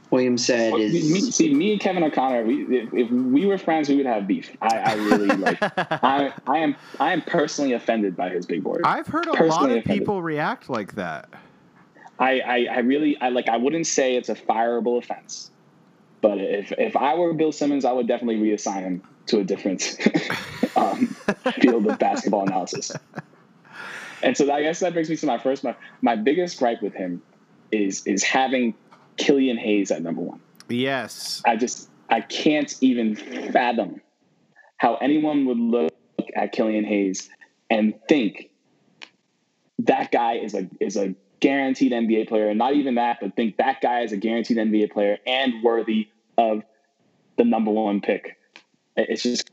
William 0.09 0.37
said, 0.37 0.73
Well, 0.73 0.81
is 0.81 1.09
me, 1.09 1.21
see 1.31 1.53
me 1.53 1.71
and 1.71 1.79
Kevin 1.79 2.03
O'Connor. 2.03 2.43
We, 2.43 2.77
if, 2.77 2.93
if 2.93 3.09
we 3.09 3.45
were 3.45 3.57
friends, 3.57 3.87
we 3.87 3.95
would 3.95 4.05
have 4.05 4.27
beef. 4.27 4.51
I, 4.61 4.77
I 4.79 4.93
really 4.95 5.27
like. 5.37 5.59
I, 5.61 6.33
I 6.45 6.57
am 6.57 6.75
I 6.99 7.13
am 7.13 7.21
personally 7.21 7.71
offended 7.71 8.17
by 8.17 8.31
his 8.31 8.45
big 8.45 8.65
board. 8.65 8.81
I've 8.83 9.07
heard 9.07 9.27
a 9.27 9.45
lot 9.45 9.69
of 9.71 9.77
offended. 9.77 9.85
people 9.85 10.21
react 10.21 10.69
like 10.69 10.95
that. 10.95 11.29
I, 12.21 12.39
I, 12.39 12.67
I 12.71 12.79
really 12.79 13.19
I 13.19 13.29
like 13.29 13.49
I 13.49 13.57
wouldn't 13.57 13.87
say 13.87 14.15
it's 14.15 14.29
a 14.29 14.35
fireable 14.35 14.99
offense, 14.99 15.49
but 16.21 16.37
if 16.37 16.71
if 16.73 16.95
I 16.95 17.15
were 17.15 17.33
Bill 17.33 17.51
Simmons, 17.51 17.83
I 17.83 17.91
would 17.91 18.07
definitely 18.07 18.37
reassign 18.37 18.83
him 18.83 19.03
to 19.25 19.39
a 19.39 19.43
different 19.43 19.97
um, 20.75 21.07
field 21.59 21.87
of 21.87 21.97
basketball 21.97 22.43
analysis. 22.43 22.91
And 24.21 24.37
so 24.37 24.51
I 24.51 24.61
guess 24.61 24.81
that 24.81 24.93
brings 24.93 25.09
me 25.09 25.17
to 25.17 25.25
my 25.25 25.39
first 25.39 25.63
my 25.63 25.75
my 26.01 26.15
biggest 26.15 26.59
gripe 26.59 26.83
with 26.83 26.93
him 26.93 27.23
is 27.71 28.05
is 28.05 28.23
having 28.23 28.75
Killian 29.17 29.57
Hayes 29.57 29.89
at 29.89 30.03
number 30.03 30.21
one. 30.21 30.39
Yes. 30.69 31.41
I 31.43 31.55
just 31.55 31.89
I 32.07 32.21
can't 32.21 32.71
even 32.81 33.15
fathom 33.51 33.99
how 34.77 34.95
anyone 34.97 35.45
would 35.45 35.57
look 35.57 35.93
at 36.35 36.51
Killian 36.51 36.85
Hayes 36.85 37.29
and 37.71 37.95
think 38.07 38.51
that 39.79 40.11
guy 40.11 40.33
is 40.33 40.53
a 40.53 40.69
is 40.79 40.97
a 40.97 41.15
guaranteed 41.41 41.91
NBA 41.91 42.29
player, 42.29 42.47
and 42.47 42.57
not 42.57 42.75
even 42.75 42.95
that, 42.95 43.17
but 43.19 43.35
think 43.35 43.57
that 43.57 43.81
guy 43.81 44.01
is 44.01 44.11
a 44.11 44.17
guaranteed 44.17 44.57
NBA 44.57 44.91
player 44.91 45.17
and 45.27 45.63
worthy 45.63 46.07
of 46.37 46.63
the 47.37 47.43
number 47.43 47.71
one 47.71 47.99
pick. 48.01 48.37
It's 48.95 49.23
just 49.23 49.49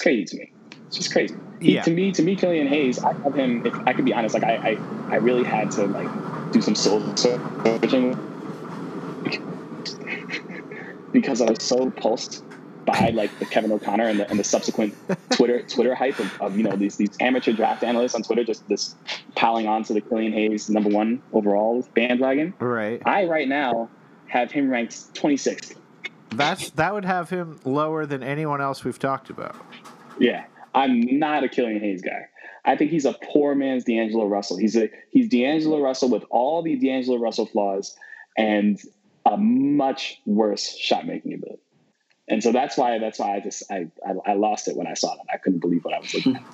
crazy 0.00 0.24
to 0.24 0.36
me. 0.36 0.52
It's 0.86 0.96
just 0.96 1.12
crazy. 1.12 1.36
He, 1.60 1.74
Yeah. 1.74 1.82
To 1.82 1.90
me, 1.90 2.12
to 2.12 2.22
me, 2.22 2.36
Killian 2.36 2.66
Hayes, 2.66 2.98
I 2.98 3.12
have 3.24 3.34
him. 3.34 3.62
If 3.64 3.76
I 3.86 3.94
could 3.94 4.04
be 4.04 4.12
honest, 4.12 4.34
like 4.34 4.44
I, 4.44 4.58
I, 4.64 4.80
I 5.12 5.16
really 5.16 5.44
had 5.44 5.70
to 5.72 5.86
like 5.86 6.12
do 6.52 6.60
some 6.60 6.74
soul 6.74 7.14
searching 7.16 8.20
because 11.12 11.40
I 11.40 11.44
was 11.44 11.62
so 11.62 11.90
pulsed 11.90 12.42
by 12.84 13.10
like 13.10 13.36
the 13.38 13.46
Kevin 13.46 13.72
O'Connor 13.72 14.06
and 14.06 14.20
the, 14.20 14.30
and 14.30 14.38
the 14.38 14.44
subsequent 14.44 14.94
Twitter 15.30 15.62
Twitter 15.68 15.94
hype 15.94 16.18
of, 16.18 16.40
of 16.40 16.56
you 16.56 16.62
know 16.62 16.76
these 16.76 16.96
these 16.96 17.16
amateur 17.20 17.52
draft 17.52 17.82
analysts 17.82 18.14
on 18.14 18.22
Twitter 18.22 18.44
just 18.44 18.66
this 18.68 18.94
piling 19.34 19.66
on 19.66 19.84
to 19.84 19.92
the 19.92 20.00
Killian 20.00 20.32
Hayes 20.32 20.68
number 20.68 20.90
one 20.90 21.22
overall 21.32 21.86
bandwagon. 21.94 22.54
Right. 22.58 23.02
I 23.04 23.26
right 23.26 23.48
now 23.48 23.88
have 24.26 24.52
him 24.52 24.70
ranked 24.70 25.14
26th. 25.14 25.76
That's 26.30 26.70
that 26.70 26.94
would 26.94 27.04
have 27.04 27.28
him 27.30 27.60
lower 27.64 28.06
than 28.06 28.22
anyone 28.22 28.60
else 28.60 28.84
we've 28.84 28.98
talked 28.98 29.30
about. 29.30 29.56
Yeah, 30.18 30.44
I'm 30.74 31.18
not 31.18 31.44
a 31.44 31.48
Killian 31.48 31.80
Hayes 31.80 32.02
guy. 32.02 32.28
I 32.64 32.76
think 32.76 32.90
he's 32.90 33.06
a 33.06 33.16
poor 33.32 33.54
man's 33.54 33.84
D'Angelo 33.84 34.26
Russell. 34.26 34.56
He's 34.56 34.76
a 34.76 34.90
he's 35.10 35.28
D'Angelo 35.28 35.80
Russell 35.80 36.10
with 36.10 36.24
all 36.30 36.62
the 36.62 36.76
D'Angelo 36.76 37.18
Russell 37.18 37.46
flaws 37.46 37.96
and 38.36 38.80
a 39.26 39.36
much 39.36 40.20
worse 40.26 40.76
shot 40.76 41.06
making 41.06 41.34
ability. 41.34 41.62
And 42.30 42.42
so 42.42 42.52
that's 42.52 42.76
why 42.78 42.98
that's 42.98 43.18
why 43.18 43.36
I 43.36 43.40
just 43.40 43.70
I, 43.70 43.88
I 44.06 44.14
I 44.32 44.34
lost 44.34 44.68
it 44.68 44.76
when 44.76 44.86
I 44.86 44.94
saw 44.94 45.14
that. 45.16 45.26
I 45.32 45.36
couldn't 45.36 45.58
believe 45.58 45.84
what 45.84 45.94
I 45.94 45.98
was 46.00 46.14
looking 46.14 46.36
at. 46.36 46.42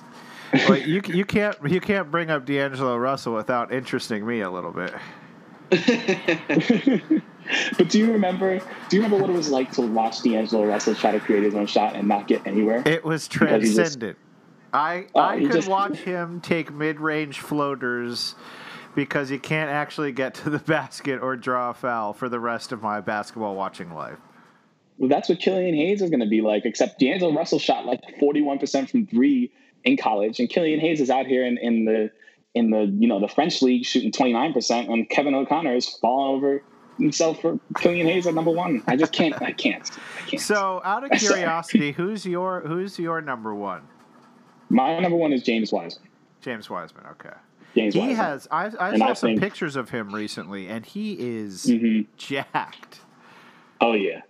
But 0.67 0.87
you 0.87 1.01
you 1.07 1.25
can't 1.25 1.57
you 1.69 1.81
can't 1.81 2.09
bring 2.09 2.29
up 2.29 2.45
D'Angelo 2.45 2.95
Russell 2.97 3.33
without 3.33 3.73
interesting 3.73 4.25
me 4.25 4.39
a 4.41 4.49
little 4.49 4.71
bit. 4.71 4.93
but 7.77 7.89
do 7.89 7.99
you 7.99 8.11
remember 8.13 8.59
do 8.89 8.95
you 8.97 9.03
remember 9.03 9.17
what 9.21 9.29
it 9.29 9.35
was 9.35 9.49
like 9.49 9.71
to 9.73 9.81
watch 9.81 10.21
D'Angelo 10.21 10.65
Russell 10.65 10.95
try 10.95 11.11
to 11.11 11.19
create 11.19 11.43
his 11.43 11.53
own 11.55 11.65
shot 11.65 11.95
and 11.95 12.07
not 12.07 12.27
get 12.27 12.45
anywhere? 12.47 12.81
It 12.85 13.03
was 13.03 13.27
Because 13.27 13.49
he 13.49 13.67
just- 13.67 13.75
transcendent. 13.75 14.17
I 14.73 15.07
Oh, 15.15 15.19
I 15.19 15.39
could 15.39 15.51
just- 15.51 15.67
watch 15.69 15.97
him 15.99 16.41
take 16.41 16.73
mid 16.73 16.99
range 16.99 17.39
floaters 17.39 18.35
because 18.95 19.29
he 19.29 19.37
can't 19.39 19.69
actually 19.69 20.11
get 20.11 20.33
to 20.35 20.49
the 20.49 20.59
basket 20.59 21.21
or 21.21 21.35
draw 21.35 21.69
a 21.69 21.73
foul 21.73 22.13
for 22.13 22.29
the 22.29 22.39
rest 22.39 22.71
of 22.71 22.81
my 22.81 22.99
basketball 22.99 23.55
watching 23.55 23.93
life. 23.93 24.17
Well, 24.97 25.09
that's 25.09 25.29
what 25.29 25.39
Killian 25.39 25.75
Hayes 25.75 26.01
is 26.01 26.09
going 26.09 26.21
to 26.21 26.27
be 26.27 26.41
like, 26.41 26.65
except 26.65 26.99
D'Angelo 26.99 27.33
Russell 27.35 27.59
shot 27.59 27.85
like 27.85 28.01
41% 28.21 28.89
from 28.89 29.05
three 29.07 29.51
in 29.83 29.95
college, 29.97 30.39
and 30.39 30.49
Killian 30.49 30.79
Hayes 30.79 30.99
is 31.01 31.09
out 31.09 31.27
here 31.27 31.45
in, 31.45 31.57
in 31.59 31.85
the 31.85 32.11
in 32.55 32.71
the 32.71 32.85
you 32.97 33.07
know 33.07 33.19
the 33.19 33.27
French 33.27 33.61
league 33.61 33.85
shooting 33.85 34.11
29%, 34.11 34.91
and 34.91 35.09
Kevin 35.09 35.35
O'Connor 35.35 35.75
is 35.75 35.87
falling 36.01 36.35
over 36.37 36.63
himself 36.97 37.39
for 37.41 37.59
Killian 37.77 38.07
Hayes 38.07 38.25
at 38.25 38.33
number 38.33 38.49
one. 38.51 38.81
I 38.87 38.95
just 38.95 39.13
can't. 39.13 39.39
I 39.41 39.51
can't. 39.51 39.89
I 40.17 40.29
can't. 40.29 40.41
So, 40.41 40.81
out 40.83 41.03
of 41.03 41.11
curiosity, 41.19 41.91
who's 41.91 42.25
your 42.25 42.61
who's 42.61 42.97
your 42.97 43.21
number 43.21 43.53
one? 43.53 43.83
My 44.69 44.97
number 44.99 45.15
one 45.17 45.31
is 45.31 45.43
James 45.43 45.71
Wiseman. 45.71 46.09
James 46.41 46.69
Wiseman. 46.69 47.05
Okay. 47.11 47.29
James 47.75 47.93
He 47.93 47.99
Wiseman. 47.99 48.15
has. 48.17 48.47
I, 48.49 48.65
I 48.79 48.89
And 48.89 48.97
saw 48.97 49.05
I 49.09 49.13
some 49.13 49.29
think- 49.29 49.41
pictures 49.41 49.75
of 49.75 49.91
him 49.91 50.13
recently, 50.13 50.67
and 50.67 50.83
he 50.85 51.13
is 51.19 51.67
Mhm. 51.67 52.07
jacked. 52.17 53.01
Oh 53.79 53.93
yeah, 53.93 54.21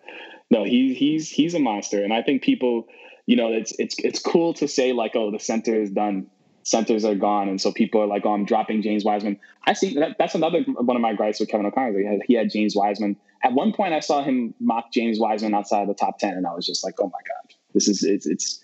no, 0.50 0.64
he 0.64 0.94
he's 0.94 1.30
he's 1.30 1.54
a 1.54 1.60
monster, 1.60 2.04
and 2.04 2.14
I 2.14 2.22
think 2.22 2.42
people, 2.42 2.88
you 3.26 3.36
know, 3.36 3.52
it's 3.52 3.74
it's 3.80 3.96
it's 4.00 4.20
cool 4.20 4.54
to 4.56 4.68
say 4.68 4.94
like, 4.94 5.16
oh, 5.16 5.32
the 5.32 5.40
center 5.40 5.80
is 5.80 5.92
done, 5.92 6.28
centers 6.64 7.04
are 7.04 7.16
gone, 7.16 7.50
and 7.50 7.60
so 7.60 7.72
people 7.72 8.02
are 8.02 8.08
like, 8.08 8.26
oh, 8.26 8.34
I'm 8.34 8.46
dropping 8.46 8.82
James 8.82 9.04
Wiseman. 9.04 9.40
I 9.66 9.74
see 9.74 9.96
that 9.96 10.16
that's 10.18 10.36
another 10.36 10.62
one 10.64 10.96
of 10.96 11.02
my 11.02 11.14
gripes 11.14 11.40
with 11.40 11.50
Kevin 11.50 11.66
O'Connor. 11.66 12.00
He 12.00 12.06
had, 12.06 12.20
he 12.26 12.34
had 12.34 12.50
James 12.50 12.76
Wiseman. 12.76 13.18
At 13.44 13.54
one 13.54 13.74
point, 13.74 13.94
I 13.94 14.00
saw 14.00 14.24
him 14.24 14.54
mock 14.60 14.92
James 14.94 15.20
Wiseman 15.20 15.54
outside 15.54 15.82
of 15.82 15.88
the 15.90 15.94
top 15.94 16.20
ten, 16.20 16.34
and 16.34 16.48
I 16.48 16.54
was 16.54 16.66
just 16.66 16.84
like, 16.84 16.96
oh 17.00 17.06
my 17.06 17.20
god, 17.28 17.56
this 17.74 17.90
is 17.90 18.04
it's 18.04 18.26
it's 18.26 18.62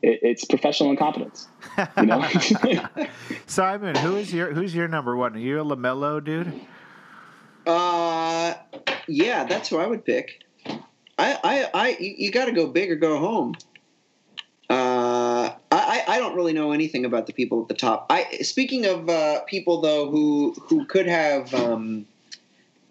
it's 0.00 0.44
professional 0.44 0.90
incompetence. 0.90 1.48
You 1.98 2.06
know. 2.06 2.24
Simon, 3.46 3.96
who 3.96 4.16
is 4.16 4.32
your 4.32 4.54
who's 4.54 4.74
your 4.74 4.88
number 4.88 5.16
one? 5.16 5.34
Are 5.34 5.38
you 5.38 5.60
a 5.60 5.64
Lamelo 5.64 6.24
dude? 6.24 6.52
Uh, 7.66 8.54
yeah, 9.06 9.44
that's 9.44 9.68
who 9.68 9.78
I 9.78 9.86
would 9.86 10.04
pick. 10.04 10.42
I, 11.18 11.38
I, 11.42 11.70
I 11.74 11.96
you, 11.98 12.30
got 12.30 12.46
to 12.46 12.52
go 12.52 12.66
big 12.66 12.90
or 12.90 12.96
go 12.96 13.18
home. 13.18 13.56
Uh, 14.70 15.50
I, 15.72 16.04
I 16.06 16.18
don't 16.18 16.36
really 16.36 16.52
know 16.52 16.72
anything 16.72 17.04
about 17.04 17.26
the 17.26 17.32
people 17.32 17.62
at 17.62 17.68
the 17.68 17.74
top. 17.74 18.06
I 18.10 18.38
speaking 18.42 18.84
of 18.86 19.08
uh, 19.08 19.40
people 19.44 19.80
though 19.80 20.10
who 20.10 20.54
who 20.60 20.84
could 20.84 21.06
have 21.06 21.52
um, 21.54 22.06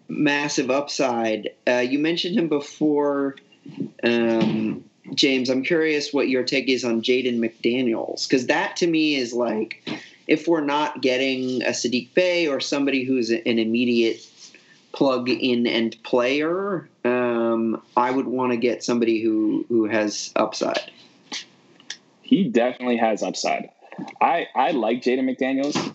massive 0.08 0.70
upside. 0.70 1.50
Uh, 1.66 1.78
you 1.78 1.98
mentioned 1.98 2.36
him 2.36 2.48
before, 2.48 3.36
um, 4.02 4.84
James. 5.14 5.50
I'm 5.50 5.62
curious 5.62 6.12
what 6.12 6.28
your 6.28 6.42
take 6.42 6.68
is 6.68 6.84
on 6.84 7.00
Jaden 7.00 7.38
McDaniels 7.38 8.28
because 8.28 8.48
that 8.48 8.76
to 8.76 8.86
me 8.88 9.14
is 9.14 9.32
like 9.32 9.88
if 10.26 10.48
we're 10.48 10.60
not 10.60 11.00
getting 11.00 11.62
a 11.62 11.70
Sadiq 11.70 12.12
Bey 12.14 12.48
or 12.48 12.60
somebody 12.60 13.04
who's 13.04 13.30
an 13.30 13.40
immediate 13.44 14.20
plug 14.92 15.28
in 15.28 15.66
and 15.66 16.00
player, 16.02 16.88
um, 17.04 17.17
I 17.96 18.10
would 18.10 18.26
want 18.26 18.52
to 18.52 18.56
get 18.58 18.84
somebody 18.84 19.22
who 19.22 19.64
who 19.68 19.86
has 19.86 20.32
upside. 20.36 20.90
he 22.22 22.44
definitely 22.44 22.98
has 22.98 23.22
upside. 23.22 23.70
I 24.20 24.46
I 24.54 24.72
like 24.72 25.02
Jaden 25.02 25.24
McDaniels. 25.28 25.94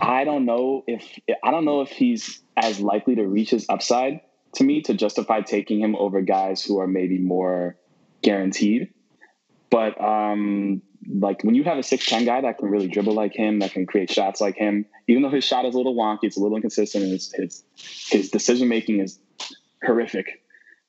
I 0.00 0.24
don't 0.24 0.44
know 0.44 0.84
if 0.86 1.18
I 1.42 1.50
don't 1.50 1.64
know 1.64 1.80
if 1.80 1.90
he's 1.90 2.40
as 2.56 2.80
likely 2.80 3.14
to 3.16 3.26
reach 3.26 3.50
his 3.50 3.66
upside 3.68 4.20
to 4.54 4.64
me 4.64 4.82
to 4.82 4.94
justify 4.94 5.40
taking 5.40 5.80
him 5.80 5.96
over 5.96 6.20
guys 6.20 6.62
who 6.62 6.78
are 6.80 6.86
maybe 6.86 7.18
more 7.18 7.76
guaranteed. 8.22 8.92
But 9.70 10.00
um, 10.00 10.82
like 11.08 11.42
when 11.44 11.54
you 11.54 11.64
have 11.64 11.78
a 11.78 11.82
six 11.82 12.06
ten 12.06 12.24
guy 12.24 12.40
that 12.40 12.58
can 12.58 12.68
really 12.68 12.88
dribble 12.88 13.14
like 13.14 13.32
him, 13.34 13.60
that 13.60 13.72
can 13.72 13.86
create 13.86 14.10
shots 14.10 14.40
like 14.40 14.56
him, 14.56 14.84
even 15.08 15.22
though 15.22 15.30
his 15.30 15.44
shot 15.44 15.64
is 15.64 15.74
a 15.74 15.78
little 15.78 15.96
wonky, 15.96 16.24
it's 16.24 16.36
a 16.36 16.40
little 16.40 16.56
inconsistent, 16.56 17.04
and 17.04 17.12
his 17.12 17.32
his, 17.32 17.64
his 18.10 18.30
decision 18.30 18.68
making 18.68 19.00
is 19.00 19.18
horrific. 19.84 20.39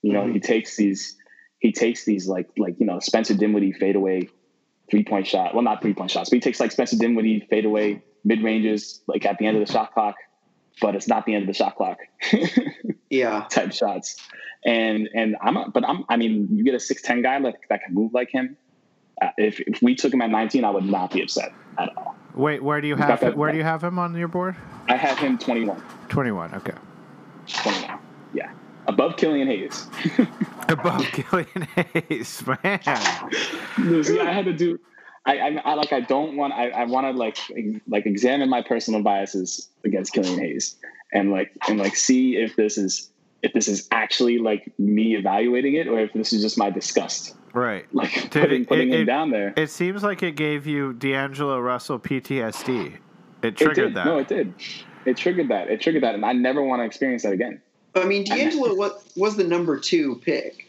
You 0.01 0.13
know, 0.13 0.27
he 0.31 0.39
takes 0.39 0.75
these 0.75 1.15
he 1.59 1.71
takes 1.71 2.05
these 2.05 2.27
like 2.27 2.49
like 2.57 2.75
you 2.79 2.85
know 2.85 2.99
Spencer 2.99 3.33
Dinwiddie 3.33 3.73
fadeaway 3.73 4.29
three 4.89 5.03
point 5.03 5.27
shot. 5.27 5.53
Well, 5.53 5.63
not 5.63 5.81
three 5.81 5.93
point 5.93 6.11
shots, 6.11 6.29
but 6.29 6.37
he 6.37 6.41
takes 6.41 6.59
like 6.59 6.71
Spencer 6.71 6.97
Dinwiddie 6.97 7.47
fadeaway 7.49 8.01
mid 8.23 8.43
ranges, 8.43 9.01
like 9.07 9.25
at 9.25 9.37
the 9.37 9.45
end 9.47 9.57
of 9.57 9.65
the 9.65 9.71
shot 9.71 9.93
clock, 9.93 10.15
but 10.81 10.95
it's 10.95 11.07
not 11.07 11.25
the 11.25 11.33
end 11.35 11.43
of 11.43 11.47
the 11.47 11.53
shot 11.53 11.75
clock. 11.75 11.97
Yeah. 13.09 13.45
type 13.49 13.73
shots. 13.73 14.15
And 14.65 15.09
and 15.13 15.35
I'm 15.41 15.57
a, 15.57 15.69
but 15.69 15.83
I'm 15.87 16.05
I 16.07 16.15
mean 16.15 16.47
you 16.51 16.63
get 16.63 16.75
a 16.75 16.79
six 16.79 17.01
ten 17.01 17.21
guy 17.21 17.39
like 17.39 17.55
that 17.69 17.83
can 17.83 17.93
move 17.93 18.13
like 18.13 18.29
him. 18.31 18.55
Uh, 19.21 19.27
if 19.37 19.59
if 19.59 19.81
we 19.81 19.95
took 19.95 20.13
him 20.13 20.21
at 20.21 20.29
19, 20.29 20.63
I 20.63 20.69
would 20.69 20.85
not 20.85 21.11
be 21.11 21.21
upset 21.21 21.51
at 21.77 21.89
all. 21.97 22.15
Wait, 22.35 22.63
where 22.63 22.79
do 22.79 22.87
you 22.87 22.95
He's 22.95 23.01
have 23.03 23.09
got 23.09 23.19
that- 23.19 23.37
where 23.37 23.51
do 23.51 23.57
you 23.57 23.63
have 23.65 23.83
him 23.83 23.99
on 23.99 24.15
your 24.15 24.29
board? 24.29 24.55
I 24.87 24.95
have 24.95 25.17
him 25.19 25.37
21. 25.37 25.81
Twenty-one. 26.07 26.55
Okay. 26.55 26.71
21. 27.47 27.80
Above 28.87 29.15
Killian 29.17 29.47
Hayes. 29.47 29.87
Above 30.69 31.03
Killian 31.05 31.67
Hayes, 31.75 32.43
man. 32.63 32.79
See, 34.03 34.19
I 34.19 34.31
had 34.31 34.45
to 34.45 34.53
do. 34.53 34.79
I, 35.25 35.37
I, 35.37 35.47
I 35.65 35.73
like. 35.75 35.93
I 35.93 36.01
don't 36.01 36.35
want. 36.35 36.53
I, 36.53 36.69
I 36.69 36.85
want 36.85 37.05
to 37.05 37.11
like 37.11 37.37
like 37.87 38.05
examine 38.05 38.49
my 38.49 38.61
personal 38.61 39.03
biases 39.03 39.69
against 39.85 40.13
Killian 40.13 40.39
Hayes, 40.39 40.75
and 41.13 41.31
like 41.31 41.51
and 41.67 41.77
like 41.77 41.95
see 41.95 42.37
if 42.37 42.55
this 42.55 42.77
is 42.77 43.11
if 43.43 43.53
this 43.53 43.67
is 43.67 43.87
actually 43.91 44.39
like 44.39 44.71
me 44.79 45.15
evaluating 45.15 45.75
it, 45.75 45.87
or 45.87 45.99
if 45.99 46.11
this 46.13 46.33
is 46.33 46.41
just 46.41 46.57
my 46.57 46.69
disgust, 46.71 47.35
Right. 47.53 47.85
like 47.93 48.11
Dude, 48.13 48.31
putting 48.31 48.61
it- 48.63 48.67
putting 48.67 48.89
it- 48.93 48.99
him 49.01 49.05
down 49.05 49.29
there. 49.29 49.53
It 49.55 49.69
seems 49.69 50.01
like 50.03 50.23
it 50.23 50.35
gave 50.35 50.65
you 50.65 50.93
D'Angelo 50.93 51.59
Russell 51.59 51.99
PTSD. 51.99 52.87
It 52.87 52.99
It 53.43 53.57
triggered 53.57 53.75
did. 53.89 53.93
that. 53.95 54.05
No, 54.05 54.17
it 54.19 54.27
did. 54.27 54.53
It 55.05 55.17
triggered 55.17 55.49
that. 55.49 55.69
It 55.69 55.81
triggered 55.81 56.03
that, 56.03 56.15
and 56.15 56.25
I 56.25 56.33
never 56.33 56.61
want 56.63 56.81
to 56.81 56.85
experience 56.85 57.23
that 57.23 57.33
again. 57.33 57.61
I 57.95 58.05
mean, 58.05 58.23
D'Angelo 58.23 58.73
was, 58.75 58.91
was 59.15 59.35
the 59.35 59.43
number 59.43 59.79
two 59.79 60.15
pick. 60.23 60.67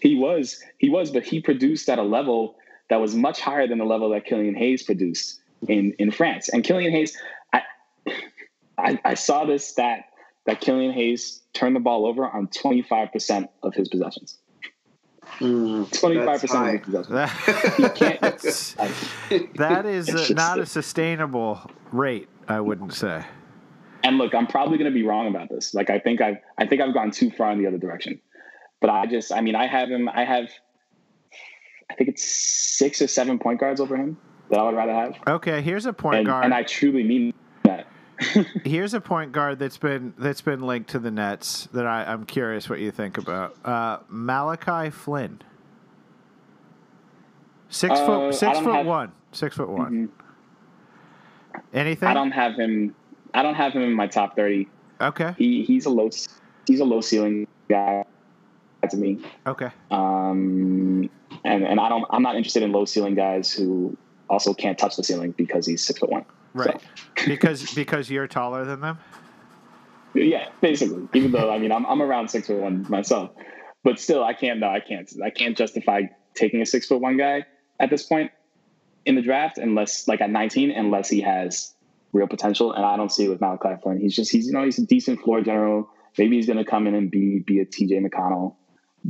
He 0.00 0.14
was, 0.16 0.62
he 0.78 0.88
was, 0.90 1.10
but 1.10 1.24
he 1.24 1.40
produced 1.40 1.88
at 1.88 1.98
a 1.98 2.02
level 2.02 2.56
that 2.90 3.00
was 3.00 3.14
much 3.14 3.40
higher 3.40 3.66
than 3.66 3.78
the 3.78 3.84
level 3.84 4.10
that 4.10 4.24
Killian 4.26 4.54
Hayes 4.54 4.82
produced 4.82 5.40
in 5.68 5.92
in 5.98 6.10
France. 6.10 6.48
And 6.48 6.62
Killian 6.64 6.92
Hayes, 6.92 7.16
I 7.52 7.62
I, 8.78 9.00
I 9.04 9.14
saw 9.14 9.44
this 9.44 9.66
stat 9.66 10.04
that 10.46 10.60
Killian 10.60 10.92
Hayes 10.92 11.40
turned 11.54 11.74
the 11.76 11.80
ball 11.80 12.06
over 12.06 12.26
on 12.28 12.48
twenty 12.48 12.82
five 12.82 13.12
percent 13.12 13.50
of 13.62 13.74
his 13.74 13.88
possessions. 13.88 14.36
Mm, 15.38 15.90
Twenty 15.98 16.16
five 16.18 16.26
That's 16.26 16.40
percent 16.42 16.66
of 16.68 16.72
his 16.74 16.80
possessions. 16.82 17.08
That- 17.08 17.74
He 17.76 17.88
can't. 17.98 18.20
That's- 18.20 18.76
like, 18.78 19.54
that 19.54 19.86
is 19.86 20.08
It's 20.08 20.14
uh, 20.14 20.18
just- 20.18 20.34
not 20.34 20.58
a 20.58 20.66
sustainable 20.66 21.60
rate, 21.92 22.28
I 22.46 22.60
wouldn't 22.60 22.92
say. 22.92 23.24
And 24.04 24.18
look, 24.18 24.34
I'm 24.34 24.46
probably 24.46 24.78
going 24.78 24.90
to 24.90 24.94
be 24.94 25.02
wrong 25.02 25.26
about 25.26 25.48
this. 25.48 25.74
Like, 25.74 25.90
I 25.90 25.98
think 25.98 26.20
I've, 26.20 26.36
I 26.58 26.66
think 26.66 26.80
I've 26.82 26.94
gone 26.94 27.10
too 27.10 27.30
far 27.30 27.50
in 27.50 27.58
the 27.58 27.66
other 27.66 27.78
direction. 27.78 28.20
But 28.80 28.90
I 28.90 29.06
just, 29.06 29.32
I 29.32 29.40
mean, 29.40 29.56
I 29.56 29.66
have 29.66 29.88
him. 29.88 30.08
I 30.08 30.24
have, 30.24 30.50
I 31.90 31.94
think 31.94 32.10
it's 32.10 32.22
six 32.24 33.00
or 33.02 33.08
seven 33.08 33.38
point 33.38 33.58
guards 33.60 33.80
over 33.80 33.96
him 33.96 34.16
that 34.50 34.60
I 34.60 34.62
would 34.62 34.74
rather 34.76 34.92
have. 34.92 35.16
Okay, 35.26 35.62
here's 35.62 35.86
a 35.86 35.92
point 35.92 36.18
And, 36.18 36.26
guard. 36.26 36.44
and 36.44 36.52
I 36.54 36.62
truly 36.62 37.02
mean 37.02 37.32
that. 37.64 37.86
Here's 38.64 38.94
a 38.94 39.00
point 39.00 39.32
guard 39.32 39.58
that's 39.58 39.76
been 39.76 40.14
that's 40.16 40.40
been 40.40 40.60
linked 40.62 40.90
to 40.90 41.00
the 41.00 41.10
Nets 41.10 41.66
that 41.72 41.84
I, 41.84 42.04
I'm 42.04 42.24
curious 42.24 42.70
what 42.70 42.78
you 42.78 42.92
think 42.92 43.18
about. 43.18 43.56
Uh, 43.64 43.98
Malachi 44.08 44.90
Flynn. 44.90 45.40
Six 47.70 47.98
Uh, 47.98 48.06
foot 48.06 48.34
six 48.34 48.58
foot 48.60 48.72
have- 48.74 48.86
one. 48.86 49.12
Six 49.32 49.56
foot 49.56 49.68
one. 49.68 50.08
Mhm. 51.54 51.60
Anything? 51.72 52.08
I 52.08 52.14
don't 52.14 52.30
have 52.30 52.54
him. 52.54 52.94
I 53.34 53.42
don't 53.42 53.54
have 53.54 53.72
him 53.72 53.82
in 53.82 53.92
my 53.92 54.06
top 54.06 54.36
thirty. 54.36 54.68
okay. 55.00 55.34
He 55.36 55.64
he's 55.64 55.86
a 55.86 55.90
low 55.90 56.10
he's 56.66 56.80
a 56.80 56.84
low 56.84 57.00
ceiling 57.00 57.46
guy 57.68 58.04
to 58.88 58.96
me. 58.96 59.18
Okay. 59.46 59.70
Um, 59.90 61.10
and 61.44 61.64
and 61.64 61.80
I 61.80 61.88
don't 61.88 62.04
I'm 62.10 62.22
not 62.22 62.36
interested 62.36 62.62
in 62.62 62.72
low 62.72 62.84
ceiling 62.84 63.14
guys 63.14 63.52
who 63.52 63.96
also 64.28 64.54
can't 64.54 64.78
touch 64.78 64.96
the 64.96 65.04
ceiling 65.04 65.32
because 65.32 65.66
he's 65.66 65.84
six 65.84 65.98
foot 65.98 66.10
one. 66.10 66.24
Right. 66.54 66.80
because 67.26 67.74
because 67.74 68.10
you're 68.10 68.28
taller 68.28 68.64
than 68.64 68.80
them. 68.80 68.98
Yeah, 70.14 70.48
basically. 70.60 71.08
Even 71.12 71.32
though 71.32 71.50
I 71.50 71.58
mean 71.58 71.72
I'm 71.72 71.84
I'm 71.86 72.00
around 72.00 72.28
six 72.28 72.46
foot 72.46 72.60
one 72.60 72.86
myself, 72.88 73.30
but 73.82 73.98
still 73.98 74.22
I 74.22 74.32
can't 74.32 74.60
no 74.60 74.68
I 74.68 74.80
can't 74.80 75.10
I 75.22 75.30
can't 75.30 75.56
justify 75.56 76.02
taking 76.34 76.62
a 76.62 76.66
six 76.66 76.86
foot 76.86 77.00
one 77.00 77.16
guy 77.16 77.44
at 77.80 77.90
this 77.90 78.04
point 78.04 78.30
in 79.04 79.16
the 79.16 79.22
draft 79.22 79.58
unless 79.58 80.08
like 80.08 80.20
at 80.20 80.30
19 80.30 80.70
unless 80.70 81.08
he 81.08 81.20
has 81.20 81.74
real 82.14 82.28
potential 82.28 82.72
and 82.72 82.84
I 82.84 82.96
don't 82.96 83.12
see 83.12 83.24
it 83.24 83.28
with 83.28 83.40
Malachi 83.40 83.80
Flynn. 83.82 84.00
He's 84.00 84.16
just 84.16 84.32
he's 84.32 84.46
you 84.46 84.52
know 84.52 84.64
he's 84.64 84.78
a 84.78 84.86
decent 84.86 85.20
floor 85.20 85.42
general. 85.42 85.90
Maybe 86.16 86.36
he's 86.36 86.46
gonna 86.46 86.64
come 86.64 86.86
in 86.86 86.94
and 86.94 87.10
be 87.10 87.40
be 87.40 87.58
a 87.58 87.66
TJ 87.66 88.06
McConnell, 88.06 88.54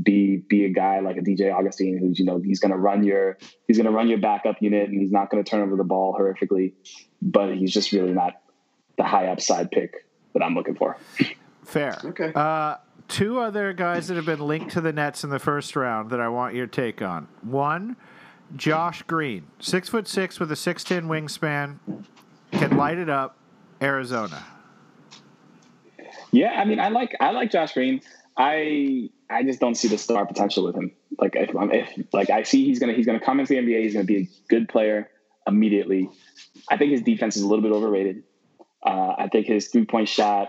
be 0.03 0.39
be 0.39 0.65
a 0.65 0.71
guy 0.71 1.01
like 1.01 1.19
a 1.19 1.21
DJ 1.21 1.55
Augustin 1.55 1.99
who's 1.99 2.19
you 2.19 2.25
know 2.25 2.41
he's 2.41 2.59
gonna 2.59 2.79
run 2.79 3.05
your 3.05 3.39
he's 3.69 3.77
gonna 3.77 3.93
run 3.93 4.09
your 4.09 4.19
backup 4.19 4.57
unit 4.61 4.89
and 4.89 5.01
he's 5.01 5.13
not 5.13 5.31
gonna 5.31 5.45
turn 5.45 5.61
over 5.61 5.77
the 5.77 5.85
ball 5.85 6.17
horrifically, 6.19 6.73
but 7.21 7.55
he's 7.55 7.73
just 7.73 7.93
really 7.93 8.13
not 8.13 8.41
the 8.97 9.05
high 9.05 9.27
upside 9.27 9.71
pick 9.71 10.07
that 10.33 10.43
I'm 10.43 10.55
looking 10.55 10.75
for. 10.75 10.97
Fair. 11.65 11.99
Okay. 12.05 12.33
Uh, 12.35 12.77
two 13.09 13.39
other 13.39 13.73
guys 13.73 14.09
that 14.09 14.17
have 14.17 14.27
been 14.27 14.41
linked 14.41 14.73
to 14.73 14.81
the 14.81 14.93
Nets 14.93 15.25
in 15.25 15.31
the 15.31 15.39
first 15.39 15.77
round 15.77 16.11
that 16.11 16.21
I 16.21 16.29
want 16.29 16.55
your 16.55 16.67
take 16.67 17.03
on. 17.03 17.29
One, 17.43 17.97
Josh 18.57 19.03
Green, 19.03 19.47
six 19.59 19.89
foot 19.89 20.09
six 20.09 20.41
with 20.41 20.51
a 20.53 20.57
six 20.57 20.85
ten 20.85 21.07
wingspan, 21.07 21.79
can 22.55 22.77
light 22.77 22.99
it 22.99 23.09
up. 23.11 23.37
Arizona. 23.83 24.43
Yeah, 26.33 26.53
I 26.61 26.65
mean, 26.65 26.81
I 26.81 26.89
like 26.89 27.15
I 27.21 27.31
like 27.31 27.51
Josh 27.51 27.75
Green. 27.75 28.01
I 28.37 29.11
I 29.31 29.43
just 29.45 29.61
don't 29.61 29.75
see 29.77 29.89
the 29.89 29.99
star 29.99 30.27
potential 30.27 30.65
with 30.65 30.75
him. 30.77 30.93
Like 31.19 31.37
if, 31.37 31.55
I'm- 31.57 31.71
if 31.73 31.89
like 32.13 32.31
I 32.31 32.43
see 32.43 32.65
he's 32.65 32.79
gonna 32.79 32.93
he's 32.93 33.07
gonna 33.07 33.21
come 33.21 33.41
into 33.41 33.55
the 33.55 33.61
NBA, 33.61 33.83
he's 33.83 33.93
gonna 33.93 34.05
be 34.05 34.17
a 34.23 34.29
good 34.49 34.69
player 34.69 35.11
immediately. 35.47 36.11
I 36.69 36.77
think 36.77 36.91
his 36.93 37.03
defense 37.03 37.37
is 37.37 37.43
a 37.43 37.47
little 37.47 37.63
bit 37.63 37.73
overrated. 37.73 38.25
Uh, 38.85 39.15
I 39.19 39.29
think 39.31 39.47
his 39.47 39.69
three 39.69 39.85
point 39.85 40.09
shot 40.09 40.49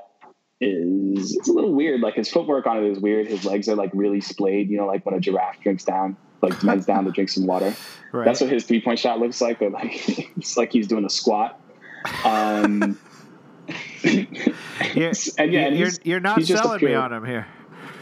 is 0.62 1.36
it's 1.36 1.50
a 1.50 1.54
little 1.54 1.74
weird. 1.74 2.02
Like 2.02 2.16
his 2.16 2.30
footwork 2.30 2.66
on 2.66 2.84
it 2.84 2.90
is 2.90 3.00
weird. 3.00 3.28
His 3.28 3.46
legs 3.46 3.68
are 3.70 3.76
like 3.76 3.92
really 3.94 4.22
splayed. 4.22 4.70
You 4.70 4.78
know, 4.78 4.88
like 4.88 5.06
when 5.06 5.14
a 5.16 5.20
giraffe 5.20 5.60
drinks 5.62 5.84
down, 5.84 6.18
like 6.42 6.60
bends 6.62 6.86
down 6.86 7.06
to 7.06 7.12
drink 7.12 7.30
some 7.30 7.46
water. 7.46 7.74
Right. 8.12 8.24
That's 8.24 8.40
what 8.40 8.50
his 8.50 8.64
three 8.64 8.80
point 8.80 8.98
shot 8.98 9.20
looks 9.20 9.42
like. 9.42 9.60
But 9.60 9.74
like 9.74 9.92
it's 10.38 10.56
like 10.56 10.72
he's 10.72 10.88
doing 10.88 11.04
a 11.04 11.10
squat. 11.10 11.60
Um, 12.24 12.98
You're, 14.04 15.12
and 15.38 15.52
yeah, 15.52 15.62
and 15.68 15.78
you're, 15.78 15.90
you're 16.04 16.20
not 16.20 16.42
selling 16.44 16.84
me 16.84 16.94
on 16.94 17.12
him 17.12 17.26
here. 17.26 17.48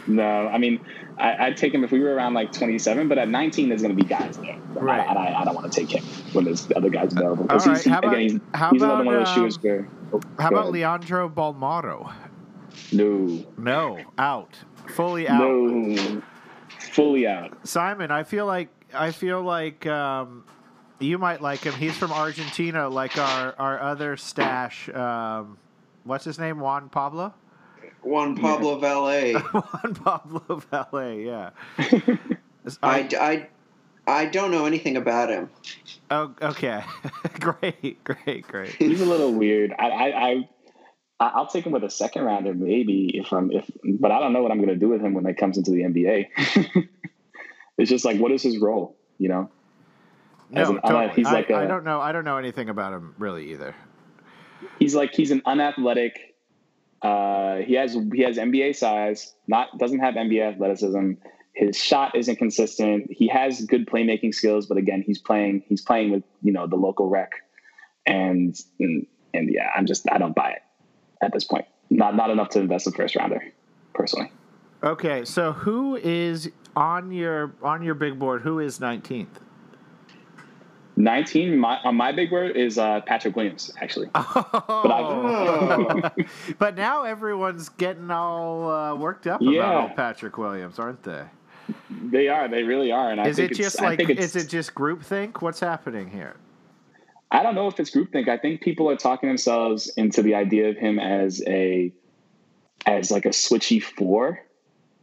No, 0.06 0.48
I 0.48 0.58
mean, 0.58 0.80
I, 1.16 1.46
I'd 1.46 1.56
take 1.56 1.72
him 1.72 1.82
if 1.82 1.90
we 1.90 2.00
were 2.00 2.12
around 2.14 2.34
like 2.34 2.52
27, 2.52 3.08
but 3.08 3.16
at 3.16 3.28
19, 3.28 3.70
there's 3.70 3.80
going 3.80 3.96
to 3.96 4.02
be 4.02 4.06
guys 4.06 4.36
there. 4.36 4.58
Right. 4.74 5.06
And 5.08 5.18
I, 5.18 5.40
I 5.40 5.44
don't 5.44 5.54
want 5.54 5.72
to 5.72 5.80
take 5.80 5.90
him 5.90 6.04
when 6.34 6.44
there's 6.44 6.68
other 6.76 6.90
guys 6.90 7.12
available. 7.14 7.44
All 7.44 7.46
Because 7.48 7.66
right, 7.66 7.76
he's, 7.78 7.86
how 7.86 7.98
about- 8.00 8.12
again, 8.14 8.20
he's, 8.30 8.40
how 8.52 8.70
he's 8.70 8.82
another 8.82 9.02
about, 9.02 9.06
one 9.06 9.14
of 9.14 9.20
those 9.20 9.28
um, 9.28 9.34
shooters 9.36 9.62
where. 9.62 9.88
oh, 10.12 10.20
How 10.38 10.48
about 10.48 10.60
ahead. 10.64 10.72
Leandro 10.74 11.28
Bolmaro? 11.30 12.12
No. 12.92 13.44
No, 13.56 14.00
out, 14.18 14.58
fully 14.88 15.26
out. 15.28 15.40
No. 15.40 16.22
Fully 16.92 17.26
out. 17.26 17.66
Simon, 17.66 18.10
I 18.10 18.24
feel 18.24 18.44
like 18.46 18.68
I 18.92 19.10
feel 19.10 19.42
like 19.42 19.86
um, 19.86 20.44
you 20.98 21.18
might 21.18 21.40
like 21.40 21.60
him. 21.60 21.74
He's 21.74 21.96
from 21.96 22.12
Argentina, 22.12 22.88
like 22.88 23.18
our 23.18 23.54
our 23.58 23.80
other 23.80 24.16
stash. 24.16 24.88
Um, 24.88 25.58
what's 26.04 26.24
his 26.24 26.38
name? 26.38 26.60
Juan 26.60 26.88
Pablo. 26.88 27.34
Juan 28.02 28.36
Pablo 28.36 28.78
Vaulet. 28.78 29.34
Juan 29.52 29.94
Pablo 29.94 30.62
Vaulet. 30.70 31.24
Yeah. 31.24 31.50
I, 32.82 33.08
I, 33.18 33.48
I 34.06 34.26
don't 34.26 34.50
know 34.50 34.66
anything 34.66 34.96
about 34.96 35.30
him. 35.30 35.50
oh, 36.10 36.34
okay. 36.40 36.84
great, 37.40 38.02
great, 38.04 38.46
great. 38.46 38.74
He's 38.74 39.00
a 39.00 39.06
little 39.06 39.32
weird. 39.32 39.72
I, 39.78 39.88
I, 39.88 40.28
I, 40.28 40.48
I'll 41.20 41.46
take 41.46 41.64
him 41.64 41.72
with 41.72 41.84
a 41.84 41.90
second 41.90 42.24
rounder, 42.24 42.54
maybe 42.54 43.10
if 43.14 43.32
I'm 43.32 43.50
if, 43.50 43.70
but 43.82 44.10
I 44.10 44.20
don't 44.20 44.32
know 44.32 44.42
what 44.42 44.50
I'm 44.52 44.58
going 44.58 44.68
to 44.68 44.76
do 44.76 44.88
with 44.88 45.00
him 45.00 45.14
when 45.14 45.26
it 45.26 45.36
comes 45.36 45.56
into 45.56 45.70
the 45.70 45.82
NBA. 45.82 46.86
it's 47.78 47.90
just 47.90 48.04
like, 48.04 48.18
what 48.18 48.32
is 48.32 48.42
his 48.42 48.58
role? 48.58 48.96
You 49.18 49.28
know, 49.28 49.42
As 49.42 49.53
No, 50.50 50.70
an- 50.70 50.78
a- 50.78 50.80
totally. 50.82 51.12
he's 51.16 51.26
like 51.26 51.50
I 51.50 51.54
I 51.60 51.64
a- 51.64 51.68
don't 51.68 51.84
know. 51.84 52.00
I 52.00 52.12
don't 52.12 52.24
know 52.24 52.36
anything 52.38 52.68
about 52.68 52.92
him 52.92 53.14
really 53.18 53.52
either. 53.52 53.74
he's 54.78 54.94
like 54.94 55.14
he's 55.14 55.30
an 55.30 55.42
unathletic. 55.46 56.34
Uh, 57.02 57.56
he 57.58 57.74
has 57.74 57.96
he 58.14 58.22
has 58.22 58.38
NBA 58.38 58.74
size, 58.76 59.34
not 59.46 59.76
doesn't 59.78 59.98
have 60.00 60.14
NBA 60.14 60.52
athleticism. 60.54 61.12
His 61.52 61.76
shot 61.76 62.16
isn't 62.16 62.36
consistent. 62.36 63.08
He 63.10 63.28
has 63.28 63.60
good 63.66 63.86
playmaking 63.86 64.34
skills, 64.34 64.66
but 64.66 64.76
again, 64.76 65.02
he's 65.06 65.18
playing 65.18 65.62
he's 65.68 65.82
playing 65.82 66.10
with 66.10 66.24
you 66.42 66.52
know 66.52 66.66
the 66.66 66.76
local 66.76 67.08
rec, 67.08 67.30
and 68.06 68.58
and, 68.80 69.06
and 69.34 69.52
yeah, 69.52 69.70
I'm 69.76 69.86
just 69.86 70.10
I 70.10 70.18
don't 70.18 70.34
buy 70.34 70.50
it 70.52 70.62
at 71.22 71.32
this 71.32 71.44
point. 71.44 71.66
Not 71.90 72.16
not 72.16 72.30
enough 72.30 72.48
to 72.50 72.60
invest 72.60 72.86
in 72.86 72.92
first 72.94 73.14
rounder, 73.16 73.42
personally. 73.92 74.32
Okay, 74.82 75.24
so 75.24 75.52
who 75.52 75.96
is 75.96 76.50
on 76.74 77.12
your 77.12 77.54
on 77.62 77.82
your 77.82 77.94
big 77.94 78.18
board? 78.18 78.42
Who 78.42 78.58
is 78.58 78.80
nineteenth? 78.80 79.40
19 80.96 81.56
my, 81.58 81.78
on 81.84 81.96
my 81.96 82.12
big 82.12 82.30
word 82.30 82.56
is 82.56 82.78
uh, 82.78 83.00
Patrick 83.02 83.36
Williams 83.36 83.72
actually. 83.80 84.08
Oh. 84.16 86.10
but 86.58 86.76
now 86.76 87.02
everyone's 87.04 87.68
getting 87.70 88.10
all 88.10 88.70
uh, 88.70 88.94
worked 88.94 89.26
up 89.26 89.40
Yeah. 89.42 89.84
about 89.84 89.96
Patrick 89.96 90.38
Williams, 90.38 90.78
aren't 90.78 91.02
they? 91.02 91.24
They 91.90 92.28
are. 92.28 92.48
They 92.48 92.62
really 92.62 92.92
are. 92.92 93.10
And 93.10 93.20
I 93.20 93.28
Is 93.28 93.36
think 93.36 93.52
it 93.52 93.58
it's, 93.58 93.58
just 93.58 93.80
like 93.80 94.00
is 94.08 94.36
it 94.36 94.48
just 94.48 94.74
groupthink? 94.74 95.40
What's 95.42 95.60
happening 95.60 96.10
here? 96.10 96.36
I 97.30 97.42
don't 97.42 97.54
know 97.54 97.66
if 97.68 97.80
it's 97.80 97.90
groupthink. 97.90 98.28
I 98.28 98.36
think 98.36 98.60
people 98.60 98.88
are 98.90 98.96
talking 98.96 99.28
themselves 99.28 99.88
into 99.96 100.22
the 100.22 100.34
idea 100.34 100.68
of 100.68 100.76
him 100.76 100.98
as 100.98 101.42
a 101.46 101.92
as 102.86 103.10
like 103.10 103.24
a 103.24 103.30
switchy 103.30 103.82
four, 103.82 104.40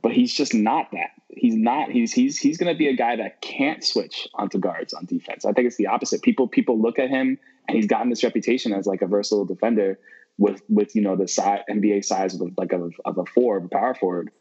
but 0.02 0.12
he's 0.12 0.34
just 0.34 0.54
not 0.54 0.92
that. 0.92 1.12
He's 1.30 1.56
not. 1.56 1.90
He's 1.92 2.12
he's 2.12 2.38
he's 2.38 2.58
going 2.58 2.74
to 2.74 2.78
be 2.78 2.88
a 2.88 2.96
guy 2.96 3.16
that 3.16 3.42
can't 3.42 3.84
switch 3.84 4.28
onto 4.34 4.60
guards 4.60 4.94
on 4.94 5.06
defense. 5.06 5.46
I 5.46 5.54
think 5.54 5.68
it's 5.68 5.78
the 5.78 5.88
opposite. 5.88 6.22
People 6.22 6.48
people 6.48 6.80
look 6.82 7.00
at 7.00 7.10
him 7.10 7.38
and 7.68 7.76
he's 7.78 7.88
gotten 7.88 8.10
this 8.10 8.24
reputation 8.24 8.74
as 8.74 8.86
like 8.86 9.02
a 9.02 9.08
versatile 9.08 9.46
defender 9.46 9.98
with 10.38 10.62
with 10.70 10.96
you 10.96 11.02
know 11.02 11.16
the 11.16 11.28
size, 11.28 11.62
NBA 11.70 12.04
size 12.04 12.34
of 12.40 12.42
like 12.58 12.74
of, 12.74 12.94
of 13.06 13.18
a 13.18 13.26
four, 13.26 13.58
of 13.58 13.66
a 13.66 13.68
power 13.70 13.96
forward. 13.96 14.32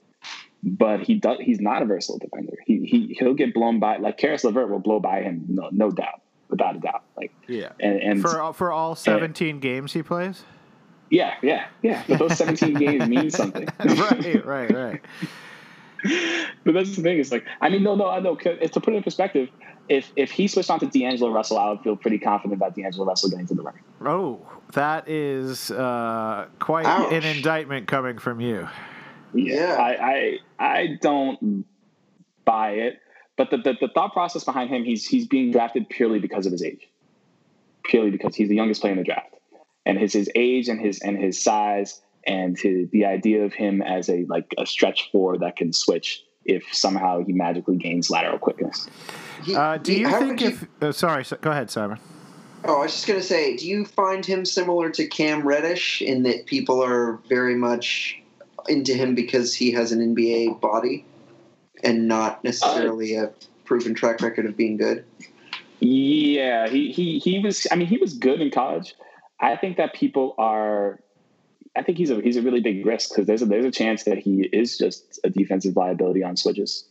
But 0.63 1.01
he 1.01 1.15
does. 1.15 1.39
He's 1.41 1.61
not 1.61 1.81
a 1.83 1.87
versatile 1.87 2.19
defender. 2.19 2.55
He 2.67 2.85
he 2.85 3.17
he'll 3.19 3.35
get 3.35 3.55
blown 3.55 3.81
by. 3.81 3.97
Like 3.97 4.19
Caris 4.19 4.45
LeVert 4.45 4.69
will 4.69 4.79
blow 4.81 5.01
by 5.01 5.23
him. 5.23 5.45
No 5.49 5.69
no 5.73 5.91
doubt, 5.91 6.21
without 6.51 6.77
a 6.77 6.81
doubt. 6.81 7.03
Like 7.17 7.33
Yeah. 7.47 7.71
and 7.81 7.97
and 8.03 8.21
For 8.21 8.41
all- 8.41 8.53
for 8.53 8.71
all 8.73 8.95
17 8.95 9.61
games 9.61 9.93
he 9.95 10.03
plays? 10.03 10.45
Yeah 11.11 11.35
yeah 11.43 11.67
yeah. 11.83 12.03
But 12.09 12.19
those 12.19 12.39
seventeen 12.39 12.75
games 12.75 13.09
mean 13.09 13.31
something. 13.43 13.69
right, 13.79 14.47
right, 14.47 14.71
right. 14.71 15.03
but 16.65 16.73
that's 16.73 16.97
the 16.97 17.03
thing. 17.03 17.19
It's 17.19 17.31
like 17.33 17.45
I 17.61 17.69
mean, 17.69 17.83
no, 17.83 17.95
no, 17.95 18.09
I 18.09 18.21
know. 18.21 18.39
If 18.43 18.73
to 18.73 18.81
put 18.81 18.95
it 18.95 18.99
in 18.99 19.03
perspective, 19.03 19.49
if 19.89 20.11
if 20.17 20.31
he 20.31 20.49
switched 20.49 20.71
on 20.71 20.81
to 20.81 20.87
D'Angelo 20.87 21.33
Russell, 21.33 21.59
I 21.59 21.71
would 21.71 21.81
feel 21.81 21.97
pretty 21.97 22.19
confident 22.19 22.55
about 22.55 22.75
D'Angelo 22.75 23.05
Russell 23.05 23.31
getting 23.31 23.47
to 23.49 23.55
the 23.55 23.63
ring. 23.63 23.75
Oh, 24.05 24.41
that 24.73 25.09
is 25.09 25.71
uh, 25.71 26.47
quite 26.59 26.87
Ouch. 26.87 27.13
an 27.13 27.25
indictment 27.25 27.89
coming 27.89 28.19
from 28.19 28.41
you. 28.41 28.69
Yeah. 29.35 29.77
I, 29.79 30.11
I 30.11 30.39
I 30.59 30.99
don't 31.01 31.65
buy 32.45 32.71
it. 32.73 33.01
But 33.37 33.51
the, 33.51 33.57
the 33.57 33.77
the 33.81 33.89
thought 33.89 34.13
process 34.13 34.45
behind 34.45 34.71
him, 34.71 34.85
he's 34.85 35.07
he's 35.07 35.27
being 35.27 35.51
drafted 35.51 35.89
purely 35.89 36.19
because 36.19 36.47
of 36.47 36.53
his 36.53 36.63
age, 36.63 36.89
purely 37.85 38.11
because 38.11 38.37
he's 38.37 38.49
the 38.49 38.57
youngest 38.57 38.81
player 38.81 38.93
in 38.93 38.99
the 38.99 39.05
draft, 39.05 39.35
and 39.87 39.99
his 39.99 40.13
his 40.13 40.31
age 40.35 40.69
and 40.69 40.81
his 40.81 41.01
and 41.01 41.17
his 41.17 41.43
size 41.43 42.01
and 42.27 42.59
his, 42.59 42.89
the 42.91 43.07
idea 43.07 43.45
of 43.45 43.53
him 43.53 43.83
as 43.83 44.09
a 44.09 44.25
like 44.29 44.53
a 44.59 44.67
stretch 44.67 45.09
four 45.11 45.39
that 45.39 45.57
can 45.57 45.73
switch 45.73 46.23
if 46.45 46.63
somehow 46.73 47.23
he 47.25 47.33
magically 47.33 47.77
gains 47.77 48.11
lateral 48.11 48.39
quickness. 48.39 48.89
He- 49.45 49.55
Uh, 49.55 49.77
do 49.79 49.93
he- 49.93 50.01
you 50.01 50.09
how 50.09 50.19
think 50.19 50.41
would 50.41 50.43
if. 50.43 50.67
Uh, 50.83 50.93
sorry, 50.93 51.25
so, 51.25 51.37
go 51.41 51.51
ahead, 51.51 51.71
Simon. 51.71 51.99
Oh, 52.65 52.81
I 52.81 52.83
was 52.83 52.93
just 52.93 53.07
gonna 53.07 53.23
say, 53.23 53.57
do 53.57 53.67
you 53.67 53.85
find 53.87 54.25
him 54.25 54.45
similar 54.45 54.91
to 54.91 55.07
Cam 55.07 55.47
Reddish 55.47 56.03
in 56.03 56.25
that 56.25 56.47
people 56.47 56.83
are 56.83 57.19
very 57.29 57.55
much 57.55 58.21
into 58.69 58.93
him 58.93 59.15
because 59.15 59.55
he 59.55 59.71
has 59.73 59.93
an 59.93 60.01
NBA 60.15 60.61
body 60.61 61.07
and 61.83 62.07
not 62.07 62.45
necessarily 62.45 63.15
a 63.15 63.31
proven 63.65 63.95
track 63.95 64.21
record 64.21 64.45
of 64.45 64.57
being 64.59 64.77
good? 64.77 65.05
Yeah, 65.81 66.69
he 66.69 66.93
he 66.93 67.19
he 67.19 67.39
was. 67.39 67.67
I 67.73 67.77
mean, 67.77 67.87
he 67.89 67.97
was 67.97 68.13
good 68.13 68.43
in 68.43 68.51
college. 68.51 68.95
I 69.41 69.57
think 69.57 69.79
that 69.79 69.95
people 69.95 70.35
are. 70.39 71.01
I 71.77 71.83
think 71.83 71.99
he's 71.99 72.11
a 72.11 72.21
he's 72.21 72.37
a 72.37 72.43
really 72.43 72.61
big 72.61 72.85
risk 72.85 73.11
because 73.11 73.27
there's 73.27 73.43
a 73.43 73.47
there's 73.47 73.65
a 73.65 73.71
chance 73.71 74.05
that 74.05 74.19
he 74.19 74.49
is 74.53 74.77
just 74.77 75.21
a 75.25 75.31
defensive 75.31 75.77
liability 75.77 76.23
on 76.23 76.37
switches. 76.37 76.85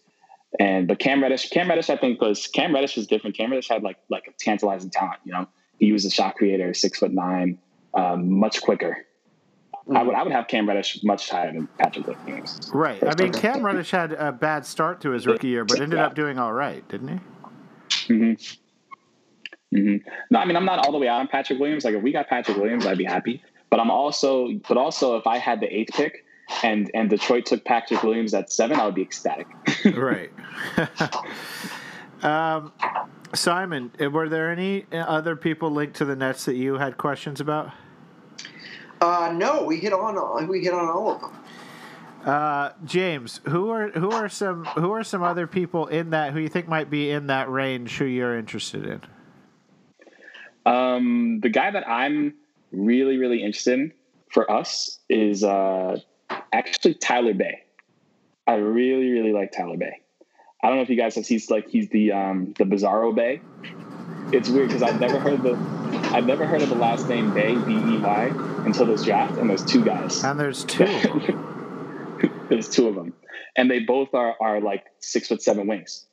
And 0.60 0.88
but 0.88 1.00
Cam 1.00 1.22
Reddish, 1.22 1.50
Cam 1.50 1.70
Reddish, 1.70 1.89
I 1.89 1.97
think 1.97 2.22
was 2.22 2.47
Cam 2.47 2.74
Reddish 2.74 2.95
was 2.95 3.06
different. 3.06 3.36
Cam 3.36 3.52
Reddish 3.52 3.70
had 3.70 3.84
like 3.84 3.97
like 4.10 4.24
a 4.28 4.32
tantalizing 4.39 4.89
talent. 4.89 5.20
You 5.26 5.34
know, 5.34 5.47
he 5.78 5.91
was 5.91 6.06
a 6.06 6.10
shot 6.10 6.36
creator, 6.36 6.74
six 6.74 7.00
foot 7.00 7.12
nine, 7.12 7.60
um, 7.93 8.39
much 8.39 8.62
quicker. 8.62 9.06
I 9.93 10.04
would 10.04 10.16
I 10.16 10.24
would 10.24 10.32
have 10.32 10.47
Cam 10.47 10.68
Reddish 10.68 11.04
much 11.04 11.30
higher 11.30 11.52
than 11.52 11.68
Patrick 11.78 12.08
Williams. 12.08 12.60
Right. 12.74 13.04
I 13.06 13.22
mean, 13.22 13.34
Cam 13.34 13.66
Reddish 13.66 13.91
had 13.91 14.14
a 14.14 14.32
bad 14.32 14.66
start 14.66 15.02
to 15.02 15.12
his 15.12 15.26
rookie 15.28 15.47
year, 15.47 15.66
but 15.66 15.82
ended 15.82 16.00
up 16.00 16.16
doing 16.16 16.38
all 16.38 16.54
right, 16.54 16.88
didn't 16.88 17.22
he? 18.08 18.14
hmm 18.14 18.34
hmm 19.72 19.97
No, 20.30 20.39
I 20.39 20.45
mean 20.45 20.55
I'm 20.55 20.65
not 20.65 20.86
all 20.86 20.91
the 20.91 20.97
way 20.97 21.07
out 21.07 21.20
on 21.20 21.28
Patrick 21.28 21.59
Williams. 21.59 21.86
Like 21.86 21.95
if 21.95 22.03
we 22.03 22.11
got 22.11 22.28
Patrick 22.28 22.57
Williams, 22.57 22.86
I'd 22.86 22.97
be 22.97 23.05
happy. 23.05 23.43
But 23.70 23.80
I'm 23.80 23.91
also, 23.91 24.49
but 24.67 24.78
also 24.78 25.17
if 25.17 25.28
I 25.28 25.38
had 25.38 25.59
the 25.59 25.67
eighth 25.67 25.93
pick 25.93 26.26
and 26.63 26.89
and 26.93 27.09
Detroit 27.09 27.45
took 27.45 27.63
Patrick 27.63 28.03
Williams 28.03 28.34
at 28.34 28.51
seven, 28.51 28.80
I 28.80 28.86
would 28.86 28.95
be 28.95 29.03
ecstatic. 29.03 29.47
right. 29.95 30.32
um, 32.24 32.74
Simon, 33.34 33.91
uh, 34.01 34.09
were 34.09 34.28
there 34.28 34.51
any 34.51 34.86
other 34.91 35.36
people 35.36 35.70
linked 35.70 35.97
to 35.97 36.05
the 36.05 36.15
Nets 36.15 36.45
that 36.45 36.55
you 36.55 36.76
had 36.76 36.97
questions 36.97 37.39
about? 37.39 37.72
Uh, 39.01 39.32
no, 39.36 39.63
we 39.63 39.78
hit 39.78 39.93
on 39.93 40.47
we 40.47 40.61
hit 40.61 40.74
on 40.74 40.89
all 40.89 41.11
of 41.11 41.22
them. 41.22 41.32
Uh, 42.26 42.72
James, 42.84 43.39
who 43.47 43.70
are 43.70 43.89
who 43.91 44.11
are 44.11 44.28
some 44.28 44.65
who 44.65 44.91
are 44.91 45.03
some 45.03 45.24
other 45.24 45.47
people 45.47 45.88
in 45.88 46.09
that 46.09 46.34
who 46.34 46.39
you 46.39 46.49
think 46.49 46.67
might 46.67 46.89
be 46.89 47.11
in 47.11 47.28
that 47.28 47.49
range 47.49 47.97
who 47.97 48.05
you're 48.05 48.38
interested 48.38 48.86
in? 48.86 49.01
Um, 50.70 51.39
the 51.41 51.49
guy 51.49 51.72
that 51.72 51.88
I'm 51.88 52.36
really 52.72 53.17
really 53.17 53.43
interested 53.43 53.80
in 53.80 53.93
for 54.32 54.49
us 54.51 54.99
is 55.09 55.43
uh, 55.43 55.99
actually 56.53 56.93
Tyler 56.93 57.34
Bey. 57.34 57.63
I 58.45 58.55
really 58.55 59.09
really 59.09 59.34
like 59.34 59.51
Tyler 59.51 59.78
Bey. 59.78 60.01
I 60.61 60.67
don't 60.67 60.78
know 60.78 60.84
if 60.84 60.89
you 60.89 60.97
guys 60.97 61.15
have 61.15 61.26
seen 61.26 61.36
he's 61.36 61.49
like 61.49 61.70
he's 61.70 61.89
the 61.89 62.11
um, 62.11 62.53
the 62.57 62.65
Bizarro 62.65 63.15
Bey. 63.15 63.41
It's 64.32 64.47
weird 64.47 64.67
because 64.67 64.84
I've 64.84 64.99
never 64.99 65.20
heard 65.20 65.41
the 65.41 65.55
I've 66.13 66.26
never 66.26 66.45
heard 66.45 66.61
of 66.61 66.70
the 66.70 66.76
last 66.76 67.09
name 67.09 67.34
Bey 67.34 67.55
B 67.55 67.74
E 67.74 67.97
Y 67.97 68.32
until 68.65 68.86
this 68.86 69.03
draft, 69.03 69.38
and 69.39 69.49
there's 69.49 69.65
two 69.65 69.84
guys. 69.84 70.24
And 70.24 70.39
there's 70.39 70.63
two. 70.65 70.86
There's 72.49 72.70
two 72.70 72.88
of 72.88 72.95
them, 72.95 73.13
and 73.55 73.72
they 73.72 73.80
both 73.80 74.13
are 74.13 74.36
are 74.39 74.61
like 74.61 74.86
six 74.99 75.30
foot 75.30 75.41
seven 75.41 75.65
wings. 75.65 76.05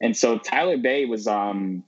And 0.00 0.16
so 0.16 0.38
Tyler 0.38 0.76
Bey 0.76 1.04
was 1.04 1.26
um 1.26 1.82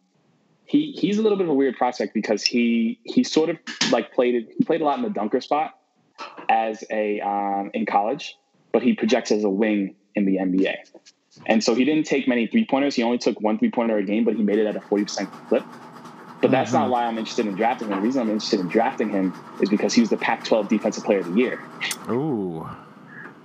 he 0.66 0.92
he's 0.92 1.18
a 1.18 1.22
little 1.22 1.38
bit 1.38 1.44
of 1.44 1.50
a 1.50 1.54
weird 1.54 1.76
prospect 1.76 2.12
because 2.12 2.42
he 2.42 2.98
he 3.04 3.22
sort 3.24 3.48
of 3.48 3.56
like 3.90 4.12
played 4.12 4.34
it 4.34 4.48
he 4.58 4.64
played 4.64 4.80
a 4.80 4.84
lot 4.84 4.98
in 4.98 5.04
the 5.04 5.10
dunker 5.10 5.40
spot 5.40 5.78
as 6.48 6.84
a 6.90 7.20
um, 7.20 7.70
in 7.72 7.86
college, 7.86 8.36
but 8.72 8.82
he 8.82 8.94
projects 8.94 9.30
as 9.30 9.44
a 9.44 9.48
wing 9.48 9.94
in 10.14 10.26
the 10.26 10.36
NBA. 10.36 10.74
And 11.46 11.62
so 11.62 11.74
he 11.74 11.84
didn't 11.84 12.06
take 12.06 12.26
many 12.26 12.46
three 12.46 12.66
pointers. 12.66 12.94
He 12.94 13.02
only 13.02 13.18
took 13.18 13.40
one 13.40 13.58
three 13.58 13.70
pointer 13.70 13.96
a 13.96 14.02
game, 14.02 14.24
but 14.24 14.34
he 14.34 14.42
made 14.42 14.58
it 14.58 14.66
at 14.66 14.76
a 14.76 14.80
forty 14.80 15.04
percent 15.04 15.30
clip. 15.48 15.64
But 16.42 16.50
that's 16.50 16.72
not 16.72 16.90
why 16.90 17.06
I'm 17.06 17.16
interested 17.16 17.46
in 17.46 17.54
drafting 17.54 17.88
him. 17.88 17.96
The 17.96 18.02
reason 18.02 18.22
I'm 18.22 18.30
interested 18.30 18.60
in 18.60 18.68
drafting 18.68 19.08
him 19.08 19.34
is 19.60 19.70
because 19.70 19.94
he 19.94 20.02
was 20.02 20.10
the 20.10 20.18
Pac-12 20.18 20.68
Defensive 20.68 21.02
Player 21.02 21.20
of 21.20 21.32
the 21.32 21.40
Year 21.40 21.60
Ooh. 22.10 22.68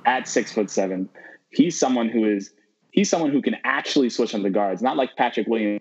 at 0.05 0.27
six 0.27 0.51
foot 0.51 0.69
seven. 0.69 1.09
He's 1.51 1.79
someone 1.79 2.09
who 2.09 2.25
is 2.25 2.51
he's 2.91 3.09
someone 3.09 3.31
who 3.31 3.41
can 3.41 3.55
actually 3.63 4.09
switch 4.09 4.35
on 4.35 4.43
the 4.43 4.49
guards, 4.49 4.81
not 4.81 4.97
like 4.97 5.15
Patrick 5.15 5.47
Williams, 5.47 5.80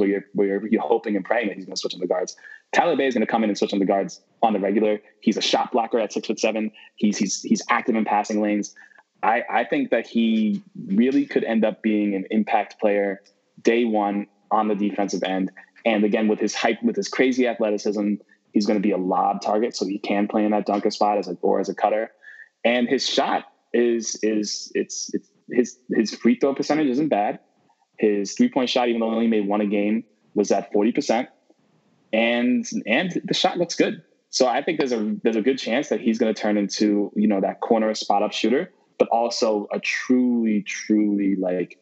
where 0.00 0.08
you're 0.08 0.24
where 0.32 0.46
you're, 0.48 0.66
you're 0.66 0.82
hoping 0.82 1.14
and 1.14 1.24
praying 1.24 1.48
that 1.48 1.56
he's 1.56 1.64
going 1.64 1.74
to 1.76 1.80
switch 1.80 1.94
on 1.94 2.00
the 2.00 2.06
guards. 2.06 2.36
Tyler 2.72 2.96
Bey 2.96 3.06
is 3.06 3.14
going 3.14 3.26
to 3.26 3.30
come 3.30 3.44
in 3.44 3.50
and 3.50 3.58
switch 3.58 3.72
on 3.72 3.78
the 3.78 3.84
guards 3.84 4.20
on 4.42 4.52
the 4.52 4.60
regular. 4.60 5.00
He's 5.20 5.36
a 5.36 5.42
shot 5.42 5.72
blocker 5.72 5.98
at 5.98 6.12
six 6.12 6.26
foot 6.26 6.40
seven. 6.40 6.72
He's 6.96 7.18
he's 7.18 7.42
he's 7.42 7.62
active 7.68 7.94
in 7.94 8.04
passing 8.04 8.40
lanes. 8.40 8.74
I, 9.22 9.42
I 9.50 9.64
think 9.64 9.90
that 9.90 10.06
he 10.06 10.62
really 10.86 11.26
could 11.26 11.44
end 11.44 11.64
up 11.64 11.82
being 11.82 12.14
an 12.14 12.24
impact 12.30 12.80
player 12.80 13.20
day 13.60 13.84
one 13.84 14.26
on 14.50 14.68
the 14.68 14.74
defensive 14.74 15.22
end. 15.22 15.50
And 15.84 16.04
again, 16.04 16.28
with 16.28 16.40
his 16.40 16.54
height, 16.54 16.82
with 16.82 16.96
his 16.96 17.08
crazy 17.08 17.46
athleticism, 17.46 18.14
he's 18.52 18.66
going 18.66 18.78
to 18.78 18.82
be 18.82 18.92
a 18.92 18.98
lob 18.98 19.42
target, 19.42 19.76
so 19.76 19.86
he 19.86 19.98
can 19.98 20.28
play 20.28 20.44
in 20.44 20.50
that 20.52 20.66
dunker 20.66 20.90
spot 20.90 21.18
as 21.18 21.28
a 21.28 21.36
or 21.42 21.60
as 21.60 21.68
a 21.68 21.74
cutter. 21.74 22.10
And 22.64 22.88
his 22.88 23.06
shot 23.06 23.44
is 23.72 24.18
is 24.22 24.70
it's 24.74 25.10
it's 25.14 25.30
his 25.50 25.78
his 25.94 26.14
free 26.14 26.36
throw 26.36 26.54
percentage 26.54 26.88
isn't 26.88 27.08
bad. 27.08 27.40
His 28.00 28.32
three 28.32 28.48
point 28.48 28.70
shot, 28.70 28.88
even 28.88 29.00
though 29.00 29.10
he 29.10 29.14
only 29.14 29.26
made 29.26 29.46
one 29.46 29.60
a 29.60 29.66
game, 29.66 30.04
was 30.34 30.50
at 30.50 30.72
forty 30.72 30.90
percent, 30.90 31.28
and 32.14 32.66
and 32.86 33.20
the 33.26 33.34
shot 33.34 33.58
looks 33.58 33.74
good. 33.74 34.02
So 34.30 34.46
I 34.46 34.62
think 34.62 34.78
there's 34.78 34.92
a 34.92 35.16
there's 35.22 35.36
a 35.36 35.42
good 35.42 35.58
chance 35.58 35.90
that 35.90 36.00
he's 36.00 36.18
going 36.18 36.32
to 36.34 36.40
turn 36.40 36.56
into 36.56 37.12
you 37.14 37.28
know 37.28 37.42
that 37.42 37.60
corner 37.60 37.94
spot 37.94 38.22
up 38.22 38.32
shooter, 38.32 38.72
but 38.98 39.06
also 39.08 39.68
a 39.70 39.78
truly 39.80 40.62
truly 40.62 41.36
like 41.36 41.78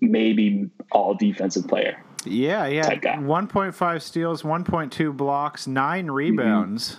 maybe 0.00 0.70
all 0.90 1.14
defensive 1.14 1.68
player. 1.68 2.02
Yeah, 2.24 2.66
yeah. 2.66 2.82
Type 2.82 3.02
guy. 3.02 3.16
1.5 3.16 4.02
steals, 4.02 4.42
1.2 4.42 5.16
blocks, 5.16 5.66
9 5.66 6.06
mm-hmm. 6.06 6.14
rebounds, 6.14 6.96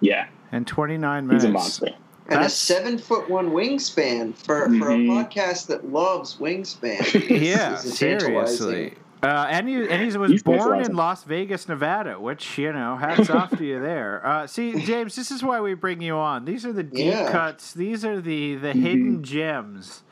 Yeah, 0.00 0.26
and 0.50 0.66
29 0.66 1.22
he's 1.22 1.28
minutes. 1.28 1.44
a 1.44 1.48
monster. 1.50 2.03
And 2.28 2.40
a 2.42 2.48
seven 2.48 2.96
foot 2.98 3.28
one 3.28 3.50
wingspan 3.50 4.34
for, 4.34 4.64
for 4.78 4.90
a 4.90 4.96
Mhm. 4.96 5.08
podcast 5.08 5.66
that 5.66 5.90
loves 5.92 6.36
wingspan. 6.38 7.02
Yeah, 7.42 7.70
This 7.72 7.84
is 7.84 7.98
seriously. 7.98 8.94
Uh, 9.22 9.46
and 9.48 9.66
he 9.68 9.74
and 9.88 10.02
he 10.10 10.18
was 10.18 10.30
He's 10.30 10.42
born 10.42 10.84
in 10.84 10.94
Las 10.96 11.24
Vegas, 11.24 11.66
Nevada, 11.68 12.20
which 12.20 12.58
you 12.58 12.72
know, 12.72 12.96
hats 12.96 13.30
off 13.30 13.56
to 13.56 13.64
you 13.64 13.80
there. 13.80 14.20
Uh, 14.24 14.46
see, 14.46 14.84
James, 14.84 15.16
this 15.16 15.30
is 15.30 15.42
why 15.42 15.60
we 15.60 15.74
bring 15.74 16.00
you 16.02 16.14
on. 16.16 16.44
These 16.44 16.64
are 16.66 16.72
the 16.72 16.82
deep 16.82 17.06
Yeah. 17.06 17.30
cuts. 17.30 17.72
These 17.72 18.04
are 18.04 18.20
the 18.20 18.56
the 18.56 18.72
hidden 18.72 19.22
gems 19.22 20.02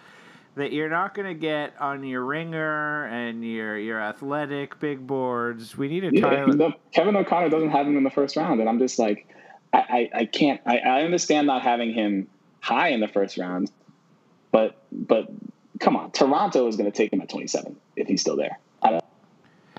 that 0.54 0.72
you're 0.72 0.88
not 0.90 1.14
going 1.14 1.26
to 1.28 1.34
get 1.38 1.72
on 1.80 2.04
your 2.04 2.24
ringer 2.24 3.04
and 3.06 3.42
your 3.44 3.78
your 3.78 4.00
athletic 4.00 4.78
big 4.80 5.06
boards. 5.06 5.76
We 5.78 5.88
need 5.88 6.04
a 6.04 6.10
Yeah, 6.12 6.20
Tyler. 6.22 6.72
Kevin 6.94 7.16
O'Connor 7.16 7.48
doesn't 7.50 7.70
have 7.70 7.86
him 7.86 7.96
in 7.96 8.04
the 8.04 8.10
first 8.10 8.36
round, 8.36 8.60
and 8.60 8.68
I'm 8.68 8.78
just 8.78 8.98
like, 8.98 9.26
I, 9.73 9.79
I, 9.79 10.11
I 10.20 10.25
can't. 10.27 10.61
I, 10.66 10.79
I 10.79 11.03
understand 11.03 11.47
not 11.47 11.62
having 11.62 11.93
him 11.95 12.29
high 12.61 12.89
in 12.89 13.01
the 13.01 13.09
first 13.09 13.39
round, 13.39 13.70
but 14.51 14.83
but 14.93 15.29
come 15.81 15.97
on, 15.97 16.11
Toronto 16.12 16.66
is 16.68 16.77
going 16.77 16.91
to 16.91 16.97
take 16.97 17.12
him 17.12 17.20
at 17.20 17.29
27 17.29 17.77
if 17.97 18.07
he's 18.07 18.20
still 18.20 18.37
there. 18.37 18.59
I 18.83 18.91
don't, 18.91 19.05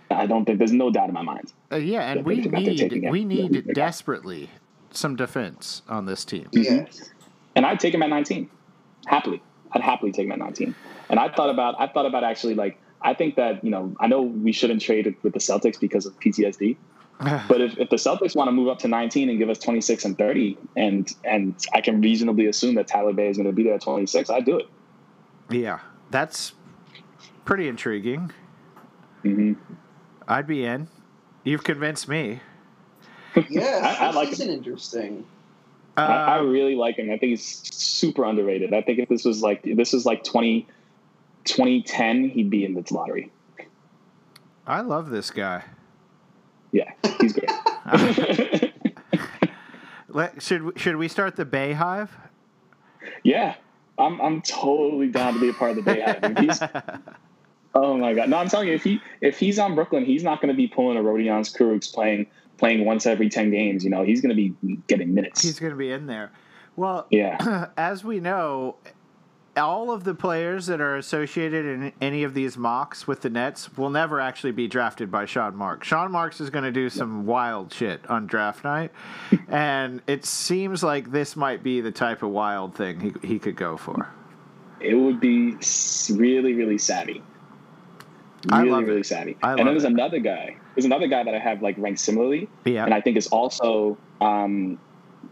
I 0.10 0.26
don't 0.26 0.46
think 0.46 0.58
there's 0.58 0.72
no 0.72 0.90
doubt 0.92 1.08
in 1.10 1.14
my 1.14 1.22
mind. 1.22 1.54
Uh, 1.72 1.78
yeah, 1.78 2.12
and 2.12 2.26
we 2.26 2.42
they're- 2.42 2.52
that 2.52 2.66
they're 2.66 2.76
taking 2.76 3.02
need 3.02 3.12
we 3.12 3.24
need 3.26 3.54
they're- 3.54 3.74
desperately 3.74 4.50
some 4.92 5.16
defense 5.16 5.82
on 5.88 6.06
this 6.06 6.24
team. 6.26 6.48
Yes. 6.52 7.10
and 7.56 7.66
I'd 7.66 7.80
take 7.80 7.94
him 7.96 8.04
at 8.04 8.10
19, 8.10 8.48
happily. 9.08 9.42
I'd 9.72 9.82
happily 9.82 10.12
take 10.12 10.26
him 10.26 10.32
at 10.34 10.38
19. 10.38 10.76
And 11.10 11.20
I 11.20 11.30
thought 11.30 11.50
about, 11.50 11.76
I 11.80 11.88
thought 11.88 12.06
about 12.06 12.24
actually 12.24 12.54
like, 12.54 12.80
I 13.02 13.14
think 13.16 13.36
that 13.36 13.64
you 13.64 13.72
know, 13.72 13.96
I 14.00 14.08
know 14.08 14.22
we 14.22 14.52
shouldn't 14.52 14.82
trade 14.82 15.16
with 15.24 15.34
the 15.34 15.40
Celtics 15.40 15.80
because 15.80 16.06
of 16.06 16.20
PTSD. 16.20 16.78
But 17.48 17.62
if, 17.62 17.78
if 17.78 17.90
the 17.90 17.96
Celtics 17.98 18.36
want 18.36 18.48
to 18.48 18.52
move 18.52 18.68
up 18.70 18.80
to 18.80 18.88
19 18.88 19.30
and 19.30 19.38
give 19.40 19.50
us 19.50 19.58
26 19.60 20.06
and 20.06 20.18
30, 20.18 20.58
and 20.76 21.10
and 21.24 21.56
I 21.74 21.82
can 21.82 22.02
reasonably 22.02 22.48
assume 22.48 22.76
that 22.76 22.88
Tyler 22.88 23.14
Bey 23.14 23.28
is 23.30 23.38
going 23.38 23.48
to 23.48 23.54
be 23.54 23.64
there 23.64 23.76
at 23.76 23.82
26, 23.82 24.30
I'd 24.30 24.46
do 24.46 24.58
it. 24.60 24.68
yeah, 25.50 25.80
that's 26.12 26.54
pretty 27.46 27.68
intriguing. 27.68 28.32
hmm 29.22 29.54
I'd 30.28 30.48
be 30.48 30.64
in. 30.66 30.88
You've 31.44 31.64
convinced 31.64 32.08
me. 32.08 32.40
Yeah, 33.50 33.62
I- 34.00 34.06
I 34.06 34.08
this 34.08 34.16
like 34.16 34.32
is 34.32 34.40
an 34.40 34.50
interesting. 34.50 35.26
Uh, 35.96 36.02
I, 36.02 36.36
I 36.36 36.38
really 36.40 36.76
like 36.76 36.98
him. 36.98 37.12
I 37.12 37.18
think 37.18 37.30
he's 37.32 37.46
super 37.72 38.24
underrated. 38.26 38.74
I 38.74 38.82
think 38.82 38.98
if 39.00 39.10
this 39.10 39.24
was 39.26 39.42
like 39.44 39.62
this 39.64 39.94
is 39.94 40.06
like 40.06 40.24
20, 40.24 40.66
2010, 41.46 42.30
he'd 42.30 42.50
be 42.50 42.66
in 42.66 42.74
the 42.74 42.84
lottery. 42.92 43.32
I 44.66 44.82
love 44.82 45.10
this 45.10 45.30
guy. 45.30 45.64
Yeah, 46.74 46.92
he's 47.22 47.32
great. 47.34 47.50
Let, 50.10 50.42
should 50.44 50.64
we- 50.64 50.74
should 50.76 50.96
we 50.98 51.08
start 51.08 51.36
the 51.38 51.46
Bey 51.46 51.74
Hive? 51.74 52.16
yeah, 53.24 53.56
I'm 53.98 54.20
I'm 54.22 54.42
totally 54.42 55.08
down 55.08 55.34
to 55.36 55.40
be 55.40 55.50
a 55.50 55.54
part 55.54 55.72
of 55.72 55.78
the 55.78 55.82
Bey 55.84 56.02
Hive. 56.02 56.38
He's- 56.38 56.62
oh 57.76 57.98
my 57.98 58.14
god! 58.14 58.30
No, 58.30 58.38
I'm 58.38 58.50
telling 58.50 58.68
you, 58.68 58.76
if 58.76 58.84
he 58.84 59.02
if 59.22 59.40
he's 59.40 59.58
on 59.60 59.76
Brooklyn, 59.76 60.06
he's 60.06 60.24
not 60.24 60.42
going 60.42 60.54
to 60.54 60.58
be 60.58 60.68
pulling 60.68 60.98
a 60.98 61.02
Rodions 61.02 61.56
Kurucs 61.56 61.92
playing 61.94 62.28
playing 62.58 62.86
once 62.86 63.06
every 63.06 63.30
ten 63.30 63.50
games. 63.50 63.84
You 63.84 63.90
know, 63.90 64.04
he's 64.04 64.22
going 64.22 64.30
to 64.30 64.36
be 64.36 64.54
getting 64.88 65.14
minutes. 65.14 65.42
He's 65.42 65.60
going 65.60 65.72
to 65.72 65.78
be 65.78 65.92
in 65.92 66.06
there. 66.08 66.32
Well, 66.76 67.08
yeah, 67.10 67.68
as 67.78 68.04
we 68.04 68.20
know, 68.20 68.76
all 69.56 69.92
of 69.92 70.04
the 70.04 70.14
players 70.16 70.66
that 70.66 70.82
are 70.82 70.96
associated 70.98 71.66
in 71.66 71.94
any 72.02 72.24
of 72.24 72.34
these 72.34 72.58
mocks 72.58 73.08
with 73.08 73.22
the 73.22 73.30
Nets 73.30 73.78
will 73.78 73.90
never 73.90 74.20
actually 74.20 74.52
be 74.52 74.68
drafted 74.68 75.12
by 75.12 75.26
Sean 75.26 75.56
Marks. 75.56 75.88
Sean 75.88 76.12
Marks 76.12 76.42
is 76.42 76.50
going 76.50 76.64
to 76.64 76.72
do 76.72 76.90
some 76.90 77.26
wild 77.26 77.72
shit 77.72 78.02
on 78.10 78.26
draft 78.28 78.64
night, 78.64 78.92
and 79.48 80.02
it 80.08 80.26
seems 80.26 80.84
like 80.84 81.12
this 81.12 81.36
might 81.36 81.62
be 81.64 81.82
the 81.82 81.92
type 81.92 82.24
of 82.24 82.30
wild 82.32 82.76
thing 82.76 83.00
he, 83.22 83.28
he 83.28 83.40
could 83.40 83.56
go 83.56 83.78
for. 83.78 84.10
it 84.80 84.96
would 84.96 85.20
be 85.20 85.56
really 86.12 86.54
really 86.54 86.78
savvy. 86.78 87.22
I 88.52 88.60
Really, 88.60 88.72
love 88.72 88.84
it. 88.84 88.88
really 88.88 89.04
savvy. 89.04 89.38
I 89.42 89.52
and 89.52 89.60
then 89.60 89.68
there's 89.68 89.86
it. 89.86 89.92
another 89.94 90.20
guy. 90.20 90.58
There's 90.76 90.86
another 90.86 91.08
guy 91.08 91.24
that 91.24 91.34
I 91.34 91.40
have 91.40 91.62
like 91.62 91.76
ranked 91.78 92.00
similarly, 92.02 92.50
Yeah. 92.66 92.84
and 92.84 92.94
I 92.94 93.00
think 93.02 93.16
is 93.18 93.28
also 93.28 93.98
um, 94.20 94.80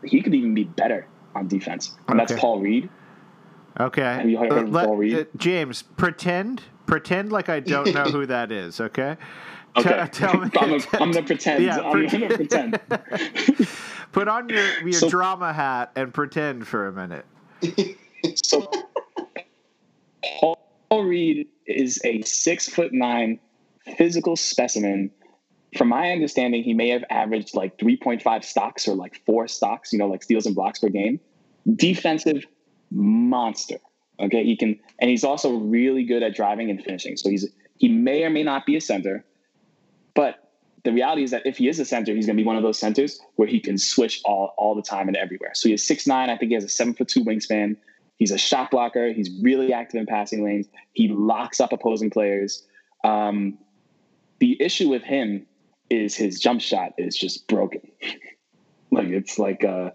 he 0.06 0.22
could 0.22 0.34
even 0.36 0.54
be 0.54 0.64
better 0.64 1.08
on 1.36 1.48
defense. 1.48 1.94
And 2.08 2.18
that's 2.20 2.32
Paul 2.34 2.60
Reed. 2.62 2.90
Okay. 3.80 4.02
Have 4.02 4.30
you 4.30 4.38
heard 4.38 4.52
of 4.52 4.70
Let- 4.70 4.90
uh, 4.90 5.24
James, 5.38 5.82
pretend 5.82 6.62
pretend 6.86 7.32
like 7.32 7.48
I 7.50 7.60
don't 7.62 7.94
know 7.94 8.04
who 8.04 8.26
that 8.26 8.52
is. 8.52 8.80
Okay. 8.80 9.18
Okay, 9.78 9.88
Tell- 9.90 10.08
tell 10.10 10.34
me- 10.34 10.42
I'm, 10.42 10.50
gonna, 10.50 10.84
I'm 11.00 11.12
gonna 11.12 11.26
pretend. 11.26 11.64
Yeah, 11.64 11.80
I'm 11.80 12.06
gonna 12.08 12.28
pretend. 12.36 12.78
Put 14.12 14.28
on 14.28 14.50
your 14.50 14.66
your 14.82 14.92
So- 14.92 15.10
drama 15.10 15.54
hat 15.54 15.92
and 15.96 16.14
pretend 16.14 16.68
for 16.68 16.88
a 16.88 16.92
minute. 16.92 17.26
So 18.36 18.70
Paul 20.40 20.58
Reed 21.06 21.48
is 21.66 22.02
a 22.04 22.22
six 22.24 22.68
foot 22.68 22.92
nine 22.92 23.40
physical 23.98 24.36
specimen. 24.36 25.10
From 25.78 25.88
my 25.88 26.12
understanding, 26.12 26.64
he 26.64 26.74
may 26.74 26.90
have 26.90 27.06
averaged 27.10 27.56
like 27.56 27.78
3.5 27.78 28.44
stocks 28.44 28.90
or 28.90 28.96
like 28.96 29.22
four 29.26 29.48
stocks, 29.48 29.94
you 29.94 30.00
know, 30.00 30.08
like 30.08 30.22
steals 30.22 30.46
and 30.46 30.54
blocks 30.54 30.80
per 30.80 30.90
game. 30.90 31.18
Defensive 31.78 32.46
monster. 32.92 33.78
Okay. 34.20 34.44
He 34.44 34.56
can, 34.56 34.80
and 35.00 35.10
he's 35.10 35.24
also 35.24 35.54
really 35.54 36.04
good 36.04 36.22
at 36.24 36.36
driving 36.36 36.70
and 36.70 36.84
finishing. 36.84 37.18
So 37.18 37.30
he's, 37.30 37.48
he 37.78 37.90
may 37.90 38.24
or 38.24 38.30
may 38.30 38.44
not 38.44 38.66
be 38.66 38.76
a 38.76 38.82
center, 38.82 39.26
but 40.14 40.52
the 40.84 40.92
reality 40.92 41.24
is 41.24 41.32
that 41.32 41.46
if 41.46 41.58
he 41.58 41.68
is 41.68 41.80
a 41.80 41.86
center, 41.86 42.14
he's 42.14 42.26
going 42.26 42.38
to 42.38 42.42
be 42.42 42.46
one 42.46 42.56
of 42.56 42.64
those 42.64 42.80
centers 42.80 43.20
where 43.36 43.48
he 43.48 43.60
can 43.60 43.78
switch 43.78 44.22
all, 44.26 44.54
all 44.58 44.76
the 44.76 44.82
time 44.82 45.08
and 45.08 45.18
everywhere. 45.18 45.52
So 45.54 45.68
he 45.68 45.74
he's 45.74 45.86
six 45.86 46.08
nine. 46.08 46.30
I 46.30 46.38
think 46.38 46.50
he 46.50 46.56
has 46.56 46.64
a 46.64 46.70
seven 46.70 46.94
foot 46.94 47.08
two 47.08 47.24
wingspan. 47.24 47.78
He's 48.18 48.32
a 48.32 48.38
shot 48.38 48.72
blocker. 48.72 49.12
He's 49.14 49.32
really 49.42 49.74
active 49.74 50.00
in 50.00 50.06
passing 50.06 50.44
lanes. 50.44 50.68
He 50.94 51.08
locks 51.08 51.60
up 51.60 51.72
opposing 51.72 52.10
players. 52.10 52.64
Um, 53.04 53.58
the 54.40 54.62
issue 54.62 54.90
with 54.90 55.04
him 55.04 55.46
is 55.90 56.16
his 56.16 56.40
jump 56.40 56.62
shot 56.62 56.94
is 56.98 57.16
just 57.16 57.48
broken. 57.48 57.82
like 58.92 59.08
it's 59.08 59.38
like 59.38 59.64
uh, 59.64 59.92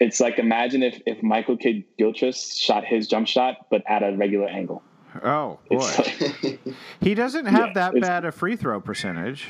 it's 0.00 0.20
like 0.20 0.38
imagine 0.38 0.82
if 0.82 1.00
if 1.06 1.22
Michael 1.22 1.56
Kidd 1.56 1.84
Gilchrist 1.98 2.58
shot 2.60 2.84
his 2.84 3.08
jump 3.08 3.26
shot 3.28 3.66
but 3.70 3.82
at 3.86 4.02
a 4.02 4.16
regular 4.16 4.48
angle. 4.48 4.82
Oh 5.22 5.58
boy, 5.70 5.76
like, 5.78 6.60
he 7.00 7.14
doesn't 7.14 7.46
have 7.46 7.68
Yeah, 7.68 7.72
that 7.74 8.00
bad 8.00 8.24
a 8.24 8.32
free 8.32 8.56
throw 8.56 8.80
percentage. 8.80 9.48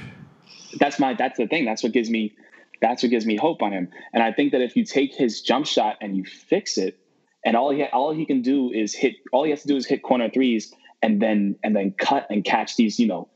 that's 0.78 0.98
my 0.98 1.14
that's 1.14 1.36
the 1.38 1.46
thing. 1.46 1.64
That's 1.64 1.82
what 1.82 1.92
gives 1.92 2.08
me 2.10 2.34
that's 2.80 3.02
what 3.02 3.10
gives 3.10 3.26
me 3.26 3.36
hope 3.36 3.60
on 3.60 3.72
him. 3.72 3.88
And 4.12 4.22
I 4.22 4.32
think 4.32 4.52
that 4.52 4.60
if 4.60 4.76
you 4.76 4.84
take 4.84 5.14
his 5.14 5.42
jump 5.42 5.66
shot 5.66 5.96
and 6.00 6.16
you 6.16 6.24
fix 6.24 6.78
it, 6.78 6.98
and 7.44 7.56
all 7.56 7.70
he 7.70 7.82
all 7.84 8.14
he 8.14 8.24
can 8.24 8.40
do 8.42 8.70
is 8.72 8.94
hit 8.94 9.16
all 9.32 9.44
he 9.44 9.50
has 9.50 9.62
to 9.62 9.68
do 9.68 9.76
is 9.76 9.84
hit 9.86 10.02
corner 10.02 10.30
threes 10.30 10.72
and 11.02 11.20
then 11.20 11.56
and 11.64 11.74
then 11.74 11.92
cut 11.92 12.26
and 12.30 12.44
catch 12.44 12.76
these 12.76 12.98
you 13.00 13.06
know 13.08 13.28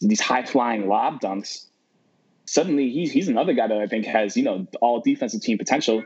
these 0.00 0.20
high 0.20 0.44
flying 0.44 0.86
lob 0.86 1.20
dunks. 1.20 1.66
Suddenly 2.44 2.90
he's 2.90 3.10
he's 3.10 3.28
another 3.28 3.54
guy 3.54 3.66
that 3.68 3.78
I 3.78 3.86
think 3.86 4.04
has 4.04 4.36
you 4.36 4.42
know 4.44 4.66
all 4.82 5.00
defensive 5.00 5.40
team 5.40 5.56
potential, 5.56 6.04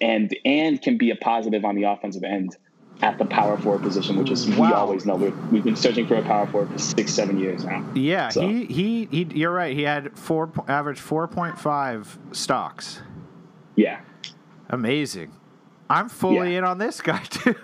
and 0.00 0.34
and 0.44 0.80
can 0.80 0.96
be 0.98 1.10
a 1.10 1.16
positive 1.16 1.64
on 1.64 1.74
the 1.76 1.84
offensive 1.84 2.22
end 2.24 2.56
at 3.02 3.16
the 3.18 3.24
power 3.24 3.56
forward 3.56 3.82
position, 3.82 4.16
which 4.16 4.30
is 4.30 4.46
we 4.46 4.66
always 4.72 5.06
know 5.06 5.14
we're, 5.16 5.30
we've 5.50 5.64
been 5.64 5.76
searching 5.76 6.06
for 6.06 6.16
a 6.16 6.22
power 6.22 6.46
forward 6.46 6.70
for 6.70 6.78
six 6.78 7.12
seven 7.12 7.38
years 7.38 7.64
now. 7.64 7.84
Yeah, 7.94 8.28
So- 8.28 8.46
he, 8.46 8.66
he 8.66 9.04
he. 9.10 9.24
You're 9.34 9.52
right. 9.52 9.74
He 9.74 9.82
had 9.82 10.16
four 10.18 10.50
average 10.68 11.00
four 11.00 11.26
point 11.28 11.58
five 11.58 12.18
stocks. 12.32 13.00
Yeah. 13.76 14.00
Amazing. 14.68 15.32
I'm 15.88 16.08
fully 16.08 16.52
Yeah. 16.52 16.58
in 16.58 16.64
on 16.64 16.78
this 16.78 17.00
guy 17.00 17.18
too. 17.30 17.54